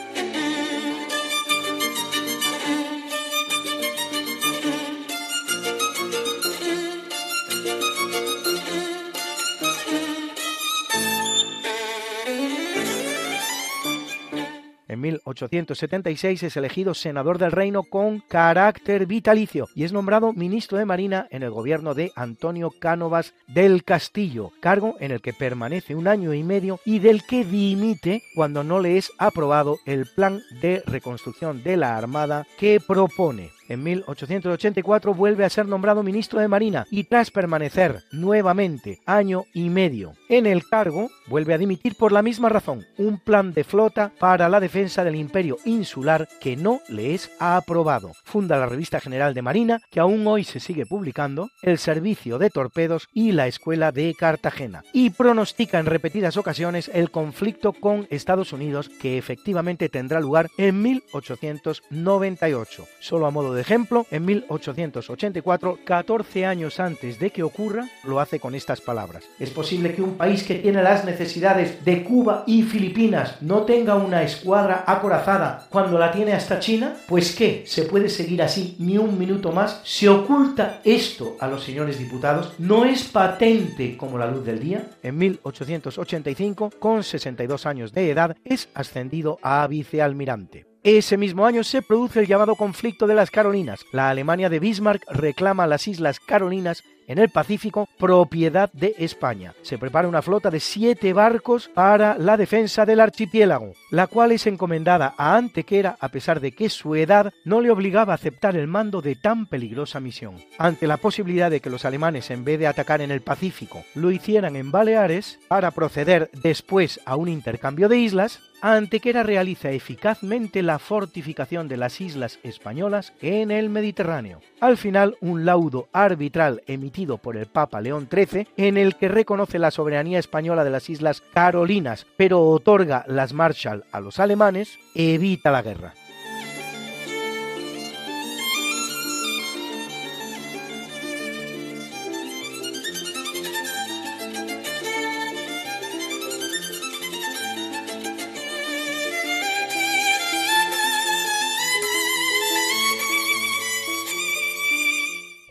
[15.28, 21.28] 1876 es elegido senador del reino con carácter vitalicio y es nombrado ministro de Marina
[21.32, 26.34] en el gobierno de Antonio Cánovas del Castillo, cargo en el que permanece un año
[26.34, 31.62] y medio y del que dimite cuando no le es aprobado el plan de reconstrucción
[31.62, 33.57] de la Armada que propone.
[33.70, 39.70] En 1884 vuelve a ser nombrado ministro de Marina y tras permanecer nuevamente año y
[39.70, 44.12] medio en el cargo, vuelve a dimitir por la misma razón, un plan de flota
[44.20, 48.12] para la defensa del imperio insular que no le es aprobado.
[48.24, 52.50] Funda la Revista General de Marina, que aún hoy se sigue publicando, el Servicio de
[52.50, 58.54] Torpedos y la Escuela de Cartagena, y pronostica en repetidas ocasiones el conflicto con Estados
[58.54, 62.88] Unidos que efectivamente tendrá lugar en 1898.
[63.00, 68.40] Solo a modo de ejemplo, en 1884, 14 años antes de que ocurra, lo hace
[68.40, 69.24] con estas palabras.
[69.40, 73.96] Es posible que un país que tiene las necesidades de Cuba y Filipinas no tenga
[73.96, 76.96] una escuadra acorazada cuando la tiene hasta China.
[77.08, 79.82] Pues qué, se puede seguir así ni un minuto más.
[79.84, 82.54] Se oculta esto a los señores diputados.
[82.60, 84.88] No es patente como la luz del día.
[85.02, 90.68] En 1885, con 62 años de edad, es ascendido a vicealmirante.
[90.88, 93.86] Ese mismo año se produce el llamado conflicto de las Carolinas.
[93.92, 99.54] La Alemania de Bismarck reclama las Islas Carolinas en el Pacífico, propiedad de España.
[99.64, 104.46] Se prepara una flota de siete barcos para la defensa del archipiélago, la cual es
[104.46, 108.68] encomendada a Antequera a pesar de que su edad no le obligaba a aceptar el
[108.68, 110.36] mando de tan peligrosa misión.
[110.58, 114.12] Ante la posibilidad de que los alemanes, en vez de atacar en el Pacífico, lo
[114.12, 120.80] hicieran en Baleares, para proceder después a un intercambio de islas, Antequera realiza eficazmente la
[120.80, 124.42] fortificación de las islas españolas en el Mediterráneo.
[124.60, 129.60] Al final, un laudo arbitral emitido por el Papa León XIII en el que reconoce
[129.60, 135.52] la soberanía española de las islas Carolinas, pero otorga las Marshall a los alemanes, evita
[135.52, 135.94] la guerra.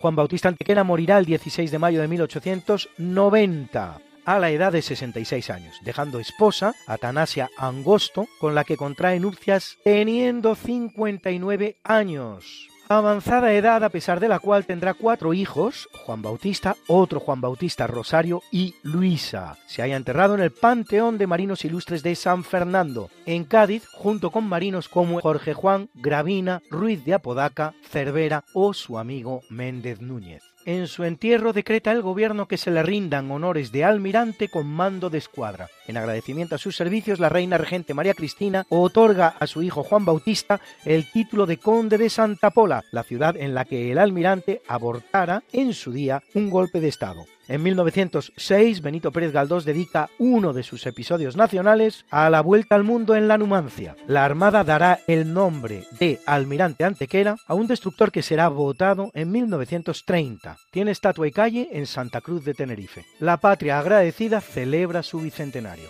[0.07, 5.51] Juan Bautista Antequera morirá el 16 de mayo de 1890 a la edad de 66
[5.51, 13.53] años, dejando esposa a Tanasia Angosto, con la que contrae nupcias teniendo 59 años avanzada
[13.53, 18.43] edad a pesar de la cual tendrá cuatro hijos, Juan Bautista, otro Juan Bautista Rosario
[18.51, 19.57] y Luisa.
[19.67, 24.31] Se haya enterrado en el Panteón de Marinos Ilustres de San Fernando, en Cádiz, junto
[24.31, 30.56] con marinos como Jorge Juan Gravina, Ruiz de Apodaca, Cervera o su amigo Méndez Núñez.
[30.66, 35.10] En su entierro decreta el gobierno que se le rindan honores de almirante con mando
[35.10, 35.68] de escuadra.
[35.86, 40.05] En agradecimiento a sus servicios, la reina regente María Cristina otorga a su hijo Juan
[40.05, 44.60] Bautista el título de conde de Santa Pola, la ciudad en la que el almirante
[44.66, 47.26] abortara en su día un golpe de Estado.
[47.48, 52.82] En 1906, Benito Pérez Galdós dedica uno de sus episodios nacionales a la vuelta al
[52.82, 53.97] mundo en la Numancia.
[54.09, 59.31] La Armada dará el nombre de Almirante Antequera a un destructor que será votado en
[59.31, 60.56] 1930.
[60.73, 63.05] Tiene estatua y calle en Santa Cruz de Tenerife.
[63.20, 65.89] La patria agradecida celebra su bicentenario.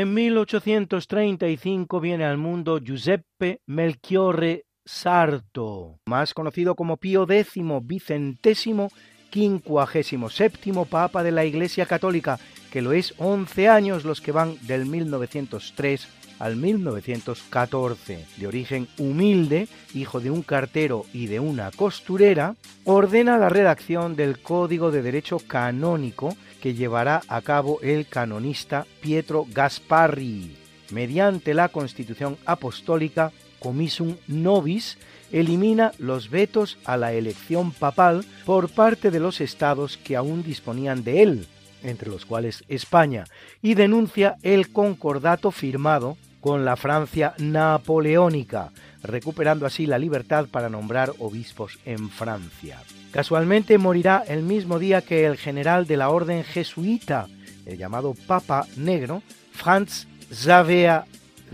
[0.00, 8.92] En 1835 viene al mundo Giuseppe Melchiorre Sarto, más conocido como Pío X, vicentésimo,
[9.30, 12.38] quincuagésimo séptimo Papa de la Iglesia Católica,
[12.70, 16.06] que lo es 11 años los que van del 1903
[16.38, 18.26] al 1914.
[18.36, 24.40] De origen humilde, hijo de un cartero y de una costurera, ordena la redacción del
[24.40, 30.56] Código de Derecho Canónico que llevará a cabo el canonista Pietro Gasparri.
[30.90, 34.98] Mediante la Constitución Apostólica Comisum Nobis,
[35.32, 41.04] elimina los vetos a la elección papal por parte de los estados que aún disponían
[41.04, 41.46] de él,
[41.82, 43.24] entre los cuales España,
[43.60, 46.16] y denuncia el concordato firmado
[46.48, 48.72] con la Francia napoleónica,
[49.02, 52.80] recuperando así la libertad para nombrar obispos en Francia.
[53.12, 57.26] Casualmente morirá el mismo día que el general de la orden jesuita,
[57.66, 59.22] el llamado Papa Negro,
[59.52, 61.02] Franz Xaver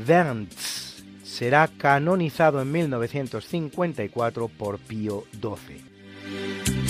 [0.07, 1.03] Wernz.
[1.25, 6.84] Será canonizado en 1954 por Pío XII.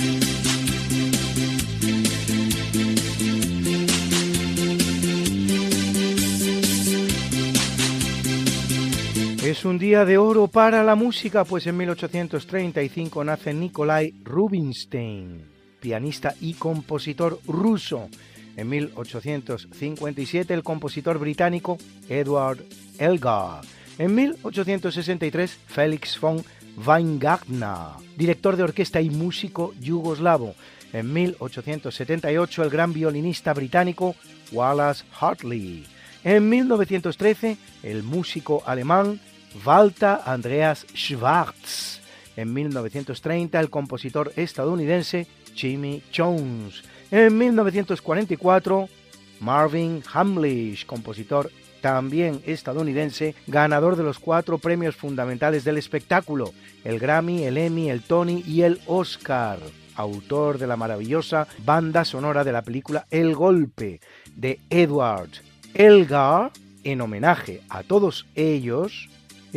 [9.45, 15.45] Es un día de oro para la música, pues en 1835 nace Nikolai Rubinstein,
[15.81, 18.09] pianista y compositor ruso.
[18.57, 21.77] En 1857 el compositor británico
[22.09, 22.65] Edward
[22.99, 23.61] Elgar.
[23.99, 26.43] En 1863 Felix von
[26.83, 30.55] Weingartner, director de orquesta y músico yugoslavo.
[30.95, 34.15] En 1878 el gran violinista británico
[34.53, 35.85] Wallace Hartley.
[36.25, 39.21] En 1913 el músico alemán
[39.65, 42.01] Walter Andreas Schwartz.
[42.37, 46.83] En 1930 el compositor estadounidense Jimmy Jones.
[47.11, 48.89] En 1944
[49.41, 51.51] Marvin Hamlish, compositor
[51.81, 58.01] también estadounidense, ganador de los cuatro premios fundamentales del espectáculo, el Grammy, el Emmy, el
[58.03, 59.59] Tony y el Oscar,
[59.95, 64.01] autor de la maravillosa banda sonora de la película El Golpe
[64.35, 65.31] de Edward
[65.75, 66.53] Elgar.
[66.85, 69.09] En homenaje a todos ellos,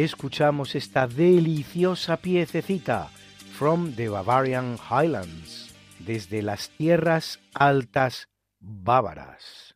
[0.03, 3.09] escuchamos esta deliciosa piececita
[3.57, 8.29] From the Bavarian Highlands, desde las tierras altas
[8.59, 9.73] bávaras.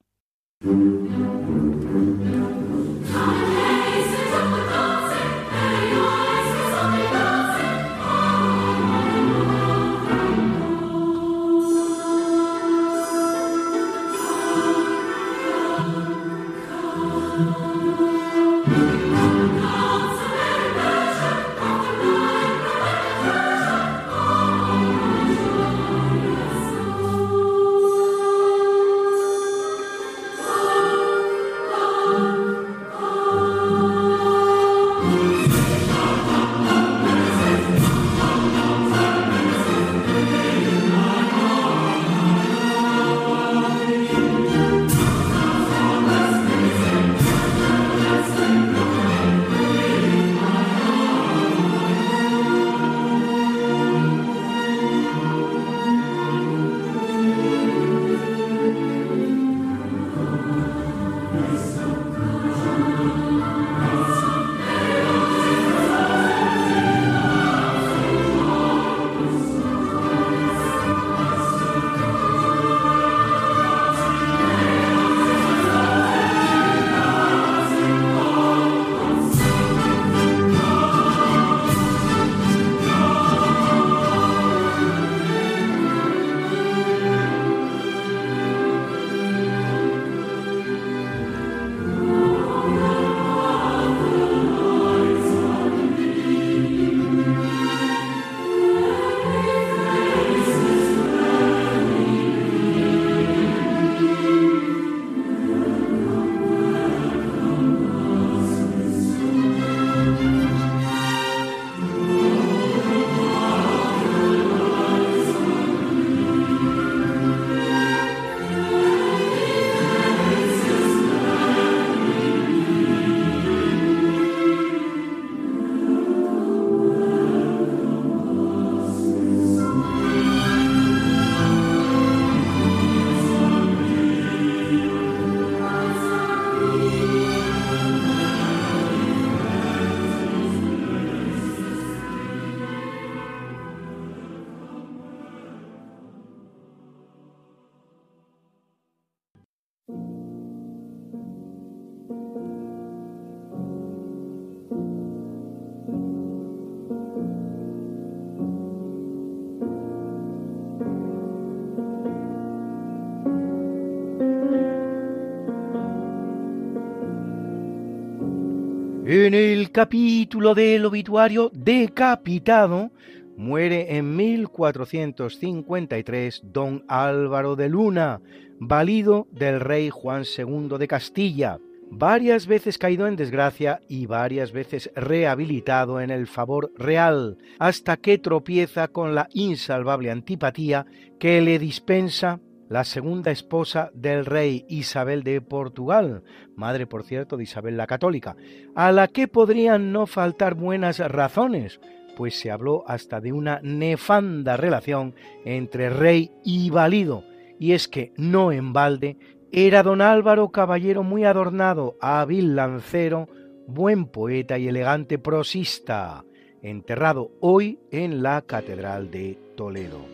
[169.13, 172.91] En el capítulo del obituario decapitado,
[173.35, 178.21] muere en 1453 don Álvaro de Luna,
[178.57, 181.59] valido del rey Juan II de Castilla,
[181.89, 188.17] varias veces caído en desgracia y varias veces rehabilitado en el favor real, hasta que
[188.17, 190.85] tropieza con la insalvable antipatía
[191.19, 192.39] que le dispensa
[192.71, 196.23] la segunda esposa del rey Isabel de Portugal,
[196.55, 198.37] madre por cierto de Isabel la Católica,
[198.75, 201.81] a la que podrían no faltar buenas razones,
[202.15, 207.25] pues se habló hasta de una nefanda relación entre rey y valido,
[207.59, 209.17] y es que no en balde
[209.51, 213.27] era don Álvaro caballero muy adornado, hábil lancero,
[213.67, 216.23] buen poeta y elegante prosista,
[216.61, 220.05] enterrado hoy en la Catedral de Toledo.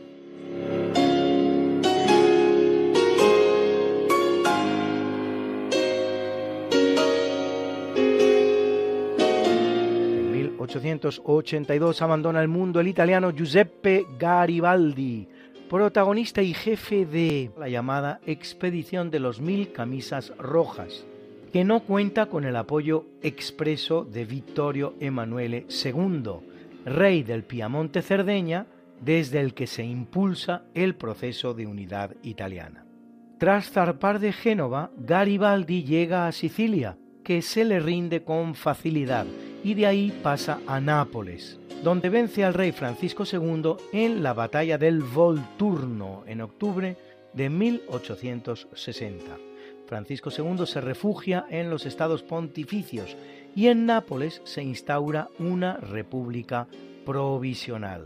[10.75, 15.27] 1882 abandona el mundo el italiano Giuseppe Garibaldi,
[15.69, 21.05] protagonista y jefe de la llamada Expedición de los Mil Camisas Rojas,
[21.53, 26.31] que no cuenta con el apoyo expreso de Vittorio Emanuele II,
[26.85, 28.67] rey del Piamonte Cerdeña,
[28.99, 32.83] desde el que se impulsa el proceso de unidad italiana.
[33.37, 39.25] Tras zarpar de Génova, Garibaldi llega a Sicilia, que se le rinde con facilidad
[39.63, 44.77] y de ahí pasa a Nápoles, donde vence al rey Francisco II en la batalla
[44.77, 46.97] del Volturno en octubre
[47.33, 49.37] de 1860.
[49.85, 53.15] Francisco II se refugia en los estados pontificios
[53.55, 56.67] y en Nápoles se instaura una república
[57.05, 58.05] provisional.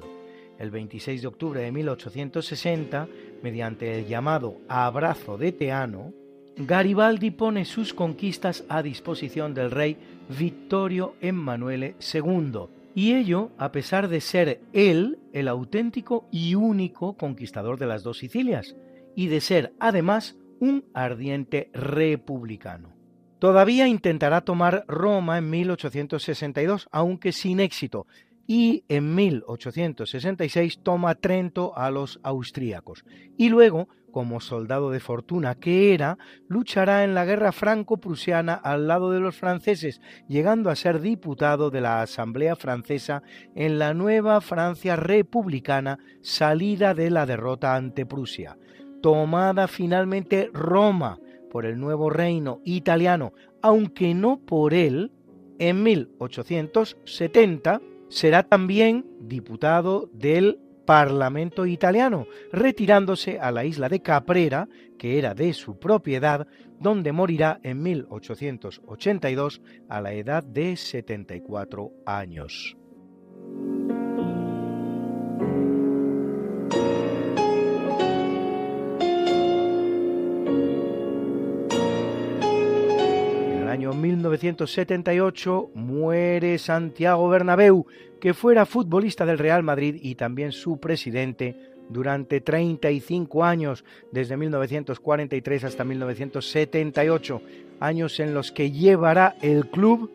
[0.59, 3.07] El 26 de octubre de 1860,
[3.41, 6.13] mediante el llamado Abrazo de Teano,
[6.55, 9.97] Garibaldi pone sus conquistas a disposición del rey
[10.29, 17.77] Vittorio Emanuele II, y ello a pesar de ser él el auténtico y único conquistador
[17.79, 18.75] de las dos Sicilias,
[19.15, 22.93] y de ser además un ardiente republicano.
[23.39, 28.05] Todavía intentará tomar Roma en 1862, aunque sin éxito,
[28.45, 33.03] y en 1866 toma Trento a los austríacos.
[33.37, 36.17] Y luego, como soldado de fortuna que era,
[36.47, 41.81] luchará en la guerra franco-prusiana al lado de los franceses, llegando a ser diputado de
[41.81, 43.23] la Asamblea Francesa
[43.55, 48.57] en la nueva Francia republicana salida de la derrota ante Prusia.
[49.01, 51.19] Tomada finalmente Roma
[51.49, 55.11] por el nuevo reino italiano, aunque no por él,
[55.59, 60.59] en 1870 será también diputado del
[60.91, 64.67] Parlamento italiano, retirándose a la isla de Caprera,
[64.99, 66.47] que era de su propiedad,
[66.81, 72.75] donde morirá en 1882 a la edad de 74 años.
[83.71, 87.87] año 1978 muere Santiago Bernabéu,
[88.21, 91.55] que fuera futbolista del Real Madrid y también su presidente
[91.89, 97.41] durante 35 años, desde 1943 hasta 1978,
[97.81, 100.09] años en los que llevará el club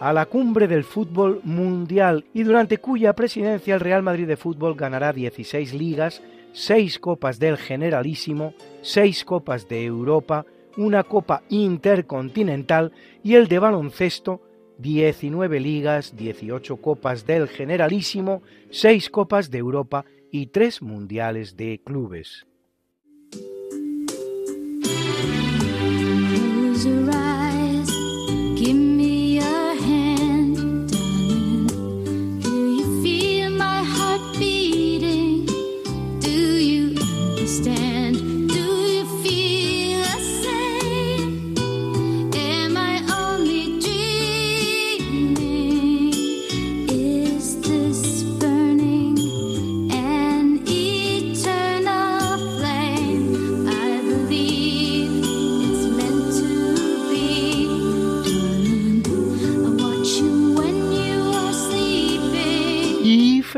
[0.00, 4.74] a la cumbre del fútbol mundial y durante cuya presidencia el Real Madrid de fútbol
[4.74, 6.20] ganará 16 ligas,
[6.52, 10.44] 6 copas del Generalísimo, 6 copas de Europa,
[10.76, 12.90] una Copa Intercontinental
[13.22, 14.40] y el de baloncesto
[14.82, 22.46] 19 ligas, 18 copas del Generalísimo, 6 copas de Europa y 3 mundiales de clubes.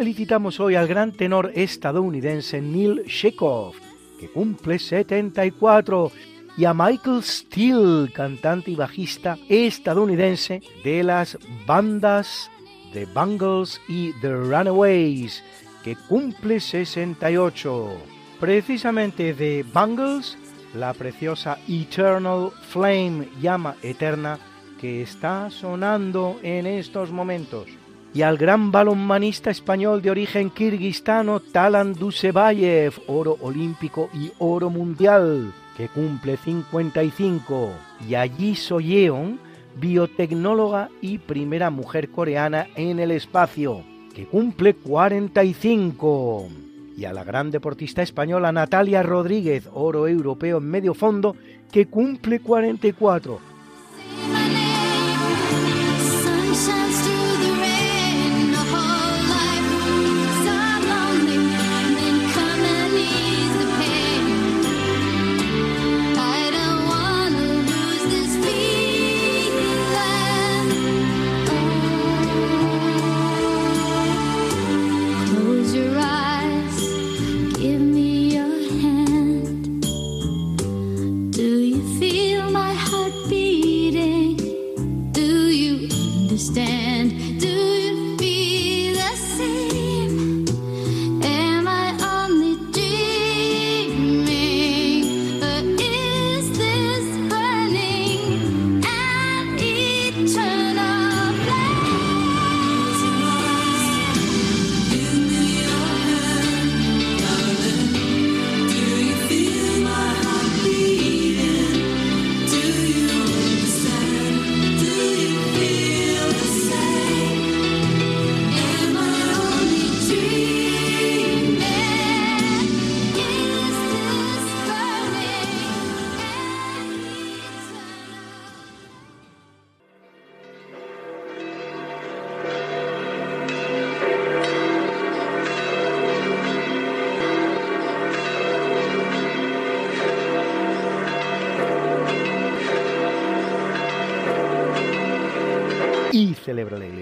[0.05, 3.73] Felicitamos hoy al gran tenor estadounidense Neil Chekhov,
[4.21, 6.13] que cumple 74,
[6.59, 12.51] y a Michael Steele, cantante y bajista estadounidense de las bandas
[12.93, 15.43] The Bungles y The Runaways,
[15.83, 17.93] que cumple 68.
[18.39, 20.37] Precisamente de Bungles,
[20.75, 24.39] la preciosa Eternal Flame, llama eterna,
[24.79, 27.69] que está sonando en estos momentos
[28.15, 35.53] y al gran balonmanista español de origen kirguistano Talan Dusebayev, oro olímpico y oro mundial,
[35.77, 37.73] que cumple 55,
[38.09, 39.41] y a Ji Soyeon,
[39.81, 43.83] biotecnóloga y primera mujer coreana en el espacio,
[44.15, 46.49] que cumple 45.
[46.97, 51.35] Y a la gran deportista española Natalia Rodríguez, oro europeo en medio fondo,
[51.73, 53.54] que cumple 44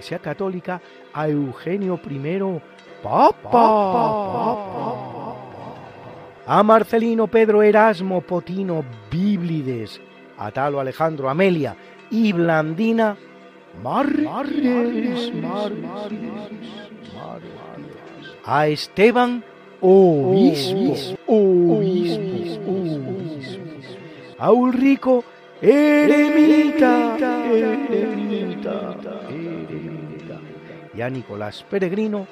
[0.03, 0.83] Iglesia Católica
[1.15, 2.61] a Eugenio I
[3.01, 4.49] Papa.
[6.45, 10.01] A Marcelino, Pedro, Erasmo, Potino, Bíblides,
[10.37, 11.77] Atalo, Alejandro, Amelia
[12.11, 13.16] y Blandina,
[13.81, 15.33] mártires,
[18.45, 19.45] A Esteban,
[19.81, 20.97] obispo,
[24.37, 25.23] A Ulrico,
[25.61, 27.16] eremita,
[27.53, 29.12] eremita.
[30.94, 32.27] Y a Nicolás Peregrino,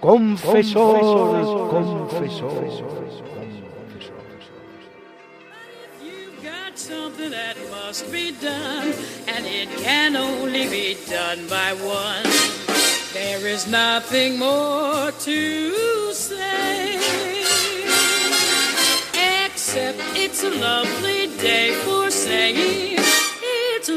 [0.00, 2.96] confesor, confesor.
[6.76, 8.92] something that must be done,
[9.26, 12.22] and it can only be done by one.
[13.12, 16.96] There is nothing more to say,
[19.44, 23.96] except it's a lovely day for saying it's a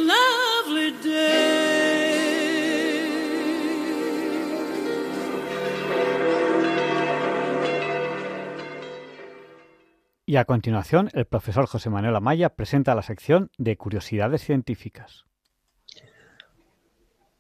[10.30, 15.26] Y a continuación, el profesor José Manuel Amaya presenta la sección de Curiosidades Científicas.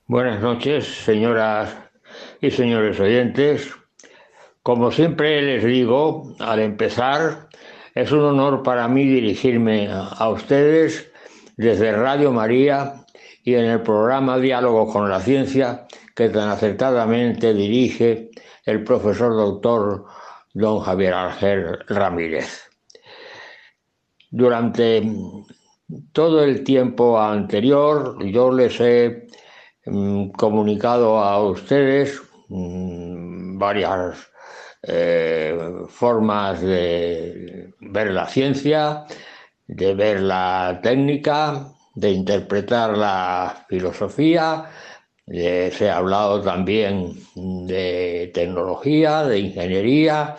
[0.07, 1.71] Buenas noches, señoras
[2.41, 3.71] y señores oyentes.
[4.63, 7.49] Como siempre les digo, al empezar,
[7.93, 11.11] es un honor para mí dirigirme a ustedes
[11.57, 13.05] desde Radio María
[13.43, 15.85] y en el programa Diálogo con la Ciencia
[16.15, 18.31] que tan acertadamente dirige
[18.65, 20.05] el profesor doctor
[20.55, 22.68] don Javier Ángel Ramírez.
[24.31, 25.01] Durante
[26.11, 29.27] todo el tiempo anterior yo les he
[29.85, 34.29] mm, comunicado a ustedes mm, varias
[34.83, 35.57] eh,
[35.87, 39.05] formas de ver la ciencia,
[39.67, 44.65] de ver la técnica, de interpretar la filosofía.
[45.25, 50.35] Les he hablado también de tecnología, de ingeniería,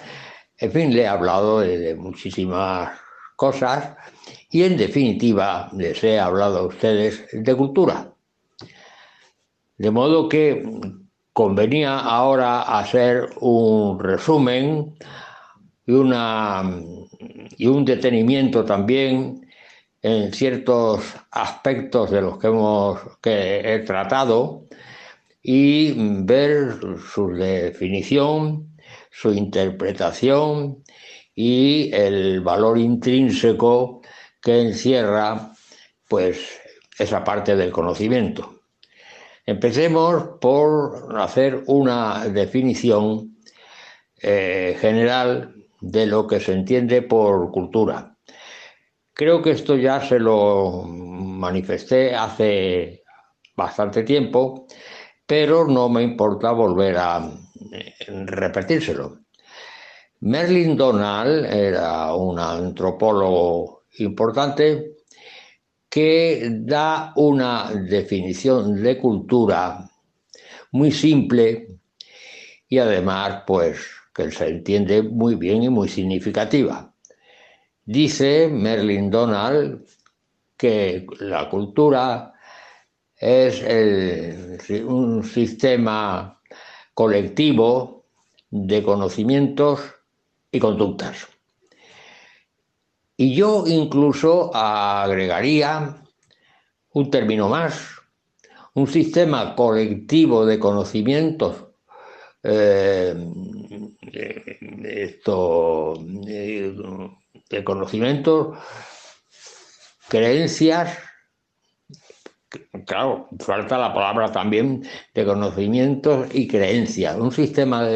[0.61, 3.00] en fin, le he hablado de muchísimas
[3.41, 3.97] cosas
[4.51, 8.13] y en definitiva les he hablado a ustedes de cultura.
[9.79, 10.63] De modo que
[11.33, 14.95] convenía ahora hacer un resumen
[15.87, 16.83] y, una,
[17.57, 19.49] y un detenimiento también
[20.03, 21.01] en ciertos
[21.31, 24.67] aspectos de los que hemos que he tratado
[25.43, 25.95] y
[26.25, 26.79] ver
[27.11, 28.77] su definición,
[29.11, 30.85] su interpretación
[31.35, 34.03] y el valor intrínseco
[34.41, 35.53] que encierra
[36.09, 36.61] pues
[36.99, 38.61] esa parte del conocimiento.
[39.47, 43.37] Empecemos por hacer una definición
[44.23, 48.17] eh, general de lo que se entiende por cultura.
[49.13, 53.03] Creo que esto ya se lo manifesté hace
[53.57, 54.67] bastante tiempo,
[55.27, 57.31] pero no me importa volver a
[57.73, 57.95] eh,
[58.27, 59.20] repetírselo.
[60.23, 64.97] Merlin Donald era un antropólogo importante
[65.89, 69.91] que da una definición de cultura
[70.73, 71.69] muy simple
[72.69, 73.81] y además pues
[74.15, 76.95] que se entiende muy bien y muy significativa.
[77.83, 79.87] Dice Merlin Donald
[80.55, 82.35] que la cultura
[83.17, 83.65] es
[84.85, 86.39] un sistema
[86.93, 88.05] colectivo
[88.51, 89.81] de conocimientos
[90.53, 91.29] y conductas.
[93.17, 96.03] Y yo incluso agregaría
[96.93, 97.89] un término más,
[98.75, 101.67] un sistema colectivo de conocimientos,
[102.43, 103.15] eh,
[104.85, 108.59] esto, de conocimientos,
[110.09, 110.99] creencias,
[112.87, 117.87] claro, falta la palabra también de conocimientos y creencias, un sistema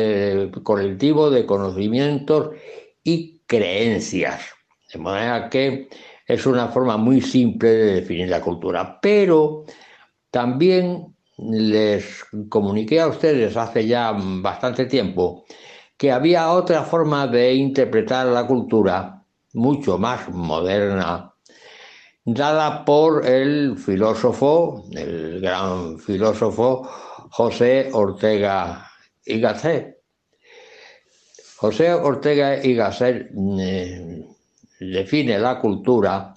[0.63, 2.51] colectivo de conocimientos
[3.03, 4.41] y creencias.
[4.93, 5.89] De manera que
[6.27, 8.99] es una forma muy simple de definir la cultura.
[9.01, 9.65] Pero
[10.31, 15.45] también les comuniqué a ustedes hace ya bastante tiempo
[15.97, 19.23] que había otra forma de interpretar la cultura
[19.53, 21.34] mucho más moderna
[22.25, 26.89] dada por el filósofo, el gran filósofo
[27.31, 28.91] José Ortega
[29.25, 29.99] y Gasset.
[31.57, 34.27] José Ortega y Gasset eh,
[34.81, 36.35] define la cultura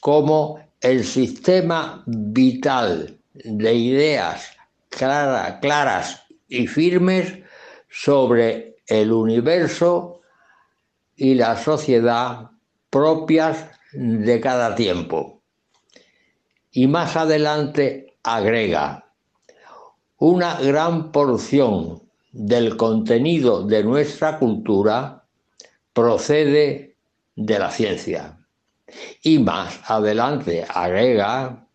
[0.00, 4.50] como el sistema vital de ideas
[4.88, 7.38] claras y firmes
[7.88, 10.20] sobre el universo
[11.16, 12.50] y la sociedad
[12.88, 15.42] propias de cada tiempo.
[16.72, 19.12] Y más adelante agrega,
[20.18, 22.02] una gran porción
[22.32, 25.24] del contenido de nuestra cultura
[25.92, 26.96] procede
[27.34, 28.38] de la ciencia.
[29.22, 31.66] Y más adelante agrega,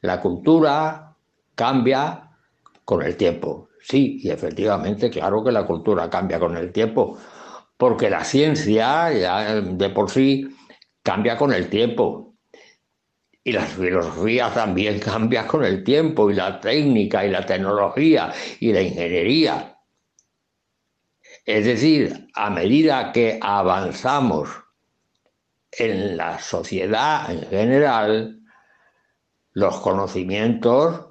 [0.00, 1.16] la cultura
[1.54, 2.30] cambia
[2.84, 3.68] con el tiempo.
[3.82, 7.18] Sí, y efectivamente, claro que la cultura cambia con el tiempo,
[7.76, 10.48] porque la ciencia ya de por sí
[11.02, 12.34] cambia con el tiempo.
[13.44, 18.72] Y la filosofía también cambia con el tiempo, y la técnica, y la tecnología, y
[18.72, 19.76] la ingeniería.
[21.44, 24.48] Es decir, a medida que avanzamos
[25.72, 28.40] en la sociedad en general,
[29.54, 31.06] los conocimientos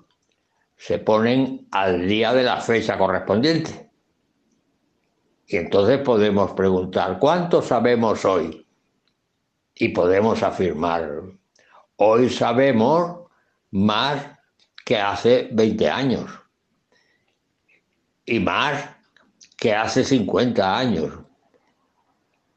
[0.77, 3.91] se ponen al día de la fecha correspondiente.
[5.47, 8.60] Y entonces podemos preguntar, ¿cuánto sabemos hoy?
[9.81, 11.23] Y podemos afirmar,
[11.95, 13.21] hoy sabemos
[13.71, 14.23] más
[14.85, 16.29] que hace 20 años
[18.23, 18.87] y más
[19.57, 21.11] que hace 50 años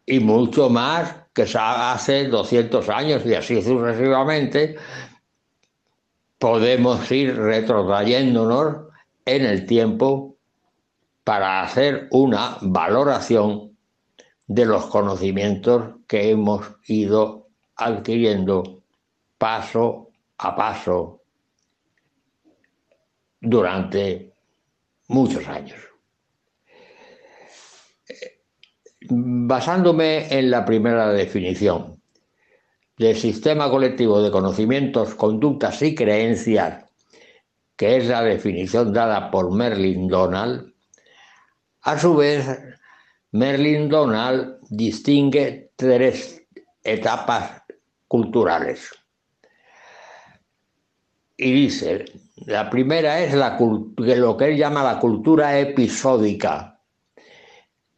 [0.05, 4.77] y mucho más que hace 200 años y así sucesivamente,
[6.39, 8.89] podemos ir retrotrayéndonos
[9.25, 10.37] en el tiempo
[11.25, 13.74] para hacer una valoración
[14.47, 18.83] de los conocimientos que hemos ido adquiriendo
[19.39, 21.23] paso a paso
[23.41, 24.33] durante
[25.09, 25.81] muchos años.
[29.09, 32.01] Basándome en la primera definición
[32.97, 36.85] del sistema colectivo de conocimientos, conductas y creencias,
[37.77, 40.73] que es la definición dada por Merlin Donald,
[41.83, 42.47] a su vez,
[43.35, 46.41] Merlin Donald distingue tres
[46.85, 47.63] etapas
[48.07, 48.91] culturales.
[51.37, 52.05] Y dice,
[52.47, 56.79] la primera es la, lo que él llama la cultura episódica,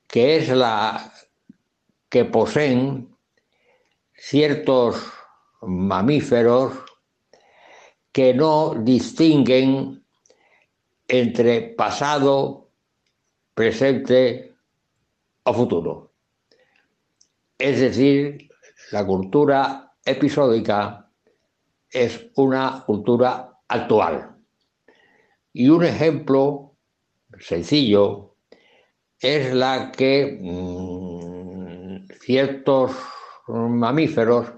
[0.06, 1.12] que es la
[2.08, 3.14] que poseen
[4.14, 5.12] ciertos
[5.60, 6.78] mamíferos
[8.10, 10.02] que no distinguen
[11.06, 12.70] entre pasado,
[13.52, 14.55] presente
[15.46, 16.12] o futuro.
[17.58, 18.48] Es decir,
[18.92, 21.10] la cultura episódica
[21.90, 24.36] es una cultura actual.
[25.52, 26.74] Y un ejemplo
[27.38, 28.36] sencillo
[29.20, 32.92] es la que mm, ciertos
[33.48, 34.52] mamíferos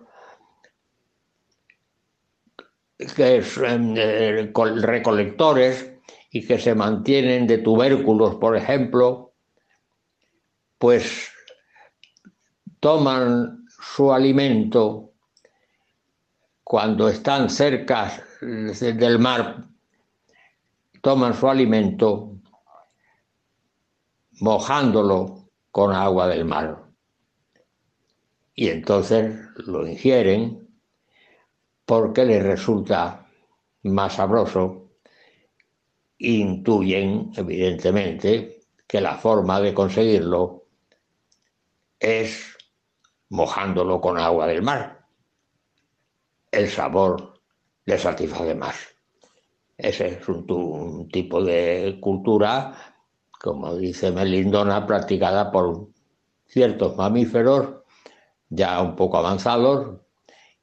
[3.15, 5.93] que son eh, recolectores
[6.32, 9.28] y que se mantienen de tubérculos, por ejemplo,
[10.79, 11.31] pues
[12.81, 15.13] toman su alimento
[16.63, 19.67] cuando están cerca del mar,
[21.03, 22.39] toman su alimento
[24.41, 26.85] mojándolo con agua del mar.
[28.55, 30.69] Y entonces lo ingieren
[31.85, 33.27] porque les resulta
[33.85, 34.91] más sabroso.
[36.19, 40.57] Intuyen, evidentemente, que la forma de conseguirlo
[42.01, 42.57] es
[43.29, 45.07] mojándolo con agua del mar.
[46.51, 47.41] El sabor
[47.85, 48.77] les satisface más.
[49.77, 52.75] Ese es un tipo de cultura
[53.39, 55.89] como dice Melindona, practicada por
[56.47, 57.83] ciertos mamíferos
[58.49, 60.01] ya un poco avanzados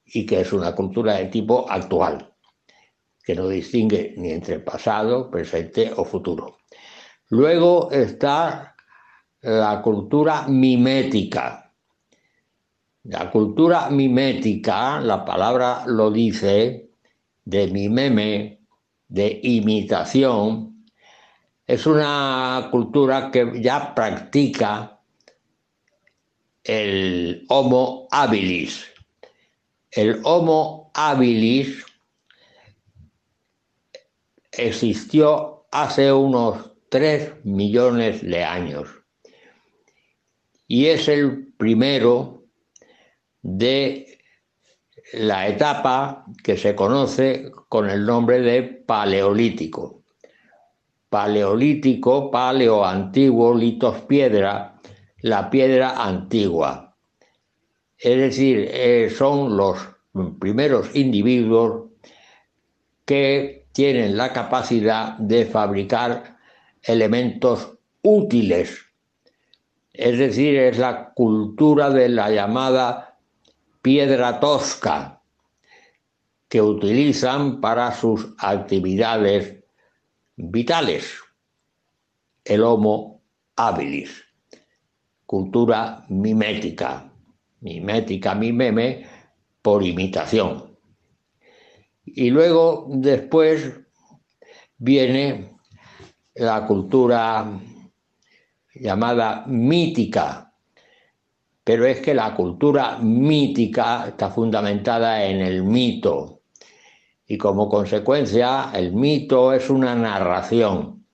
[0.05, 2.33] y que es una cultura de tipo actual,
[3.23, 6.57] que no distingue ni entre pasado, presente o futuro.
[7.29, 8.74] Luego está
[9.45, 11.71] la cultura mimética.
[13.03, 16.89] La cultura mimética, la palabra lo dice,
[17.45, 18.61] de mimeme,
[19.07, 20.87] de imitación,
[21.67, 24.99] es una cultura que ya practica
[26.63, 28.83] el Homo habilis.
[29.91, 31.85] El Homo habilis
[34.51, 39.04] existió hace unos 3 millones de años
[40.67, 42.43] y es el primero
[43.41, 44.19] de
[45.13, 50.05] la etapa que se conoce con el nombre de Paleolítico
[51.15, 54.75] paleolítico, paleo antiguo, litos piedra,
[55.21, 56.93] la piedra antigua.
[57.97, 59.77] Es decir, eh, son los
[60.37, 61.89] primeros individuos
[63.05, 66.37] que tienen la capacidad de fabricar
[66.81, 68.84] elementos útiles.
[69.97, 73.17] Es decir, es la cultura de la llamada
[73.81, 75.21] piedra tosca
[76.49, 79.63] que utilizan para sus actividades
[80.35, 81.19] vitales.
[82.43, 83.21] El Homo
[83.55, 84.23] habilis,
[85.25, 87.11] cultura mimética,
[87.61, 89.07] mimética, mimeme,
[89.61, 90.77] por imitación.
[92.05, 93.73] Y luego, después,
[94.77, 95.57] viene
[96.35, 97.59] la cultura
[98.75, 100.53] llamada mítica,
[101.63, 106.41] pero es que la cultura mítica está fundamentada en el mito
[107.27, 111.05] y como consecuencia el mito es una narración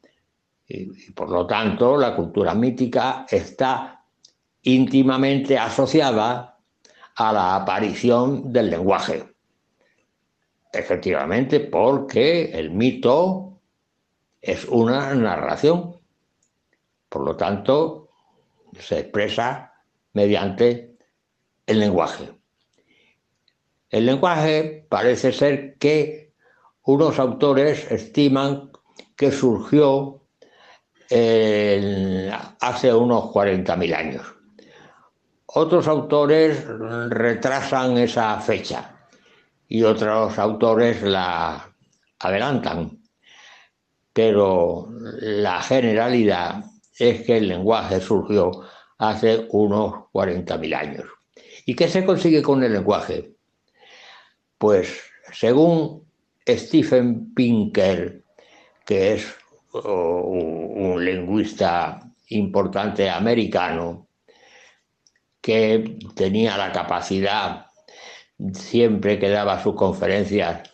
[0.67, 4.03] y, y por lo tanto la cultura mítica está
[4.63, 6.59] íntimamente asociada
[7.15, 9.23] a la aparición del lenguaje.
[10.73, 13.59] Efectivamente, porque el mito
[14.41, 15.97] es una narración.
[17.11, 18.07] Por lo tanto,
[18.79, 19.73] se expresa
[20.13, 20.95] mediante
[21.65, 22.31] el lenguaje.
[23.89, 26.31] El lenguaje parece ser que
[26.83, 28.71] unos autores estiman
[29.17, 30.21] que surgió
[31.09, 32.31] eh,
[32.61, 34.25] hace unos 40.000 años.
[35.47, 39.09] Otros autores retrasan esa fecha
[39.67, 41.75] y otros autores la
[42.19, 43.01] adelantan.
[44.13, 44.87] Pero
[45.19, 46.70] la generalidad
[47.09, 48.51] es que el lenguaje surgió
[48.99, 51.05] hace unos 40.000 años.
[51.65, 53.33] ¿Y qué se consigue con el lenguaje?
[54.57, 55.01] Pues
[55.33, 56.03] según
[56.47, 58.23] Stephen Pinker,
[58.85, 59.35] que es
[59.73, 64.07] un lingüista importante americano,
[65.41, 67.65] que tenía la capacidad,
[68.53, 70.69] siempre que daba sus conferencias,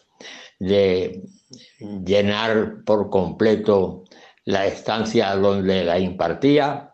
[0.60, 1.24] de
[1.80, 4.04] llenar por completo
[4.48, 6.94] la estancia donde la impartía.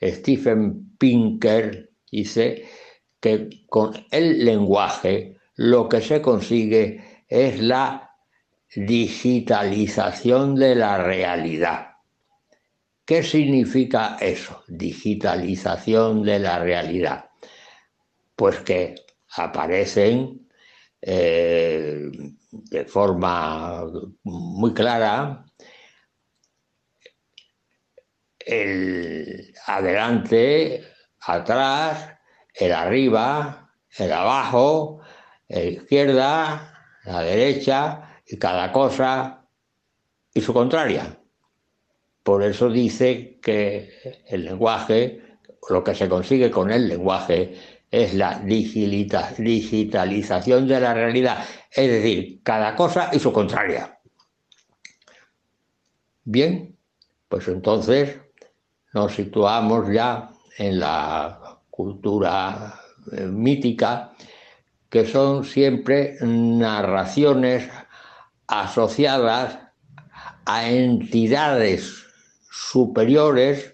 [0.00, 2.68] Stephen Pinker dice
[3.18, 8.14] que con el lenguaje lo que se consigue es la
[8.76, 11.96] digitalización de la realidad.
[13.04, 14.62] ¿Qué significa eso?
[14.68, 17.30] Digitalización de la realidad.
[18.36, 18.94] Pues que
[19.36, 20.48] aparecen
[21.02, 22.08] eh,
[22.50, 23.84] de forma
[24.22, 25.44] muy clara
[28.48, 30.82] el adelante,
[31.20, 32.08] atrás,
[32.54, 35.02] el arriba, el abajo,
[35.48, 36.72] la izquierda,
[37.04, 39.44] la derecha y cada cosa
[40.32, 41.18] y su contraria.
[42.22, 45.20] Por eso dice que el lenguaje,
[45.68, 47.54] lo que se consigue con el lenguaje
[47.90, 53.98] es la digitalización de la realidad, es decir, cada cosa y su contraria.
[56.24, 56.78] Bien,
[57.28, 58.16] pues entonces
[58.94, 62.74] nos situamos ya en la cultura
[63.12, 64.12] eh, mítica,
[64.88, 67.68] que son siempre narraciones
[68.46, 69.58] asociadas
[70.46, 72.06] a entidades
[72.50, 73.72] superiores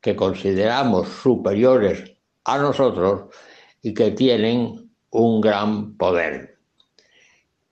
[0.00, 2.12] que consideramos superiores
[2.44, 3.34] a nosotros
[3.82, 6.58] y que tienen un gran poder.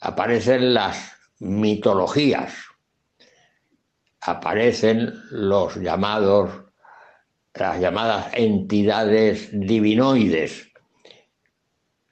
[0.01, 2.55] Aparecen las mitologías,
[4.21, 6.51] aparecen los llamados,
[7.55, 10.71] las llamadas entidades divinoides,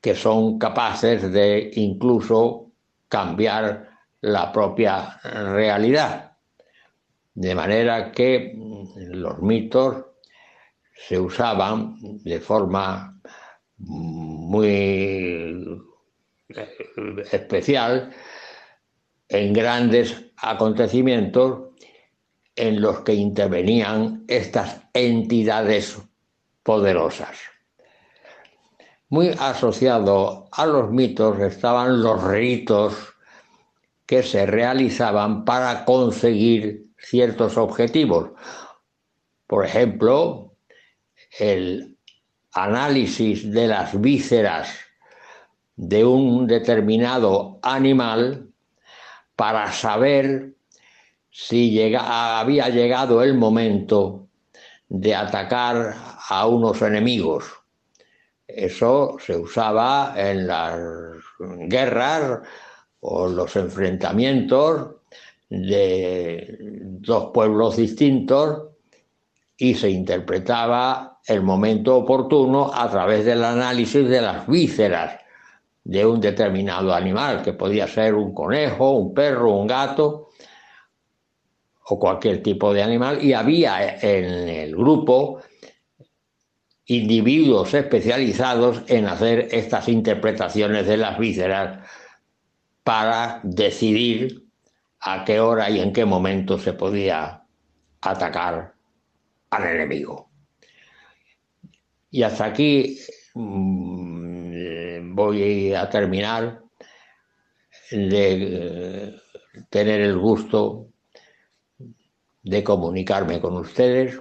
[0.00, 2.72] que son capaces de incluso
[3.08, 3.90] cambiar
[4.20, 6.32] la propia realidad.
[7.34, 8.54] De manera que
[8.96, 10.04] los mitos
[11.08, 13.18] se usaban de forma
[13.78, 15.56] muy
[17.32, 18.12] especial
[19.28, 21.69] en grandes acontecimientos
[22.60, 25.98] en los que intervenían estas entidades
[26.62, 27.38] poderosas.
[29.08, 32.94] Muy asociado a los mitos estaban los ritos
[34.04, 38.30] que se realizaban para conseguir ciertos objetivos.
[39.46, 40.54] Por ejemplo,
[41.38, 41.96] el
[42.52, 44.76] análisis de las vísceras
[45.76, 48.48] de un determinado animal
[49.34, 50.54] para saber
[51.30, 54.26] si había llegado el momento
[54.88, 55.94] de atacar
[56.28, 57.44] a unos enemigos.
[58.46, 60.78] Eso se usaba en las
[61.38, 62.40] guerras
[62.98, 64.96] o los enfrentamientos
[65.48, 68.68] de dos pueblos distintos
[69.56, 75.20] y se interpretaba el momento oportuno a través del análisis de las vísceras
[75.84, 80.29] de un determinado animal, que podía ser un conejo, un perro, un gato
[81.92, 85.40] o cualquier tipo de animal, y había en el grupo
[86.86, 91.84] individuos especializados en hacer estas interpretaciones de las vísceras
[92.84, 94.44] para decidir
[95.00, 97.42] a qué hora y en qué momento se podía
[98.00, 98.72] atacar
[99.50, 100.30] al enemigo.
[102.12, 103.00] Y hasta aquí
[103.34, 106.62] mm, voy a terminar
[107.90, 109.16] de eh,
[109.68, 110.89] tener el gusto
[112.42, 114.20] de comunicarme con ustedes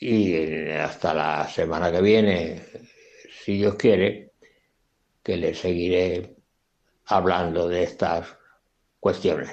[0.00, 2.62] y hasta la semana que viene,
[3.44, 4.32] si Dios quiere,
[5.22, 6.34] que les seguiré
[7.06, 8.36] hablando de estas
[8.98, 9.50] cuestiones.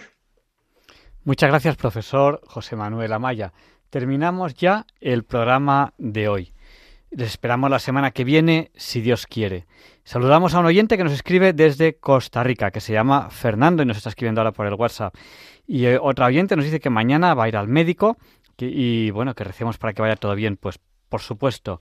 [1.24, 3.54] Muchas gracias, profesor José Manuel Amaya.
[3.90, 6.54] Terminamos ya el programa de hoy.
[7.12, 9.66] Les esperamos la semana que viene, si Dios quiere.
[10.04, 13.86] Saludamos a un oyente que nos escribe desde Costa Rica, que se llama Fernando y
[13.86, 15.16] nos está escribiendo ahora por el WhatsApp.
[15.72, 18.18] Y eh, otra oyente nos dice que mañana va a ir al médico
[18.58, 20.58] y bueno, que recemos para que vaya todo bien.
[20.58, 20.80] Pues
[21.10, 21.80] por supuesto,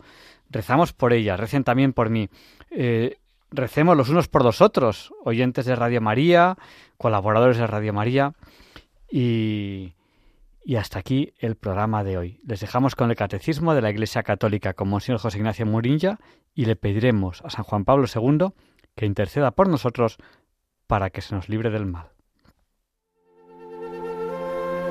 [0.50, 2.28] rezamos por ella, recen también por mí.
[2.70, 3.16] Eh,
[3.50, 6.58] recemos los unos por los otros, oyentes de Radio María,
[6.98, 8.34] colaboradores de Radio María.
[9.10, 9.94] Y,
[10.62, 12.40] y hasta aquí el programa de hoy.
[12.46, 16.18] Les dejamos con el Catecismo de la Iglesia Católica con Monseñor José Ignacio Murilla
[16.54, 18.48] y le pediremos a San Juan Pablo II
[18.94, 20.18] que interceda por nosotros
[20.86, 22.17] para que se nos libre del mal.